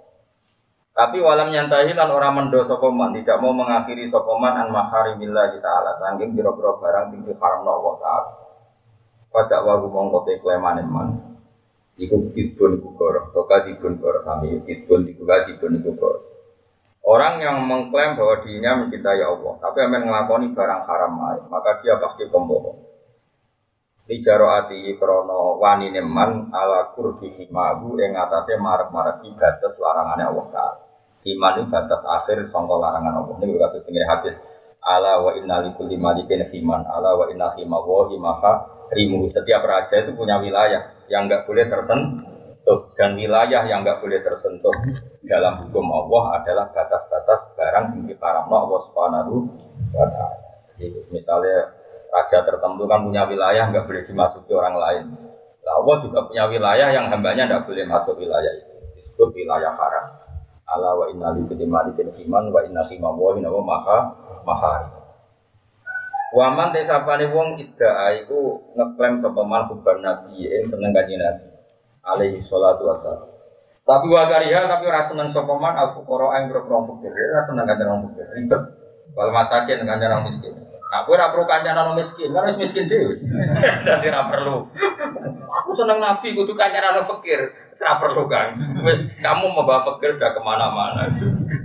Tapi 0.95 1.19
walam 1.19 1.51
nyantahi 1.51 1.91
lan 1.91 2.07
orang 2.07 2.33
mendo 2.39 2.63
sokoman 2.63 3.11
tidak 3.11 3.43
mau 3.43 3.51
mengakhiri 3.51 4.07
sokoman 4.07 4.55
an 4.55 4.71
maharimillah 4.71 5.51
kita 5.51 5.67
ala 5.67 5.91
sangking 5.99 6.31
biro-biro 6.31 6.79
barang 6.79 7.11
sing 7.11 7.27
diharamno 7.27 7.67
Allah 7.67 7.93
taala. 7.99 8.31
Pada 9.27 9.57
wagu 9.67 9.91
mongkote 9.91 10.39
man. 10.55 11.34
Iku 11.95 12.35
kisbun 12.35 12.75
iku 12.75 12.91
goro, 12.99 13.31
toka 13.31 13.63
dibun 13.63 13.95
goro 14.03 14.19
sami 14.19 14.59
kisbun 14.67 15.07
iku 15.07 15.23
dibun 15.23 15.79
iku 15.79 15.91
goro. 15.95 16.19
Orang 17.05 17.37
yang 17.37 17.61
mengklaim 17.63 18.17
bahwa 18.17 18.41
dirinya 18.41 18.81
mencintai 18.81 19.21
Allah, 19.21 19.53
tapi 19.61 19.77
akan 19.77 20.09
ngelakoni 20.09 20.57
barang 20.57 20.81
haram 20.89 21.13
maka 21.47 21.79
dia 21.85 22.01
pasti 22.01 22.25
pembohong. 22.25 22.81
Lijaro 24.05 24.53
ati 24.53 24.93
krono 25.01 25.57
wani 25.57 25.89
neman 25.89 26.53
ala 26.53 26.93
kurbi 26.93 27.29
himahu 27.33 27.97
yang 27.97 28.13
atasnya 28.13 28.61
marak-marak 28.61 29.21
batas 29.33 29.81
larangannya 29.81 30.29
Allah 30.29 30.47
Ta'ala. 30.53 30.81
Iman 31.25 31.53
itu 31.57 31.73
batas 31.73 32.05
akhir 32.05 32.45
sangka 32.45 32.77
larangan 32.77 33.25
Allah. 33.25 33.33
Ini 33.41 33.49
berkata 33.57 33.81
setengah 33.81 34.05
hadis. 34.05 34.37
Ala 34.85 35.25
wa 35.25 35.33
inna 35.33 35.57
likulli 35.65 35.97
malikin 35.97 36.45
himan. 36.45 36.85
Ala 36.85 37.17
wa 37.17 37.25
inna 37.33 37.49
himahu 37.57 38.13
himaha 38.13 38.69
rimu. 38.93 39.25
Setiap 39.25 39.65
raja 39.65 40.05
itu 40.05 40.13
punya 40.13 40.37
wilayah 40.37 40.94
yang 41.11 41.29
enggak 41.29 41.45
boleh 41.45 41.65
tersentuh. 41.69 42.79
Dan 42.97 43.13
wilayah 43.13 43.61
yang 43.69 43.85
enggak 43.85 44.01
boleh 44.01 44.25
tersentuh 44.25 44.73
dalam 45.21 45.65
hukum 45.65 45.85
Allah 45.89 46.41
adalah 46.41 46.65
batas-batas 46.73 47.53
barang 47.53 47.85
sing 47.93 48.09
diharamno 48.09 48.55
Allah 48.55 48.79
Subhanahu 48.89 49.33
wa. 49.93 50.05
Jadi 50.75 50.91
misalnya 51.13 51.71
raja 52.11 52.39
tertentu 52.47 52.83
kan 52.87 53.03
punya 53.03 53.27
wilayah 53.27 53.67
nggak 53.71 53.85
boleh 53.85 54.03
dimasuki 54.03 54.51
orang 54.55 54.75
lain. 54.79 55.05
Nah, 55.65 55.73
Allah 55.81 55.95
juga 55.99 56.19
punya 56.29 56.45
wilayah 56.47 56.87
yang 56.93 57.05
hambanya 57.09 57.43
nggak 57.49 57.63
boleh 57.67 57.83
masuk 57.89 58.15
wilayah 58.21 58.51
itu. 58.55 58.73
Disebut 58.95 59.33
wilayah 59.33 59.73
haram. 59.75 60.05
Allah 60.65 60.97
wa 60.97 61.05
inna 61.09 61.29
li 61.37 61.67
malikin 61.69 62.09
iman 62.25 62.49
wa 62.49 62.59
inna 62.65 62.81
fi 62.81 62.97
mawahi 62.97 63.45
wa 63.45 63.61
maha 63.61 63.97
maha. 64.41 65.04
Waman 66.35 66.75
desapane 66.75 67.31
wong 67.31 67.55
ida 67.55 68.11
iku 68.19 68.59
ngeklaim 68.75 69.15
sapa 69.15 69.39
man 69.47 69.71
huban 69.71 70.03
nabi 70.03 70.43
ing 70.51 70.67
seneng 70.67 70.91
kanjeng 70.91 71.23
nabi 71.23 71.47
alaihi 72.03 72.43
salatu 72.43 72.91
wassalam. 72.91 73.31
Tapi 73.87 74.11
wakariha 74.11 74.67
tapi 74.67 74.83
ora 74.83 74.99
seneng 74.99 75.31
sapa 75.31 75.55
man 75.55 75.79
al 75.79 75.95
fuqara 75.95 76.43
ing 76.43 76.51
boro 76.51 76.83
fakir, 76.91 77.15
ora 77.15 77.39
seneng 77.47 77.63
kanjeng 77.63 77.87
fakir. 78.11 78.27
Ribet. 78.35 78.63
Wal 79.15 79.31
masakin 79.31 79.87
kanjeng 79.87 80.11
miskin. 80.27 80.51
Aku 80.91 81.15
ora 81.15 81.31
perlu 81.31 81.47
kancanan 81.47 81.95
miskin, 81.95 82.29
kan 82.35 82.45
wis 82.45 82.59
miskin 82.59 82.85
dhewe. 82.85 83.15
Dadi 83.87 84.05
ora 84.11 84.27
perlu. 84.27 84.69
Aku 85.63 85.71
seneng 85.71 86.03
nabi 86.03 86.35
kudu 86.35 86.51
kancanan 86.51 86.99
fakir. 87.03 87.47
Ora 87.79 87.93
perlu 87.95 88.27
kan. 88.27 88.59
Wis 88.83 89.15
kamu 89.23 89.55
membawa 89.55 89.87
fakir 89.87 90.19
sudah 90.19 90.35
ke 90.35 90.41
mana-mana. 90.43 91.15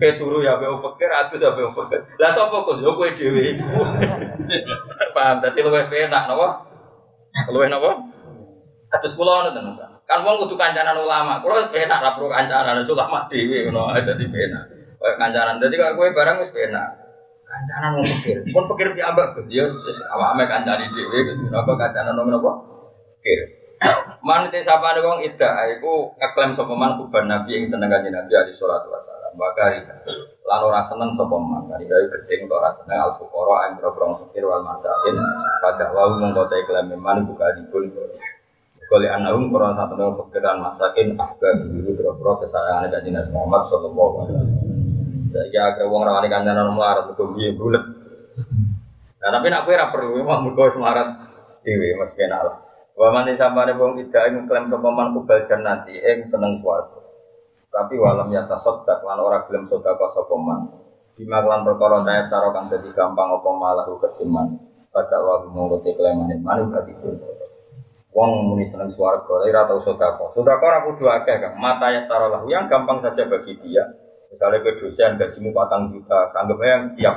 Kayak 0.01 0.16
turu 0.16 0.40
ya 0.40 0.57
fakir, 0.57 1.12
atus 1.12 1.44
ya 1.44 1.53
be 1.53 1.61
fakir. 1.76 2.01
Lah 2.16 2.32
sapa 2.32 2.64
kok 2.64 2.80
yo 2.80 2.96
kowe 2.96 3.12
dhewe. 3.12 3.53
Paham? 5.16 5.44
Dadi 5.44 5.61
luwih 5.61 5.92
penak 5.92 6.24
napa? 6.24 6.64
Luwih 7.53 7.68
napa? 7.68 8.01
Atus 8.96 9.12
kula 9.12 9.44
ngono 9.44 9.51
tenan. 9.53 9.76
Kan 10.09 10.24
wong 10.24 10.40
kudu 10.40 10.57
kancanan 10.57 10.96
ulama. 10.96 11.44
Kula 11.44 11.68
penak 11.68 12.01
ra 12.01 12.16
perlu 12.16 12.32
kancanan 12.32 12.80
ulama 12.80 13.28
dhewe 13.28 13.68
ngono 13.68 13.92
dadi 14.01 14.24
penak. 14.24 14.64
Kayak 14.96 15.16
kancanan. 15.20 15.61
Dadi 15.61 15.76
kok 15.76 15.92
kowe 15.92 16.09
barang 16.16 16.40
wis 16.40 16.51
penak. 16.57 16.88
Kancanan 17.44 18.01
mau 18.01 18.07
pikir, 18.07 18.40
pun 18.55 18.62
pikir 18.62 18.94
pi 18.96 19.05
abak 19.05 19.36
Gus. 19.36 19.53
Ya 19.53 19.68
awak 20.16 20.32
ame 20.32 20.48
kancani 20.48 20.88
dhewe 20.96 21.28
Gus. 21.28 21.36
Menapa 21.44 21.76
kancanan 21.76 22.16
nomor 22.16 22.40
apa? 22.40 22.51
Pikir. 23.20 23.60
Man 24.20 24.53
te 24.53 24.61
sapane 24.61 25.01
wong 25.01 25.24
ida 25.24 25.64
iku 25.81 26.12
ngeklaim 26.20 26.53
sapa 26.53 26.76
man 26.76 27.01
kuban 27.01 27.24
nabi 27.24 27.57
ing 27.57 27.64
seneng 27.64 27.89
kanjeng 27.89 28.12
Nabi 28.12 28.33
alaihi 28.37 28.53
salatu 28.53 28.93
wasalam. 28.93 29.33
Bakari 29.33 29.81
lan 30.45 30.61
ora 30.61 30.85
seneng 30.85 31.09
sapa 31.16 31.41
man. 31.41 31.64
Kali 31.72 31.89
gawe 31.89 32.05
gedeng 32.05 32.45
ora 32.53 32.68
seneng 32.68 33.01
al 33.01 33.16
fuqara 33.16 33.72
ang 33.72 33.81
pro 33.81 34.12
fikir 34.20 34.45
wal 34.45 34.61
masakin. 34.61 35.16
Pada 35.64 35.89
wau 35.97 36.20
mung 36.20 36.37
kote 36.37 36.61
klaim 36.68 36.93
man 37.01 37.24
buka 37.24 37.57
dipun. 37.57 37.89
Kali 38.91 39.07
anahum 39.09 39.49
Quran 39.49 39.72
satu 39.72 39.95
nang 39.97 40.12
fikiran 40.12 40.61
masakin 40.61 41.16
ahbab 41.16 41.57
itu 41.72 41.97
pro 41.97 42.33
kesayangan 42.45 42.93
kanjeng 42.93 43.16
Nabi 43.16 43.31
Muhammad 43.33 43.62
sallallahu 43.72 44.14
alaihi 44.20 44.37
wasallam. 44.37 44.81
Saya 45.31 45.61
agak 45.72 45.87
uang 45.89 46.03
rawani 46.05 46.28
kancanan 46.28 46.74
melarat 46.76 47.07
itu 47.09 47.24
biaya 47.24 47.55
bulat. 47.57 47.85
Nah 49.20 49.31
tapi 49.33 49.47
nak 49.49 49.64
kue 49.64 49.78
perlu 49.78 50.18
memang 50.20 50.45
mergo 50.45 50.68
semarat 50.68 51.09
mas 51.64 52.12
kena 52.16 52.41
lah. 52.45 52.57
Wa 53.01 53.09
man 53.09 53.32
sampai 53.32 53.72
wong 53.80 53.96
tidak 53.96 54.28
ingin 54.28 54.44
klaim 54.44 54.68
sapa 54.68 54.88
man 54.92 55.16
kubal 55.16 55.40
jannati 55.48 55.96
ing 55.96 56.28
seneng 56.28 56.61
swarga. 56.61 57.01
Tapi 57.72 57.96
walam 57.96 58.28
ya 58.28 58.44
tasaddaq 58.44 59.01
lan 59.01 59.24
ora 59.24 59.40
gelem 59.48 59.64
sedekah 59.64 60.11
sapa 60.12 60.36
man. 60.36 60.68
Bima 61.16 61.40
lan 61.40 61.64
perkara 61.64 62.05
daya 62.05 62.20
saro 62.20 62.53
kang 62.53 62.68
dadi 62.68 62.92
gampang 62.92 63.40
apa 63.40 63.48
malah 63.57 63.88
ketiman. 63.88 64.53
Pada 64.92 65.16
wa 65.16 65.40
monggo 65.48 65.80
te 65.80 65.96
klaimane 65.96 66.36
man 66.44 66.68
berarti 66.68 66.92
Wong 68.12 68.53
muni 68.53 68.68
seneng 68.68 68.92
swarga, 68.92 69.48
ora 69.48 69.64
tau 69.64 69.80
sedekah. 69.80 70.36
Sedekah 70.36 70.61
ora 70.61 70.84
kudu 70.84 71.09
akeh, 71.09 71.40
Kang. 71.40 71.57
Mata 71.57 71.88
ya 71.88 72.05
sarolah 72.05 72.44
yang 72.53 72.68
gampang 72.68 73.01
saja 73.01 73.24
bagi 73.24 73.55
dia 73.64 73.86
Misalnya 74.30 74.62
ke 74.62 74.78
dosen 74.78 75.18
gajimu 75.18 75.51
patang 75.51 75.90
juta, 75.90 76.30
sanggupnya 76.30 76.68
yang 76.68 76.84
tiap 76.94 77.16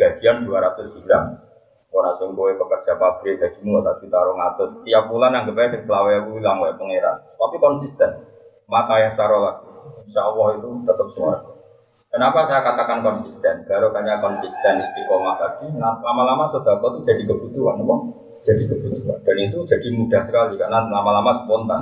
gajian 0.00 0.48
200 0.48 1.04
gram. 1.04 1.49
Orang 1.90 2.14
sing 2.14 2.30
gue 2.38 2.54
pekerja 2.54 2.94
pabrik 2.94 3.42
gajimu 3.42 3.82
satu 3.82 4.06
juta 4.06 4.22
rong 4.22 4.38
atus. 4.38 4.70
Tiap 4.86 5.10
bulan 5.10 5.34
anggapnya 5.34 5.74
sing 5.74 5.82
selawe 5.82 6.22
aku 6.22 6.38
bilang 6.38 6.62
gue 6.62 6.70
pangeran. 6.78 7.18
Tapi 7.34 7.56
konsisten. 7.58 8.10
Mata 8.70 9.02
yang 9.02 9.10
sarolah. 9.10 9.58
Insya 10.06 10.30
Allah 10.30 10.54
itu 10.54 10.68
tetap 10.86 11.08
suara. 11.10 11.42
Kenapa 12.10 12.42
saya 12.46 12.66
katakan 12.66 13.06
konsisten? 13.06 13.66
Barokahnya 13.70 14.18
konsisten 14.18 14.82
istiqomah 14.82 15.38
tadi, 15.38 15.70
nah, 15.78 15.94
lama-lama 16.02 16.42
sodako 16.50 16.98
itu 16.98 17.06
jadi 17.06 17.22
kebutuhan, 17.22 17.78
apa? 17.86 17.96
Jadi 18.42 18.66
kebutuhan. 18.66 19.22
Dan 19.22 19.36
itu 19.38 19.62
jadi 19.62 19.88
mudah 19.94 20.18
sekali 20.18 20.58
karena 20.58 20.90
lama-lama 20.90 21.30
spontan. 21.30 21.78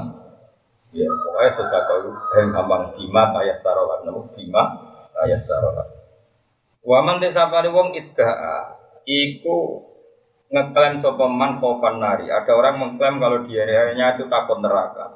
Ya, 0.92 1.08
pokoknya 1.08 1.52
sudah 1.52 1.80
tahu 1.84 2.12
yang 2.40 2.48
gampang 2.52 2.92
bima 2.92 3.32
kaya 3.32 3.56
sarolat, 3.56 4.04
namun 4.04 4.28
bima 4.36 4.76
kaya 5.16 5.36
sarolat. 5.36 5.88
Waman 6.84 7.24
desa 7.24 7.48
pada 7.48 7.72
wong 7.72 7.96
iddaa, 7.96 8.76
iku 9.08 9.87
ngeklaim 10.48 10.96
sopeman 11.00 11.60
khofan 11.60 12.00
nari. 12.00 12.32
Ada 12.32 12.52
orang 12.56 12.74
mengklaim 12.80 13.20
kalau 13.20 13.44
dianya 13.44 14.16
itu 14.16 14.24
takut 14.32 14.58
neraka. 14.60 15.12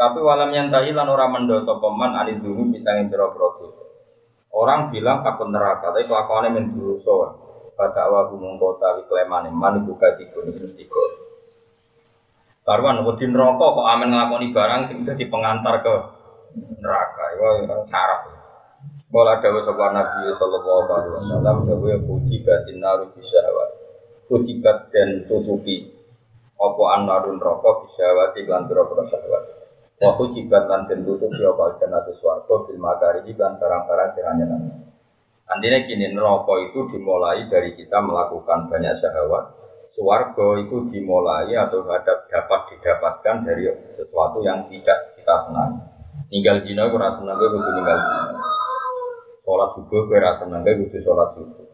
Tapi 0.00 0.16
walam 0.24 0.48
yang 0.56 0.72
lan 0.72 1.08
ora 1.12 1.28
mendo 1.28 1.60
sapa 1.60 1.92
man 1.92 2.16
anil 2.16 2.40
dulu 2.40 2.72
bisa 2.72 2.96
ngintiro 2.96 3.36
dosa. 3.36 3.84
Orang 4.50 4.88
bilang 4.88 5.20
takut 5.20 5.52
neraka, 5.52 5.92
tapi 5.92 6.08
kelakuannya 6.08 6.56
mendosa. 6.56 7.36
Pada 7.76 8.08
awal 8.08 8.32
mungko 8.36 8.76
tawi 8.80 9.04
klemane 9.08 9.48
man 9.52 9.84
buka 9.84 10.16
tiga 10.16 10.40
ini 10.44 10.52
mesti 10.52 10.84
kok. 10.84 11.08
Karwan 12.64 13.04
wedi 13.08 13.24
neraka 13.28 13.66
kok 13.72 13.86
amen 13.88 14.12
nglakoni 14.12 14.52
barang 14.52 14.82
sing 14.88 15.04
dadi 15.04 15.24
pengantar 15.28 15.80
ke 15.84 15.94
neraka. 16.80 17.24
Yang 17.36 17.88
sarap. 17.88 18.20
Bola 19.12 19.36
dawa 19.40 19.60
sapa 19.64 19.96
Nabi 19.96 20.32
sallallahu 20.32 20.92
alaihi 20.92 21.12
wasallam 21.18 21.56
dawa 21.68 21.96
puji 22.04 22.40
batin 22.44 22.78
naru 22.80 23.10
bisa 23.16 23.42
puji 24.30 24.62
dan 24.62 25.26
tutupi 25.26 25.90
apa 26.54 26.82
anarun 27.02 27.42
rokok 27.42 27.90
bisa 27.90 28.06
wati 28.14 28.46
lan 28.46 28.70
pira-pira 28.70 29.02
syahwat. 29.02 29.44
Wa 29.98 30.14
hujibat 30.14 30.70
lan 30.70 30.86
den 30.86 31.02
tutupi 31.02 31.42
apa 31.42 31.74
jannatu 31.82 32.14
swarga 32.14 32.70
bil 32.70 32.78
makari 32.78 33.26
lan 33.34 33.58
barang-barang 33.58 34.10
anyen. 34.30 34.52
Andine 35.50 35.82
kini 35.82 36.14
neraka 36.14 36.62
itu 36.62 36.86
dimulai 36.94 37.50
dari 37.50 37.74
kita 37.74 37.98
melakukan 37.98 38.70
banyak 38.70 38.94
syahwat. 38.94 39.50
Swarga 39.90 40.62
itu 40.62 40.86
dimulai 40.86 41.50
atau 41.58 41.82
dapat 41.82 42.30
dapat 42.30 42.60
didapatkan 42.70 43.36
dari 43.42 43.66
sesuatu 43.90 44.46
yang 44.46 44.70
tidak 44.70 45.18
kita 45.18 45.34
senangi. 45.42 45.82
Ninggal 46.30 46.62
zina 46.62 46.86
rasa 46.86 47.18
senang 47.18 47.34
gue 47.42 47.50
kudu 47.50 47.70
ninggal 47.74 47.98
zina. 47.98 48.38
Sholat 49.42 49.68
subuh 49.74 50.06
rasa 50.14 50.46
senang 50.46 50.62
gue 50.62 50.78
kudu 50.86 50.98
sholat 51.02 51.34
subuh. 51.34 51.69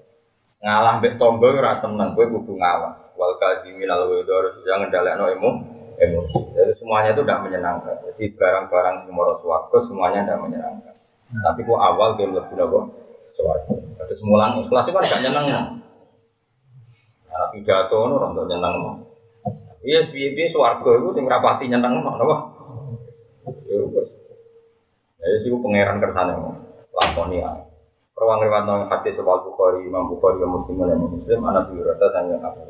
Ngalah 0.65 0.99
mbek 0.99 1.21
tonggo 1.21 1.53
gue 1.53 1.61
rasa 1.61 1.85
senang 1.85 2.17
gue 2.17 2.27
kudu 2.33 2.57
ngalah 2.57 2.97
wal 3.17 3.37
kadhimin 3.41 3.89
al 3.89 4.09
harus 4.09 4.57
yang 4.65 4.85
ngendalekno 4.85 5.29
emo 5.33 5.51
emosi. 5.97 6.41
Jadi 6.53 6.73
semuanya 6.77 7.11
itu 7.17 7.23
tidak 7.25 7.41
menyenangkan. 7.45 7.97
Jadi 8.13 8.25
barang-barang 8.37 8.97
semua 9.05 9.33
swarga 9.41 9.79
semuanya 9.81 10.21
tidak 10.25 10.41
menyenangkan. 10.45 10.95
Hmm. 11.33 11.43
Tapi 11.43 11.61
kok 11.65 11.81
awal 11.81 12.09
dia 12.21 12.29
lebih 12.29 12.55
nopo 12.57 12.79
swarga. 13.33 13.75
Terus 14.07 14.23
mulang 14.25 14.61
ikhlas 14.63 14.87
itu 14.87 14.95
kan 14.95 15.05
gak 15.05 15.23
nyenang. 15.27 15.47
Anak 17.33 17.49
pidato 17.53 17.99
itu 18.01 18.15
orang 18.17 18.33
tuh 18.33 18.47
nyenang. 18.49 18.75
Iya, 19.87 20.01
biaya 20.11 20.45
swarga 20.49 20.91
itu 21.01 21.09
sing 21.17 21.25
rapati 21.29 21.65
nyenang 21.69 22.05
nopo. 22.05 22.37
Ya 23.67 23.77
wes. 23.93 24.11
Ya 25.21 25.37
sih 25.43 25.51
pangeran 25.51 25.99
kersane 25.99 26.35
lakoni 26.95 27.43
ae. 27.43 27.66
Rawang 28.17 28.49
riwayat 28.49 28.65
nang 28.65 28.89
hadis 28.89 29.13
sebal 29.13 29.45
Bukhari, 29.45 29.85
Imam 29.85 30.09
Bukhari, 30.09 30.41
Muslim 30.41 30.89
dan 30.89 31.05
Muslim, 31.05 31.37
anak 31.45 31.69
biurata 31.69 32.09
sangat 32.09 32.41
apa. 32.41 32.65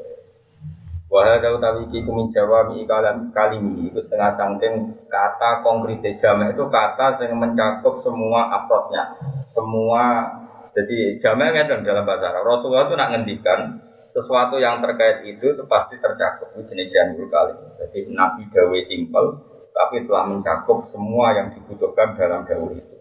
Wahai 1.07 1.38
kau 1.38 1.62
tahu 1.62 1.86
iki 1.86 2.03
kumin 2.03 2.26
jawa 2.34 2.66
mi 2.66 2.82
kalam 2.82 3.30
kalimi 3.30 3.86
itu 3.86 4.03
setengah 4.03 4.26
sangking 4.34 5.07
kata 5.07 5.62
konkret 5.62 6.03
jamak 6.18 6.59
itu 6.59 6.66
kata 6.66 7.14
yang 7.22 7.38
mencakup 7.38 7.94
semua 7.94 8.51
afrodnya 8.51 9.14
semua 9.47 10.26
jadi 10.74 11.14
jamak 11.14 11.55
kan 11.55 11.86
dalam 11.86 12.03
bahasa 12.03 12.34
Arab. 12.34 12.42
Rasulullah 12.59 12.90
itu 12.90 12.99
nak 12.99 13.11
ngendikan 13.14 13.86
sesuatu 14.11 14.59
yang 14.59 14.82
terkait 14.82 15.22
itu 15.30 15.55
itu 15.55 15.62
pasti 15.70 15.94
tercakup. 16.03 16.51
Itu 16.59 16.74
jenis 16.74 16.90
jamul 16.90 17.30
kali 17.30 17.55
jadi 17.86 17.99
Nabi 18.11 18.51
Dawe 18.51 18.78
simpel 18.82 19.24
tapi 19.70 20.11
telah 20.11 20.26
mencakup 20.26 20.82
semua 20.90 21.38
yang 21.38 21.55
dibutuhkan 21.55 22.18
dalam 22.18 22.42
dawe 22.49 22.72
itu 22.74 22.95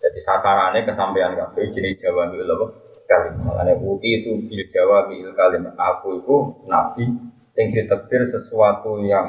jadi 0.00 0.18
sasarannya 0.18 0.88
kesampaian 0.88 1.36
kabeh 1.36 1.68
jenis 1.68 2.00
Jawa 2.00 2.32
mi 2.32 2.40
kalim 3.04 3.34
makanya 3.44 3.76
putih 3.76 4.24
itu 4.24 4.32
bil 4.48 4.64
Jawa 4.72 5.06
mi 5.12 5.20
kalim 5.36 5.68
aku 5.76 6.24
itu 6.24 6.36
Nabi 6.66 7.04
sing 7.52 7.66
ditekdir 7.68 8.22
sesuatu 8.24 8.96
yang 9.04 9.26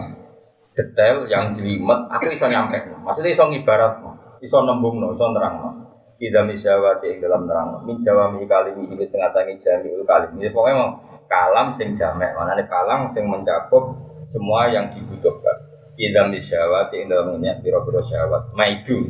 detail, 0.72 1.28
yang 1.28 1.52
jelimet, 1.52 2.08
aku 2.08 2.32
iso 2.32 2.48
nyampe. 2.48 2.80
Maksudnya 3.04 3.32
iso 3.32 3.44
ngibarat, 3.52 4.00
iso 4.40 4.58
nembung, 4.64 5.04
iso 5.12 5.26
nerang. 5.36 5.84
Kita 6.22 6.46
misyawati 6.46 7.18
yang 7.18 7.20
dalam 7.26 7.42
nerang. 7.50 7.82
Min 7.82 7.98
jawa 7.98 8.30
mi 8.30 8.46
kalim 8.46 8.78
ini 8.78 9.10
setengah 9.10 9.34
sangi 9.34 9.58
jami 9.58 9.90
ul 9.90 10.06
kalim. 10.06 10.38
Ini 10.38 10.54
pokoknya 10.54 10.76
mau 10.78 10.90
kalam 11.26 11.74
sing 11.74 11.98
jamek. 11.98 12.38
Mana 12.38 12.54
nih 12.54 12.70
kalam 12.70 13.10
sing 13.10 13.26
mencakup 13.26 13.98
semua 14.30 14.70
yang 14.70 14.94
dibutuhkan. 14.94 15.66
Kita 15.98 16.30
misyawati 16.30 17.02
yang 17.02 17.08
dalam 17.10 17.42
minyak 17.42 17.66
biro-biro 17.66 18.06
syawat. 18.06 18.54
Maidu. 18.54 19.02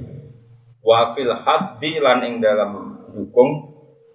Wafil 0.81 1.29
haddi 1.29 2.01
lan 2.01 2.25
ing 2.25 2.41
dalam 2.41 2.97
dukung. 3.13 3.69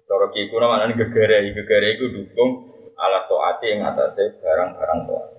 Cara 0.07 0.31
kiku 0.31 0.55
namanya 0.59 0.95
gegere, 0.95 1.51
gegere 1.51 1.99
itu 1.99 2.05
dukung 2.15 2.71
ala 2.95 3.27
toati 3.27 3.75
yang 3.75 3.91
atasnya 3.91 4.39
barang-barang 4.39 4.99
toat. 5.03 5.29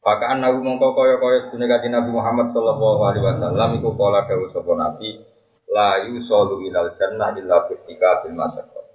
Pakaan 0.00 0.40
nabi 0.40 0.64
mongko 0.64 0.96
koyo 0.96 1.20
koyo 1.20 1.44
sedunia 1.44 1.76
kaji 1.76 1.92
Nabi 1.92 2.08
Muhammad 2.08 2.48
Sallallahu 2.56 3.04
Alaihi 3.04 3.20
Wasallam 3.20 3.76
iku 3.76 3.92
pola 3.92 4.24
dawu 4.24 4.48
sopo 4.48 4.72
Nabi 4.72 5.20
layu 5.68 6.24
solu 6.24 6.64
ilal 6.64 6.88
jannah 6.96 7.36
illa 7.36 7.68
firtika 7.68 8.24
bil 8.24 8.32
masyarakat. 8.32 8.86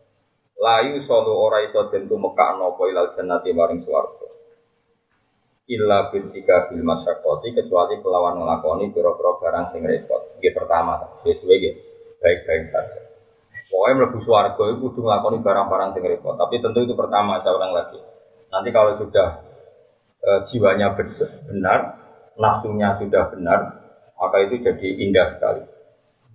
Layu 0.58 0.98
solu 1.06 1.30
ora 1.30 1.62
iso 1.62 1.94
tentu 1.94 2.18
mekak 2.18 2.58
nopo 2.58 2.90
ilal 2.90 3.14
jannah 3.14 3.38
di 3.46 3.54
maring 3.54 3.78
suwargo. 3.86 4.25
Illa 5.66 6.14
firtika 6.14 6.70
bil 6.70 6.86
masyarakat 6.86 7.42
kecuali 7.42 7.98
kelawan 7.98 8.38
ngelakoni 8.38 8.94
piro-piro 8.94 9.42
barang 9.42 9.66
sing 9.66 9.82
repot. 9.82 10.38
Ini 10.38 10.54
pertama, 10.54 11.18
sesuai 11.18 11.58
baik-baik 12.22 12.70
saja. 12.70 13.02
Pokoknya 13.66 13.94
melebu 13.98 14.20
suarga 14.22 14.62
itu 14.70 14.78
kudu 14.78 15.10
ngelakoni 15.10 15.42
barang-barang 15.42 15.90
sing 15.98 16.06
repot. 16.06 16.38
Tapi 16.38 16.62
tentu 16.62 16.86
itu 16.86 16.94
pertama 16.94 17.42
saya 17.42 17.58
ulang 17.58 17.74
lagi. 17.74 17.98
Nanti 18.54 18.70
kalau 18.70 18.94
sudah 18.94 19.42
e, 20.22 20.30
jiwanya 20.46 20.94
benar, 20.94 21.80
nafsunya 22.38 22.94
sudah 22.94 23.34
benar, 23.34 23.60
maka 24.22 24.38
itu 24.46 24.62
jadi 24.62 24.88
indah 25.02 25.26
sekali. 25.26 25.66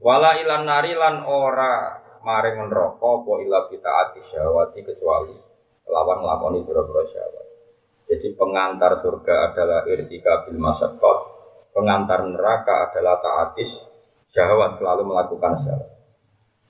Wala 0.02 0.42
ilan 0.42 0.66
nari 0.66 0.92
lan 0.98 1.22
ora 1.22 2.02
maring 2.24 2.66
neraka 2.66 2.98
apa 2.98 3.32
ila 3.46 3.60
kita 3.70 3.90
ati 4.08 4.20
syahwati 4.26 4.80
kecuali 4.82 5.36
lawan 5.86 6.18
nglakoni 6.18 6.66
pira-pira 6.66 7.04
syahwat. 7.06 7.49
Jadi 8.10 8.34
pengantar 8.34 8.98
surga 8.98 9.54
adalah 9.54 9.86
irtika 9.86 10.42
bil 10.42 10.58
masyaqqat, 10.58 11.18
pengantar 11.70 12.26
neraka 12.26 12.90
adalah 12.90 13.22
taatis 13.22 13.86
syahwat 14.26 14.74
selalu 14.74 15.14
melakukan 15.14 15.54
syahwat. 15.54 15.94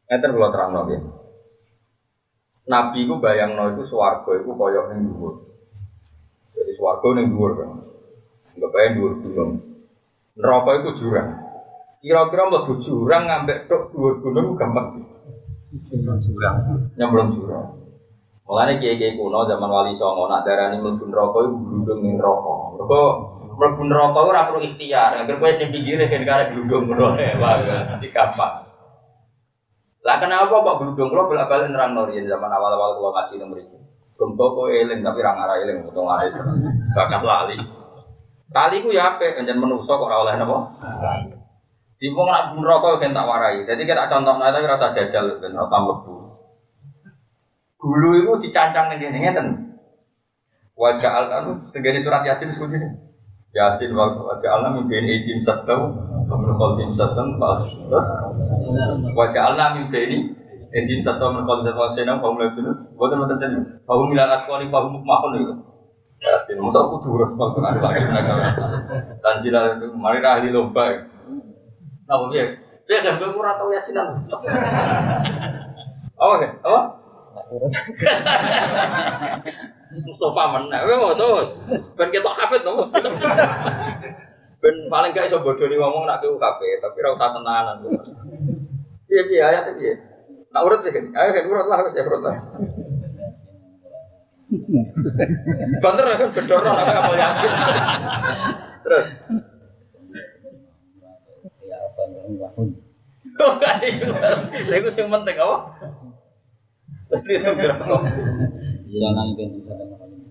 Ngeten 0.04 0.36
kula 0.36 0.52
terangno 0.52 0.84
nggih. 0.84 1.00
Nabi 2.68 3.08
ku 3.08 3.16
bayangno 3.24 3.72
iku 3.72 3.80
swarga 3.88 4.36
iku 4.36 4.52
kaya 4.52 4.92
ning 4.92 5.08
dhuwur. 5.08 5.34
Jadi 6.60 6.72
swarga 6.76 7.08
ning 7.16 7.32
dhuwur 7.32 7.52
kan. 7.56 7.70
Enggak 8.52 8.70
bayang 8.76 8.92
dhuwur 9.00 9.12
gunung. 9.24 9.52
Neraka 10.36 10.70
iku 10.84 10.90
jurang. 10.92 11.40
Kira-kira 12.04 12.52
mlebu 12.52 12.72
jurang 12.84 13.24
ngambek 13.32 13.64
tok 13.64 13.96
dhuwur 13.96 14.20
gunung 14.20 14.60
gampang. 14.60 15.08
Jurang. 16.20 16.56
Nyemplung 17.00 17.32
jurang. 17.32 17.79
Mulane 18.50 18.82
kiai-kiai 18.82 19.14
kuno 19.14 19.46
zaman 19.46 19.70
Wali 19.70 19.94
Songo 19.94 20.26
nak 20.26 20.42
darani 20.42 20.82
mlebu 20.82 21.06
neraka 21.06 21.38
iku 21.46 21.54
glundung 21.54 22.02
ning 22.02 22.18
neraka. 22.18 22.54
Mergo 22.74 23.02
mlebu 23.46 23.82
neraka 23.86 24.18
ora 24.26 24.50
perlu 24.50 24.66
ikhtiar. 24.66 25.22
Agar 25.22 25.38
kowe 25.38 25.54
sing 25.54 25.70
pinggire 25.70 26.10
kan 26.10 26.26
karek 26.26 26.50
glundung 26.50 26.90
ngono. 26.90 27.14
Wah, 27.14 27.54
nanti 27.62 28.10
gampang. 28.10 28.70
Lah 30.00 30.16
kenapa 30.16 30.50
Pak 30.50 30.76
Gludung 30.80 31.12
kalau 31.12 31.28
bolak 31.28 31.46
balik 31.46 31.70
nerang 31.70 31.92
nori 31.92 32.24
zaman 32.24 32.50
awal-awal 32.50 32.98
kalau 32.98 33.14
ngaji 33.14 33.34
nomor 33.38 33.62
itu. 33.62 33.78
Gempa 34.18 34.44
kok 34.50 34.66
eling 34.66 35.00
tapi 35.04 35.18
orang 35.22 35.38
arah 35.46 35.56
eling 35.60 35.86
untuk 35.86 36.04
ngarai 36.04 36.28
sebakat 36.34 37.22
lali. 37.22 37.56
Kali 38.50 38.76
ku 38.82 38.90
ya 38.90 39.14
apa? 39.14 39.38
Enjan 39.38 39.62
menuso 39.62 39.94
kok 39.94 40.10
oleh 40.10 40.34
napa? 40.34 40.56
Di 42.00 42.08
wong 42.10 42.26
nak 42.32 42.56
rokok 42.56 42.98
kan 42.98 43.12
tak 43.12 43.28
warai. 43.28 43.62
Jadi 43.62 43.84
kita 43.84 44.08
contoh 44.08 44.34
nanti 44.40 44.64
rasa 44.64 44.90
jajal 44.90 45.36
dan 45.38 45.52
rasa 45.54 45.78
lebu. 45.84 46.19
Gulu 47.80 48.10
itu 48.20 48.32
dicancang 48.44 48.92
nih 48.92 49.00
gini 49.00 49.18
ngeten. 49.24 49.46
Wajah 50.76 51.12
al 51.12 51.24
kan 51.32 51.44
segini 51.72 52.00
surat 52.00 52.20
yasin 52.24 52.52
seperti 52.52 52.76
ini. 52.76 52.88
Yasin 53.50 53.90
wajah 53.96 54.50
alam 54.52 54.78
mungkin 54.78 55.10
izin 55.10 55.42
satu 55.42 55.90
min 56.30 56.54
khalfihim 56.54 56.94
satan 56.94 57.34
terus 57.34 58.08
wajah 59.10 59.42
Allah 59.50 59.74
min 59.74 59.90
ini 59.90 60.18
Edin 60.70 61.02
satu 61.02 61.34
min 61.34 61.42
khalfihim 61.42 61.74
satan 61.74 61.90
senang 61.98 62.18
kaum 62.22 62.38
lagi 62.38 62.62
itu 62.62 62.72
buat 62.94 63.10
teman 63.10 63.26
teman 63.26 63.66
kaum 63.90 64.06
milarat 64.06 64.46
kali 64.46 64.70
kaum 64.70 65.02
makhluk 65.02 65.42
itu 65.42 65.54
ya 66.22 66.38
sih 66.46 66.54
masa 66.62 66.84
aku 66.84 67.02
terus 67.02 67.32
kalau 67.34 67.58
ada 67.64 67.80
lagi. 67.80 68.04
Dan 69.18 69.36
tidak 69.42 69.82
mari 69.98 70.22
ahli 70.22 70.54
lomba. 70.54 71.10
Apa 72.06 72.24
dia 72.30 72.54
dia 72.86 72.98
kan 73.06 73.22
gue 73.22 73.30
kurang 73.34 73.54
tahu 73.54 73.70
yasinan 73.70 74.18
oh 76.18 76.34
apa 76.42 76.80
Mustafa? 80.06 80.42
Gue 80.66 80.96
mau 80.98 81.14
tahu. 81.14 81.34
Ben 81.98 82.10
kita 82.10 82.30
hafid 82.30 82.62
nopo. 82.66 82.90
Ben 84.60 84.76
paling 84.92 85.16
gak 85.16 85.26
iso 85.30 85.40
bodoni 85.40 85.76
ngomong 85.78 86.04
nak 86.04 86.20
ke 86.20 86.28
UKP, 86.28 86.60
tapi 86.84 86.96
ora 87.00 87.16
usah 87.16 87.32
tenanan. 87.32 87.76
Piye 89.08 89.22
piye 89.26 89.42
ayat 89.42 89.72
piye? 89.78 89.94
Nak 90.50 90.62
urut 90.66 90.82
ya, 90.82 90.90
ayo 90.90 91.30
kan 91.30 91.46
urut 91.46 91.66
lah 91.70 91.78
wis 91.86 91.96
ya 91.96 92.02
urut 92.04 92.22
lah. 92.26 92.36
Banter 95.80 96.06
kan 96.18 96.30
bedor 96.34 96.60
nak 96.66 96.90
kapal 96.90 97.14
yasin. 97.14 97.52
Terus 98.82 99.06
Lha 104.68 104.74
iku 104.76 104.90
sing 104.92 105.08
penting 105.08 105.36
apa? 105.38 105.56
Itu 107.10 107.50
berapa? 107.58 107.94
Jangan 108.90 109.26
itu 109.34 109.44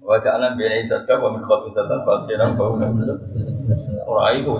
Wajah 0.09 0.41
anak 0.41 0.57
biaya 0.57 0.81
ibadah, 0.81 1.15
wa 1.21 1.29
min 1.37 1.45
khotbah 1.45 1.69
zatan 1.69 2.01
fasiran 2.01 2.57
bau 2.57 2.73
Orang 4.09 4.33
itu. 4.41 4.53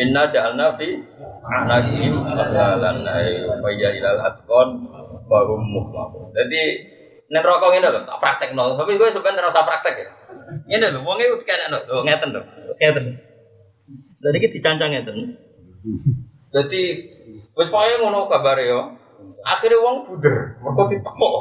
Inna 0.00 0.24
ja'alna 0.32 0.72
fi 0.80 0.88
anaqihim 1.44 2.16
aghlalan 2.32 3.04
ay 3.04 3.44
fayya 3.60 3.92
ilal 3.92 4.24
atqon 4.24 4.88
wa 5.28 5.38
hum 5.44 5.60
mukhlaqun. 5.68 6.32
Jadi 6.32 6.62
nek 7.28 7.44
rokok 7.44 7.76
ngene 7.76 7.92
lho, 7.92 8.00
tak 8.08 8.18
praktekno. 8.24 8.72
Tapi 8.80 8.96
gue 8.96 9.08
sebenarnya 9.12 9.44
ora 9.44 9.52
usah 9.52 9.68
praktek 9.68 9.94
ya. 10.00 10.08
Ngene 10.72 10.86
lho, 10.96 10.98
wong 11.04 11.20
e 11.20 11.26
kena 11.44 11.76
lho, 11.76 11.78
lho 11.92 12.00
ngeten. 12.08 12.32
Terus 12.32 12.78
ngeten. 12.80 13.04
Jadi 14.24 14.36
iki 14.40 14.48
dicancang 14.48 14.96
ngeten. 14.96 15.16
Jadi 16.56 16.82
wis 17.52 17.68
pokoke 17.68 18.00
ngono 18.00 18.32
kabare 18.32 18.64
yo. 18.64 19.01
Akhirnya 19.42 19.82
wong 19.82 20.06
buder, 20.06 20.54
mergo 20.62 20.82
ditekok. 20.86 21.34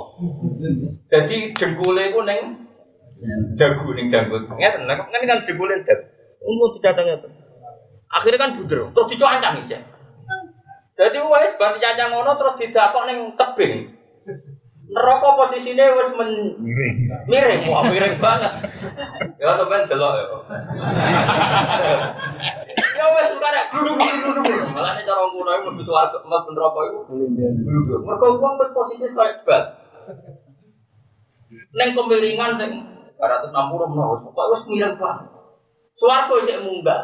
Jadi 1.14 1.54
dengkule 1.54 2.02
iku 2.10 2.26
ning 2.26 2.66
dagu 3.54 3.94
ning 3.94 4.10
janggut. 4.10 4.50
Ngeten, 4.50 4.90
nek 4.90 5.06
kan 5.06 5.22
kan 5.22 5.40
dengkule. 5.46 5.74
Umum 6.42 6.74
dicacang 6.74 7.06
ngeten. 7.06 7.32
Akhirnya 8.10 8.42
kan 8.42 8.52
buder, 8.58 8.90
terus 8.92 9.08
dicuancang 9.14 9.62
iki. 9.62 9.78
Jadi 10.98 11.18
wis 11.18 11.54
bar 11.62 11.78
dicacang 11.78 12.10
ngono 12.14 12.36
terus 12.38 12.58
didakok 12.58 13.04
ning 13.06 13.38
tebing. 13.38 13.74
Neraka 14.92 15.40
posisinya 15.40 15.96
wis 15.96 16.12
men 16.20 16.60
miring. 16.60 16.96
miring, 17.32 17.62
wah 17.72 17.88
miring 17.88 18.20
banget. 18.20 18.52
Ya 19.40 19.56
sampean 19.56 19.88
delok 19.88 20.12
ya. 20.20 20.26
Ya 22.92 23.06
wis 23.16 23.30
karek 23.40 23.66
gluduk-gluduk. 23.72 24.68
Malah 24.76 24.92
nek 25.00 25.06
cara 25.08 25.24
kuno 25.32 25.52
iku 25.56 25.70
mlebu 25.72 25.84
swarga, 25.88 26.18
mlebu 26.24 26.50
neraka 26.52 26.80
iku 26.92 27.00
gluduk. 27.08 28.00
Mergo 28.04 28.28
wong 28.40 28.54
wis 28.60 28.72
posisi 28.76 29.08
kayak 29.16 29.48
bat. 29.48 29.66
Neng 31.72 31.90
kemiringan 31.96 32.60
sing 32.60 32.72
260 33.16 33.92
menawa 33.92 34.20
wis 34.20 34.22
pokoke 34.28 34.52
wis 34.52 34.64
miring 34.68 34.96
banget. 35.00 35.28
Swarga 35.96 36.36
cek 36.44 36.62
munggah. 36.68 37.04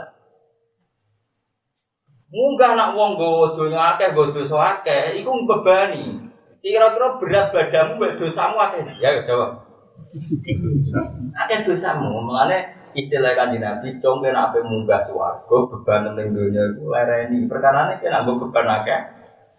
Munggah 2.28 2.72
nak 2.76 2.92
wong 2.92 3.16
nggawa 3.16 3.56
donya 3.56 3.96
akeh, 3.96 4.12
nggawa 4.12 4.36
dosa 4.36 4.58
akeh, 4.60 5.16
iku 5.24 5.32
mbebani. 5.32 6.28
Kira-kira 6.60 7.16
berat 7.24 7.56
badanmu 7.56 7.96
mbek 7.96 8.20
dosamu 8.20 8.60
akeh. 8.60 8.84
Ya 9.00 9.16
ya 9.16 9.22
jawab. 9.24 9.64
Akeh 11.42 11.64
dosamu, 11.64 12.12
mulane 12.12 12.77
istilah 12.96 13.36
kanjeng 13.36 13.64
Nabi 13.64 14.00
cong 14.00 14.24
kena 14.24 14.52
ape 14.52 14.64
munggah 14.64 15.04
swarga 15.04 15.58
beban 15.68 16.16
ning 16.16 16.32
donya 16.32 16.64
iku 16.72 16.88
lereni. 16.94 17.48
Perkarane 17.50 18.00
kena 18.00 18.24
nggo 18.24 18.48
beban 18.48 18.68
akeh. 18.84 19.02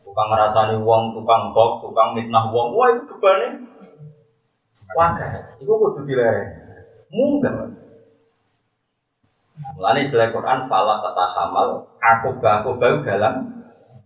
Tukang 0.07 0.29
ngrasani 0.33 0.77
wong, 0.81 1.13
tukang 1.13 1.53
kok, 1.53 1.85
tukang 1.85 2.17
mitnah 2.17 2.49
wong, 2.49 2.73
wah 2.73 2.89
itu 2.97 3.05
bebane 3.13 3.49
wakeh. 4.97 5.31
Iku 5.61 5.73
kudu 5.77 6.01
dilereni. 6.09 6.57
Munggah. 7.13 7.53
Mulane 9.77 9.99
istilah 10.07 10.31
Quran 10.31 10.71
fala 10.71 11.03
kata 11.03 11.25
hamal 11.35 11.69
aku 11.99 12.39
aku 12.39 12.71
bau 12.79 12.97
dalam 13.03 13.35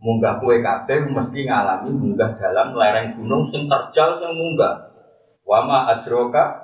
munggah 0.02 0.42
kue 0.42 0.58
kabeh 0.58 1.06
mesti 1.06 1.46
ngalami 1.46 1.90
munggah 1.92 2.34
dalam 2.34 2.74
lereng 2.74 3.14
gunung 3.16 3.46
sing 3.46 3.70
terjal 3.70 4.18
sing 4.18 4.32
munggah. 4.34 4.90
Wama 5.46 5.90
adroka 5.90 6.61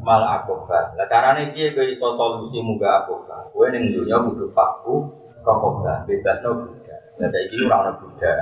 mal 0.00 0.22
akoba. 0.24 0.96
Lah 0.96 1.06
carane 1.06 1.52
piye 1.52 1.76
kowe 1.76 1.84
iso 1.84 2.16
solusi 2.16 2.58
munggah 2.60 3.04
akoba? 3.04 3.48
Kowe 3.52 3.66
ning 3.68 3.92
dunya 3.92 4.16
kudu 4.20 4.48
faku 4.50 5.08
rokoba, 5.44 6.04
bebasno 6.04 6.64
buddha. 6.64 6.96
Lah 7.20 7.28
saiki 7.28 7.56
ora 7.64 7.76
ono 7.88 7.92
buddha. 8.00 8.32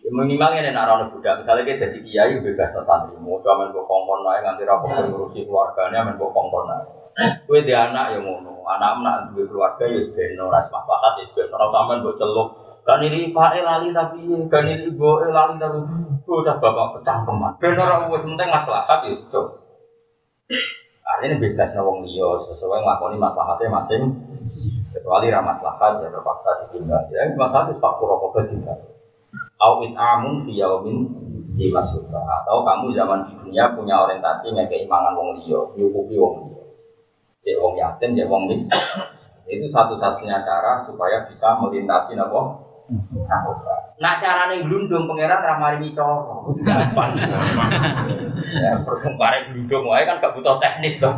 Ya 0.00 0.10
minimal 0.12 0.50
ini 0.56 0.70
nak 0.72 0.88
ono 0.88 1.04
buddha. 1.12 1.40
Misalnya 1.40 1.62
kita 1.68 1.92
jadi 1.92 1.98
kiai 2.00 2.34
bebas 2.40 2.72
no 2.76 2.80
santri, 2.84 3.16
mau 3.20 3.40
cuma 3.44 3.64
main 3.64 3.72
kongkon 3.72 4.20
naik 4.24 4.40
nganti 4.44 4.62
rapor 4.64 4.88
ngurusi 4.88 5.44
keluarganya 5.44 6.06
main 6.08 6.16
kongkon 6.16 6.64
naik. 6.68 6.88
Kue 7.44 7.60
di 7.66 7.74
anak 7.74 8.16
ya 8.16 8.18
ngono, 8.22 8.56
anak 8.64 9.02
anak 9.02 9.16
dua 9.34 9.44
keluarga 9.44 9.84
ya 9.84 10.00
sebeno, 10.00 10.48
ras 10.48 10.72
maslahat 10.72 11.20
ya 11.20 11.28
sebeno, 11.28 11.58
orang 11.58 11.72
sampean 11.74 12.00
buat 12.06 12.16
celuk. 12.16 12.48
Kan 12.80 13.04
ini 13.04 13.28
pak 13.28 13.60
lali 13.60 13.92
tapi, 13.92 14.24
kan 14.48 14.64
ini 14.64 14.88
ibu 14.88 15.20
lali 15.28 15.60
tapi, 15.60 15.78
udah 16.24 16.56
bapak 16.56 16.86
pecah 16.96 17.18
teman. 17.28 17.52
Bener 17.60 17.76
orang 17.76 18.08
buat 18.08 18.24
penting 18.24 18.48
maslahat 18.48 19.04
ya. 19.04 19.12
Artinya 21.06 21.36
bebas 21.42 21.70
nawang 21.74 22.06
liya 22.06 22.38
sesuai 22.46 22.82
ngelakoni 22.82 23.16
maslahatnya 23.18 23.68
masing. 23.70 24.02
Kecuali 24.90 25.30
ramah 25.30 25.54
maslahat 25.54 26.02
ya 26.02 26.08
terpaksa 26.10 26.50
ditinggal. 26.66 27.02
Ya 27.10 27.26
maslahat 27.34 27.70
itu 27.70 27.78
faktor 27.78 28.10
rokok 28.14 28.46
ditinggal. 28.46 28.78
Au 29.60 29.82
amun 29.84 30.42
fi 30.48 30.58
yaumin 30.58 31.06
di 31.54 31.68
atau 31.68 32.56
kamu 32.64 32.96
zaman 32.96 33.28
di 33.28 33.32
dunia 33.36 33.68
punya 33.76 34.00
orientasi 34.00 34.54
ngekei 34.56 34.88
mangan 34.88 35.12
wong 35.12 35.36
liya, 35.36 35.60
nyukupi 35.76 36.16
wong 36.16 36.34
liya 36.48 36.60
cek 37.44 37.56
wong 37.56 37.74
yatim, 37.76 38.10
cek 38.16 38.28
wong 38.28 38.42
mis. 38.46 38.64
Itu 39.50 39.66
satu-satunya 39.66 40.44
cara 40.46 40.84
supaya 40.86 41.26
bisa 41.26 41.58
melintasi 41.58 42.14
napa? 42.14 42.69
Nah 44.00 44.14
carane 44.18 44.66
glundung 44.66 45.06
pangeran 45.06 45.46
ra 45.46 45.54
maringi 45.62 45.94
cara. 45.94 46.42
Wis 46.48 46.66
gampang. 46.66 47.14
ya, 48.58 48.82
perkembare 48.82 49.52
glundung 49.52 49.86
wae 49.86 50.02
kan 50.02 50.18
gak 50.18 50.34
butuh 50.34 50.58
teknis 50.58 50.98
dong. 50.98 51.14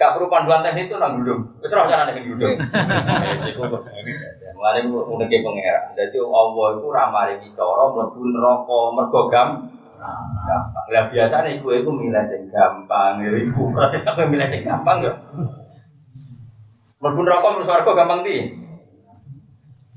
Gak 0.00 0.16
perlu 0.16 0.32
panduan 0.32 0.64
teknis 0.64 0.88
itu 0.88 0.96
nang 0.96 1.20
glundung. 1.20 1.52
Wis 1.60 1.74
ora 1.76 1.90
carane 1.90 2.16
glundung. 2.16 2.56
Mulane 4.56 4.80
uneke 4.88 5.36
pangeran. 5.44 5.92
Dadi 5.92 6.16
Allah 6.16 6.66
iku 6.80 6.88
ra 6.88 7.04
maringi 7.12 7.52
cara 7.52 7.84
mlebu 7.92 8.20
neraka 8.32 8.78
mergo 8.96 9.20
gampang. 9.28 9.68
gampang. 10.48 10.86
Lah 10.88 11.04
biasane 11.12 11.60
iku 11.60 11.76
iku 11.76 11.90
milih 11.92 12.24
sing 12.24 12.48
gampang, 12.48 13.20
ya 13.20 13.36
iku. 13.36 13.68
Berarti 13.68 14.00
sampe 14.00 14.24
milih 14.24 14.48
sing 14.48 14.64
gampang 14.64 15.04
ya. 15.04 15.12
Mlebu 17.04 17.20
neraka 17.20 17.46
mlebu 17.52 17.68
swarga 17.68 17.92
gampang 17.92 18.24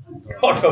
di. 0.08 0.30
Kodho 0.40 0.68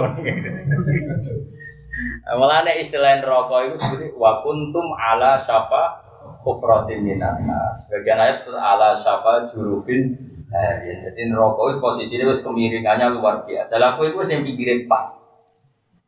Mulane 2.37 2.73
istilah 2.85 3.25
neraka 3.25 3.57
itu 3.65 3.77
seperti 3.81 4.07
wa 4.21 4.45
kuntum 4.45 4.93
ala 4.93 5.41
syafa 5.49 6.05
kufratin 6.45 7.01
minan 7.01 7.49
Sebagian 7.81 8.21
ayat 8.21 8.45
ala 8.53 9.01
syafa 9.01 9.49
jurufin 9.49 10.13
hari. 10.53 10.93
Jadi 11.09 11.21
neraka 11.33 11.61
itu 11.73 11.79
posisinya 11.81 12.29
wis 12.29 12.45
kemiringannya 12.45 13.17
luar 13.17 13.49
biasa. 13.49 13.81
Lah 13.81 13.97
aku 13.97 14.13
itu 14.13 14.21
yang 14.29 14.45
pikirin 14.45 14.85
pas. 14.85 15.17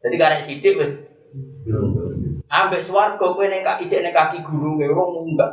Jadi 0.05 0.15
karena 0.21 0.39
sidik 0.45 0.77
wis 0.77 0.95
Ambek 2.49 2.81
swarga 2.81 3.21
kowe 3.21 3.45
ning 3.45 3.61
kaki 3.61 3.85
ijek 3.85 4.01
ning 4.01 4.15
kaki 4.17 4.41
gunung 4.41 4.81
ora 4.81 5.05
munggah. 5.13 5.51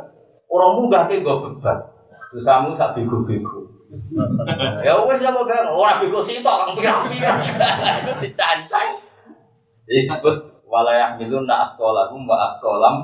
Ora 0.48 0.66
munggah 0.72 1.02
ke 1.12 1.20
nggo 1.20 1.44
beban. 1.44 1.92
Dosamu 2.32 2.72
sak 2.76 2.96
bego-bego. 2.96 3.65
Ya 4.82 4.92
wis 5.06 5.22
apa 5.22 5.40
bang, 5.46 5.70
ora 5.70 6.02
bego 6.02 6.18
sitok 6.18 6.54
kang 6.66 6.72
pirang-pirang. 6.74 7.38
Dicancang. 8.18 8.88
Disebut 9.86 10.36
walayah 10.66 11.14
milun 11.14 11.46
na 11.46 11.70
askolahum 11.70 12.26
wa 12.26 12.36
askolam 12.50 12.96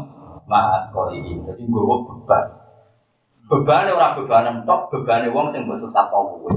ma 0.50 0.82
askolihim. 0.82 1.46
Jadi 1.46 1.62
nggawa 1.66 1.94
beban. 2.02 2.44
Bebane 3.46 3.90
ora 3.94 4.18
bebanan 4.18 4.66
tok, 4.66 4.90
bebane 4.90 5.30
wong 5.30 5.46
sing 5.46 5.66
mbok 5.66 5.78
sesat 5.78 6.10
kowe. 6.10 6.50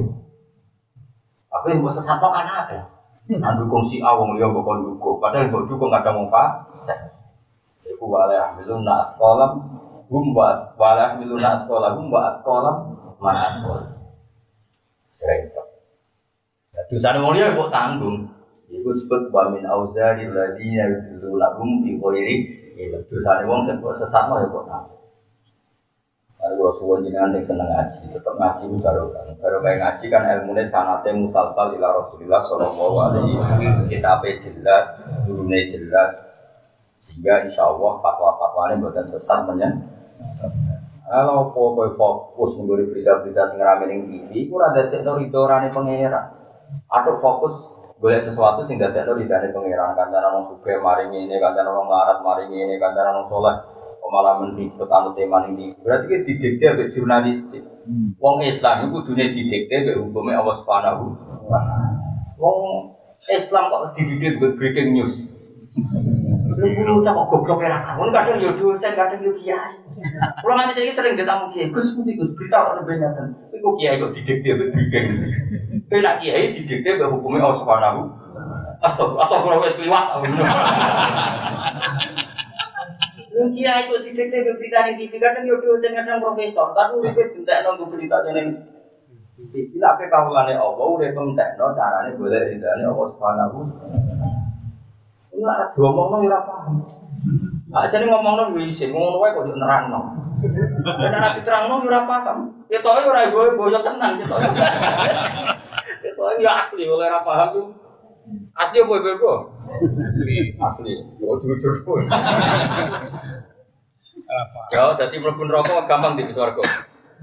Aku 1.54 1.66
yang 1.70 1.86
mbok 1.86 1.94
sesat 1.94 2.18
kan 2.18 2.50
akeh. 2.66 2.82
Nah 3.38 3.58
dukung 3.58 3.86
si 3.86 4.02
A 4.02 4.18
wong 4.18 4.38
liya 4.38 4.50
mbok 4.50 4.82
dukung. 4.82 5.22
Padahal 5.22 5.54
mbok 5.54 5.70
dukung 5.70 5.94
kadang 5.94 6.26
wong 6.26 6.30
fasik. 6.34 6.98
Iku 7.86 8.10
wala 8.10 8.34
yahmilun 8.34 8.82
na 8.82 9.06
asqalam 9.06 9.62
hum 10.10 10.34
wa 10.34 10.50
wala 10.74 11.14
yahmilun 11.14 11.38
na 11.38 11.62
asqalam 11.62 11.94
hum 12.02 12.10
wa 12.10 12.34
asqal. 12.34 12.66
Itu. 15.16 15.64
Ya 16.76 16.82
dosane 16.92 17.24
wong 17.24 17.34
liya 17.40 17.56
kok 17.56 17.72
tanggung. 17.72 18.28
Iku 18.68 18.92
disebut 18.92 19.32
wa 19.32 19.48
min 19.56 19.64
auzari 19.64 20.28
ladina 20.28 20.92
yudillu 20.92 21.40
lahum 21.40 21.88
bi 21.88 21.96
ghairi 21.96 22.36
ilm. 22.76 23.02
Dosane 23.08 23.48
wong 23.48 23.64
sing 23.64 23.80
kok 23.80 23.96
sesatno 23.96 24.36
ya 24.44 24.48
kok 24.52 24.68
tanggung. 24.68 24.96
Kalau 26.36 26.62
kalau 26.62 26.78
suwon 26.78 27.02
jenengan 27.02 27.34
sing 27.34 27.42
seneng 27.42 27.66
ngaji, 27.66 28.06
tetap 28.14 28.38
ngaji 28.38 28.70
itu 28.70 28.78
baru 28.78 29.10
kan. 29.10 29.26
Baru 29.42 29.66
kayak 29.66 29.80
ngaji 29.82 30.06
kan 30.14 30.22
ilmunya 30.30 30.64
sanate 30.70 31.10
musalsal 31.10 31.74
ila 31.74 31.90
Rasulillah 31.98 32.42
Shallallahu 32.46 32.96
Alaihi 33.02 33.34
Wasallam. 33.34 33.90
Kita 33.90 34.22
jelas, 34.22 34.86
gurunya 35.26 35.66
jelas, 35.66 36.22
sehingga 37.02 37.50
insya 37.50 37.66
Allah 37.66 37.98
fatwa-fatwanya 37.98 38.78
buatan 38.78 39.06
sesat 39.10 39.42
menyen. 39.50 39.90
Kalau 41.06 41.54
kau 41.54 41.78
fokus 41.94 42.58
mengguri 42.58 42.90
berita-berita 42.90 43.46
sing 43.46 43.62
rame 43.62 43.86
ning 43.86 44.10
TV, 44.10 44.50
ku 44.50 44.58
ada 44.58 44.90
tekno 44.90 45.22
ridorane 45.22 45.70
pangeran. 45.70 46.34
Atau 46.90 47.22
fokus 47.22 47.54
boleh 48.02 48.18
sesuatu 48.18 48.66
sing 48.66 48.82
dadekno 48.82 49.14
ridane 49.14 49.54
pangeran, 49.54 49.94
kancanan 49.94 50.42
wong 50.42 50.46
sugih 50.50 50.82
maring 50.82 51.14
ini, 51.14 51.38
kancanan 51.38 51.78
wong 51.78 51.88
larat 51.94 52.26
maring 52.26 52.50
ini, 52.50 52.82
kancanan 52.82 53.22
wong 53.22 53.28
soleh 53.30 53.56
malah 54.06 54.38
mendikte 54.38 54.86
anu 54.86 55.12
tema 55.18 55.44
ini. 55.50 55.76
Berarti 55.82 56.06
kita 56.08 56.24
didikte 56.30 56.66
oleh 56.72 56.88
jurnalistik. 56.94 57.64
Wong 58.22 58.42
Islam 58.46 58.88
itu 58.90 58.98
dunia 59.02 59.28
didikte 59.34 59.76
oleh 59.76 59.98
hukumnya 60.02 60.42
Allah 60.42 60.56
Subhanahu 60.62 61.04
wa 61.50 61.60
taala. 61.60 61.90
Wong 62.40 62.60
Islam 63.18 63.64
kok 63.70 63.98
dididik 63.98 64.40
buat 64.40 64.56
breaking 64.58 64.96
news. 64.96 65.35
Lu 65.76 67.04
cak 67.04 67.12
kok 67.12 67.28
goblok 67.28 67.60
era 67.60 67.84
kamu 67.84 68.08
kadang 68.16 68.40
yo 68.40 68.56
dosen 68.56 68.96
kadang 68.96 69.20
yo 69.20 69.36
kiai. 69.36 69.76
Kalau 70.40 70.56
nanti 70.56 70.72
saya 70.72 70.92
sering 70.92 71.20
ditamu 71.20 71.52
kiai, 71.52 71.68
Gus 71.68 72.00
putih 72.00 72.16
Gus 72.16 72.32
berita 72.32 72.64
orang 72.64 72.88
beringatan. 72.88 73.36
Iku 73.52 73.76
kiai 73.76 74.00
kok 74.00 74.16
didik 74.16 74.40
dia 74.40 74.56
buat 74.56 74.72
breaking 74.72 75.06
news. 75.20 75.36
Tapi 75.92 76.00
nak 76.00 76.24
kiai 76.24 76.56
didik 76.56 76.80
dia 76.80 76.96
buat 76.96 77.12
hukumnya 77.12 77.44
Allah 77.44 77.60
Subhanahu. 77.60 78.00
Astagfirullah, 78.88 79.24
astagfirullah 79.28 79.60
wes 79.68 79.76
kliwat. 79.76 80.06
Kiai 83.52 83.82
kok 83.92 84.02
didik 84.08 84.28
dia 84.32 84.48
buat 84.48 84.56
berita 84.56 84.80
di 84.88 84.94
TV 84.96 85.12
kadang 85.20 85.44
yo 85.44 85.60
dosen 85.60 85.92
kadang 85.92 86.24
profesor, 86.24 86.72
tapi 86.72 87.04
udah 87.04 87.12
bentak 87.12 87.58
nunggu 87.68 87.86
berita 87.92 88.24
jeneng 88.24 88.64
Bila 89.36 89.92
apa 89.92 90.08
kawulane 90.08 90.56
Allah 90.56 90.88
udah 90.96 91.12
pentekno 91.12 91.76
carane 91.76 92.16
boleh 92.16 92.56
ridane 92.56 92.88
Allah 92.88 93.08
Subhanahu. 93.12 93.58
Ini 95.36 95.44
ora 95.44 95.68
diomongno 95.68 96.24
ya 96.24 96.28
ora 96.32 96.40
paham. 96.48 96.80
Aja 97.76 98.00
nih 98.00 98.08
ngomongno 98.08 98.56
wis 98.56 98.80
ngomong 98.88 99.20
wae 99.20 99.36
kok 99.36 99.52
nerangno. 99.52 100.00
Nek 100.40 101.12
ora 101.12 101.36
diterangno 101.36 101.84
yo 101.84 101.92
ora 101.92 102.08
paham. 102.08 102.38
Ya 102.72 102.80
toh 102.80 102.96
ora 102.96 103.28
gue 103.28 103.60
boyo 103.60 103.84
tenan 103.84 104.16
ya 104.16 104.26
toh. 104.32 104.40
Ya 104.40 106.32
ya 106.40 106.52
asli 106.64 106.88
oleh 106.88 107.12
ora 107.12 107.20
paham 107.28 107.48
tuh. 107.52 107.68
Asli 108.56 108.80
apa 108.80 108.96
gue? 108.96 109.36
Asli. 110.08 110.56
Asli. 110.56 110.94
Yo 111.20 111.36
jujur 111.44 111.76
pun. 111.84 112.08
Ya, 114.74 114.90
jadi 114.98 115.22
mlebu 115.22 115.44
neraka 115.46 115.86
gampang 115.86 116.18
di 116.18 116.32
swarga. 116.32 116.64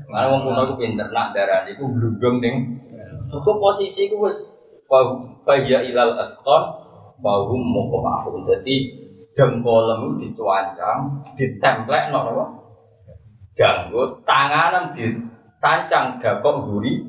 Karena 0.06 0.30
wong 0.30 0.40
kuno 0.46 0.60
iku 0.68 0.74
pinter 0.76 1.08
nak 1.10 1.32
darah 1.32 1.64
iku 1.64 1.88
glundung 1.88 2.44
ning. 2.44 2.76
Iku 3.32 3.56
posisi 3.56 4.12
iku 4.12 4.28
wis 4.28 4.52
fa 4.84 5.56
ya 5.64 5.80
ilal 5.80 6.12
atqan 6.12 6.81
wa 7.22 7.46
hum 7.46 7.62
muqmahun. 7.62 8.44
Dadi 8.44 8.76
dengkolem 9.32 10.20
dicuancang, 10.20 11.24
ditemplek 11.38 12.12
no 12.12 12.18
apa? 12.28 12.44
Janggut, 13.56 14.26
tanganan 14.28 14.92
ditancang 14.92 16.20
dakok 16.20 16.68
guri. 16.68 17.00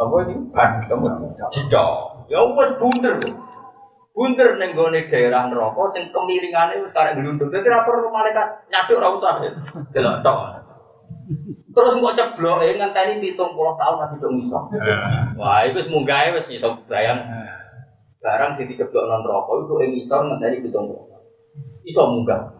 Apa 0.00 0.16
ini? 0.24 0.34
Ban 0.48 0.80
kamu 0.88 1.36
jidok. 1.52 2.24
Ya 2.32 2.40
wis 2.40 2.72
bunder. 2.80 3.20
Bunder 4.16 4.56
ning 4.56 4.72
gone 4.72 5.06
daerah 5.12 5.46
neraka 5.52 5.82
sing 5.92 6.08
kemiringane 6.08 6.80
wis 6.80 6.94
karek 6.96 7.20
glundung. 7.20 7.52
Dadi 7.52 7.68
ra 7.68 7.84
perlu 7.84 8.08
malaikat 8.08 8.70
nyaduk 8.72 8.96
ra 8.96 9.08
usah. 9.12 9.44
Delok 9.92 10.24
tok. 10.24 10.38
Terus 11.70 11.94
kok 12.02 12.16
ceblok 12.18 12.66
eh 12.66 12.74
ngenteni 12.74 13.22
70 13.22 13.54
tahun 13.54 13.96
lagi 14.02 14.16
dong 14.18 14.34
iso. 14.42 14.58
Wah, 15.38 15.62
itu 15.62 15.78
wis 15.78 15.86
munggahe 15.92 16.34
wis 16.34 16.50
iso 16.50 16.80
bayang. 16.90 17.22
Barang 18.20 18.52
sing 18.52 18.68
diceblok 18.68 19.08
non 19.08 19.24
rokok 19.24 19.64
itu 19.64 19.74
ing 19.80 19.90
iso 19.96 20.20
ngenteni 20.20 20.60
70 20.60 20.76
tahun. 20.76 21.24
Iso 21.88 22.02
munggah. 22.04 22.52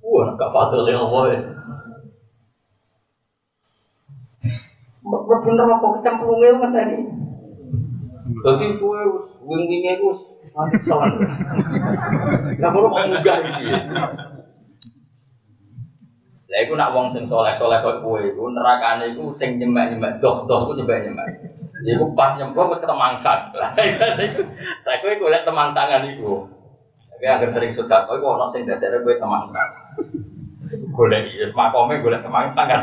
Wah, 0.00 0.32
gak 0.40 0.50
fadl 0.56 0.88
ya 0.88 0.96
Allah 0.96 1.22
wis. 1.36 1.44
Mlebu 5.04 5.48
neraka 5.52 5.86
kecemplunge 6.00 6.48
ngenteni. 6.56 6.98
Dadi 8.40 8.66
kowe 8.80 9.00
wis 9.20 9.26
wing-winge 9.44 10.00
wis 10.00 10.20
mati 10.56 10.80
sowan. 10.80 11.12
Lah 12.56 12.68
kok 12.72 12.88
munggah 12.88 13.36
iki 13.44 13.64
ya. 13.68 13.80
Lah 16.50 16.58
iku 16.64 16.72
nak 16.74 16.96
wong 16.96 17.12
sing 17.12 17.28
soleh-soleh 17.28 17.84
kok 17.84 18.00
kowe 18.00 18.16
iku 18.16 18.48
nerakane 18.48 19.12
iku 19.12 19.36
sing 19.36 19.60
nyemek-nyemek 19.60 20.24
doh-doh 20.24 20.60
ku 20.64 20.72
nyemek-nyemek. 20.72 21.39
Ya 21.80 21.96
iku 21.96 22.12
pas 22.12 22.36
nyemplung 22.36 22.68
wis 22.68 22.82
ketemangsan. 22.82 23.52
Iku 23.54 24.42
lah 24.84 24.96
kowe 25.00 25.14
golek 25.16 25.42
temangsangan 25.48 26.04
iku. 26.12 26.44
Tapi 27.16 27.24
agar 27.24 27.48
sering 27.48 27.72
sudah 27.72 28.04
kowe 28.04 28.20
kok 28.20 28.34
ono 28.36 28.46
sing 28.52 28.68
dadekne 28.68 29.00
kowe 29.00 29.16
temangsan. 29.16 29.68
Golek 30.92 31.32
ya 31.32 31.46
makome 31.56 32.04
golek 32.04 32.20
temangsangan. 32.20 32.80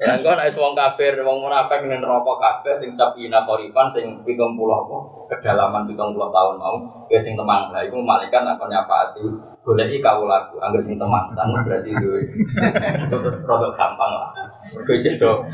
Ya 0.00 0.16
engko 0.16 0.32
nek 0.32 0.56
wong 0.56 0.72
kafir, 0.72 1.20
wong 1.20 1.44
munafik 1.44 1.84
ning 1.84 2.00
neraka 2.00 2.32
kabeh 2.40 2.72
sing 2.72 2.88
sabina 2.88 3.44
korifan 3.44 3.92
sing 3.92 4.04
70 4.24 4.56
apa 4.56 4.96
kedalaman 5.28 5.84
70 5.84 6.16
tahun 6.16 6.56
mau, 6.56 6.76
kowe 7.04 7.18
sing 7.20 7.36
temang. 7.36 7.68
Lah 7.68 7.84
iku 7.84 8.00
malaikat 8.00 8.40
akan 8.48 8.68
nyapaati 8.72 9.24
goleki 9.60 10.00
kawulaku 10.00 10.56
angger 10.64 10.80
sing 10.80 10.96
temang 10.96 11.28
sang 11.36 11.52
berarti 11.52 11.92
duwe. 12.00 12.24
Terus 13.12 13.36
produk 13.44 13.76
gampang 13.76 14.08
lah. 14.08 14.32
Mergo 14.72 14.92
cek 14.96 15.20
do 15.20 15.44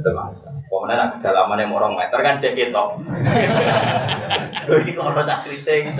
temang. 0.00 0.32
Pokoknya 0.72 0.94
nak 0.96 1.08
kedalamannya 1.20 1.68
mau 1.68 1.76
orang 1.84 2.00
meter 2.00 2.18
kan 2.24 2.40
cek. 2.40 2.56
Lho 4.68 4.76
iki 4.80 4.96
ono 4.96 5.20
cak 5.20 5.44
kriting. 5.44 5.92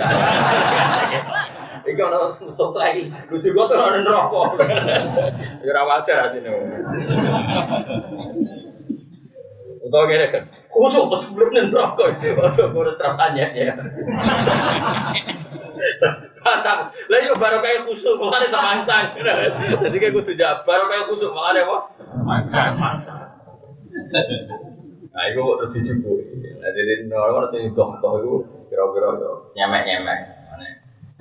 Iki 1.83 1.99
ono 1.99 2.39
tutup 2.39 2.71
lagi. 2.79 3.11
Lucu 3.27 3.47
gue 3.51 3.65
tuh 3.67 3.75
ono 3.75 3.99
neraka. 3.99 4.41
Ya 5.59 5.69
ora 5.75 5.81
wajar 5.83 6.17
asine. 6.31 6.49
Utawa 9.83 10.03
kene 10.07 10.27
kan. 10.31 10.43
Kusuk 10.71 11.11
kok 11.11 11.19
sebelum 11.21 11.51
neraka. 11.51 12.15
Ojo 12.15 12.63
kurang 12.71 12.95
serasanya 12.95 13.45
ya. 13.51 13.75
Lah 17.11 17.19
yo 17.23 17.33
baru 17.35 17.59
kayak 17.59 17.83
kusuk 17.87 18.15
malah 18.19 18.47
temangsang. 18.47 19.19
Jadi 19.83 19.97
kayak 19.99 20.13
kudu 20.15 20.31
jawab 20.39 20.63
baru 20.63 20.87
kayak 20.87 21.07
kusuk 21.11 21.31
malah 21.35 21.59
apa? 21.59 21.77
Mangsang. 22.23 22.75
Nah, 25.13 25.23
itu 25.29 25.41
terus 25.45 25.71
dijubuhi. 25.77 26.25
Nah, 26.57 26.73
jadi 26.73 27.05
orang 27.13 27.45
orang 27.45 27.51
sing 27.53 27.69
doh-doh 27.77 28.13
itu 28.17 28.33
kira-kira 28.65 29.13
yo 29.21 29.53
nyemek-nyemek. 29.53 30.19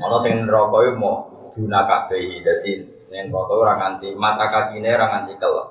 Ono 0.02 0.16
sing 0.18 0.34
neraka 0.42 0.76
iku 0.82 0.98
mau 0.98 1.14
duna 1.54 1.80
kabeh. 1.86 2.42
Dadi 2.42 2.72
ning 3.10 3.30
neraka 3.30 3.52
ora 3.54 3.72
nganti 3.78 4.08
mata 4.18 4.50
kakine 4.50 4.90
ora 4.90 5.06
nganti 5.14 5.32
kelep. 5.38 5.68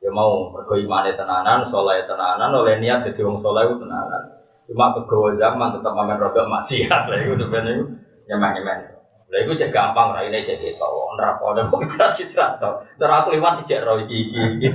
Ya 0.00 0.08
mau 0.08 0.48
mergo 0.48 0.74
imane 0.80 1.12
tenanan, 1.12 1.60
saleh 1.68 2.08
tenanan, 2.08 2.48
oleh 2.56 2.80
niat 2.80 3.04
dadi 3.04 3.20
wong 3.20 3.36
saleh 3.42 3.68
tenanan. 3.76 4.22
Cuma 4.64 4.94
kegawa 4.96 5.34
zaman 5.34 5.74
tetap 5.74 5.92
mamen 5.92 6.16
rodok 6.16 6.46
maksiat 6.46 7.10
lah 7.10 7.18
iku 7.20 7.34
sebenarnya 7.36 7.74
iku 7.74 7.84
nyemek-nyemek. 8.30 8.89
Lah 9.30 9.46
iku 9.46 9.54
cek 9.54 9.70
gampang 9.70 10.10
ra 10.10 10.26
ini 10.26 10.42
cek 10.42 10.58
gitu. 10.58 10.90
Neraka 11.14 11.54
ada 11.54 11.62
kok 11.62 11.86
citra 11.86 12.58
to. 12.58 12.82
Terus 12.98 13.14
aku 13.14 13.38
liwat 13.38 13.62
cek 13.62 13.86
ro 13.86 14.02
iki 14.02 14.26
iki. 14.26 14.66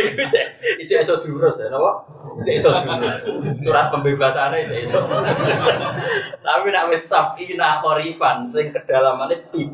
Iku 0.00 0.22
cek 0.32 0.46
cek 0.80 0.98
iso 1.04 1.20
durus 1.20 1.60
ya 1.60 1.68
napa? 1.68 2.08
Cek 2.40 2.56
iso 2.56 2.72
durus. 2.72 3.28
Surat 3.60 3.92
pembebasane 3.92 4.64
cek 4.64 4.88
iso. 4.88 5.04
Tapi 6.40 6.66
nak 6.72 6.88
wis 6.88 7.04
saf 7.04 7.36
iki 7.36 7.52
nak 7.52 7.84
korifan 7.84 8.48
sing 8.48 8.72
kedalamane 8.72 9.44
70. 9.52 9.68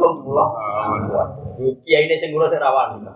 Kiai 1.86 2.10
ini 2.10 2.18
sing 2.18 2.34
ngurus 2.34 2.58
rawan. 2.58 3.06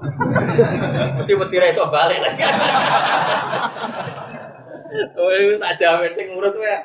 Mesti 1.19 1.35
mesti 1.35 1.57
ra 1.59 1.67
iso 1.67 1.91
balik 1.91 2.23
lagi. 2.23 2.47
Oh, 5.19 5.35
tak 5.59 5.75
jamin 5.83 6.15
sing 6.15 6.31
ngurus 6.31 6.55
wae. 6.55 6.79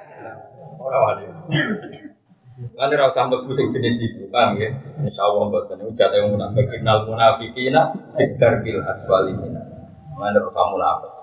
Ora 0.82 0.98
wani. 1.06 1.30
Kan 2.58 2.90
ora 2.90 3.06
usah 3.06 3.30
mlebu 3.30 3.54
sing 3.54 3.70
jenis 3.70 4.02
iku, 4.02 4.34
paham 4.34 4.58
ya? 4.58 4.74
Insyaallah 5.06 5.46
mboten 5.46 5.78
niku 5.78 5.94
jate 5.94 6.18
wong 6.26 6.42
munafik 6.42 6.66
innal 6.74 7.06
munafiqina 7.06 7.94
fiddar 8.18 8.66
bil 8.66 8.82
aswalina. 8.82 9.62
Mana 10.18 10.42
ora 10.42 10.50
usah 10.50 10.66
munafik. 10.74 11.14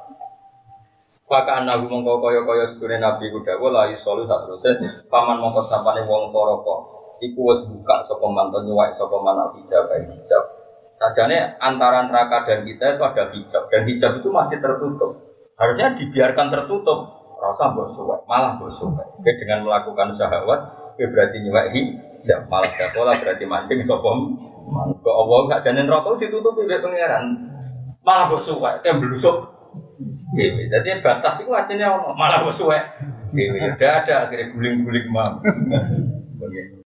Faka 1.26 1.58
anahu 1.58 1.90
mongko 1.90 2.22
kaya-kaya 2.22 2.70
sedune 2.70 3.02
Nabi 3.02 3.34
ku 3.34 3.42
la 3.66 3.90
yusolu 3.90 4.30
sak 4.30 4.46
teruse 4.46 4.78
paman 5.10 5.42
mongko 5.42 5.66
sapane 5.66 6.06
wong 6.06 6.30
toroko. 6.30 6.94
Iku 7.18 7.40
wis 7.50 7.66
buka 7.66 7.98
sapa 8.06 8.26
manton 8.30 8.70
nyuwak 8.70 8.94
sapa 8.94 9.18
man 9.18 9.58
hijab 9.58 9.90
hijab. 9.90 10.44
Sajane 10.94 11.58
antara 11.58 12.06
neraka 12.06 12.46
dan 12.46 12.62
kita 12.62 12.94
itu 12.94 13.02
ada 13.02 13.24
hijab 13.34 13.66
dan 13.74 13.82
hijab 13.90 14.22
itu 14.22 14.30
masih 14.30 14.62
tertutup. 14.62 15.18
Harusnya 15.58 15.98
dibiarkan 15.98 16.54
tertutup. 16.54 17.10
Rasa 17.42 17.74
mbok 17.74 17.90
malah 18.30 18.54
mbok 18.54 18.70
dengan 19.26 19.66
melakukan 19.66 20.14
syahwat 20.14 20.83
Oke 20.94 21.10
berarti 21.10 21.42
nyuwek 21.42 21.74
hijab 21.74 22.46
malah 22.46 22.70
dakola 22.78 23.18
berarti 23.18 23.44
mancing 23.50 23.82
sopom. 23.82 24.38
Ke 25.02 25.10
Allah 25.10 25.38
gak 25.50 25.62
janin 25.66 25.90
rokok 25.90 26.22
ditutupi 26.22 26.70
oleh 26.70 26.78
pangeran. 26.78 27.24
Malah 28.06 28.30
kok 28.30 28.42
suwek, 28.46 28.86
kayak 28.86 29.02
belusuk. 29.02 29.50
Dewi. 30.38 30.70
Jadi 30.70 31.02
batas 31.02 31.42
itu 31.42 31.50
artinya 31.50 31.98
malah 32.14 32.46
kok 32.46 32.54
suwek. 32.54 32.94
Udah 33.34 33.92
ada 34.06 34.30
akhirnya 34.30 34.54
guling-guling 34.54 35.10
mam. 35.10 35.42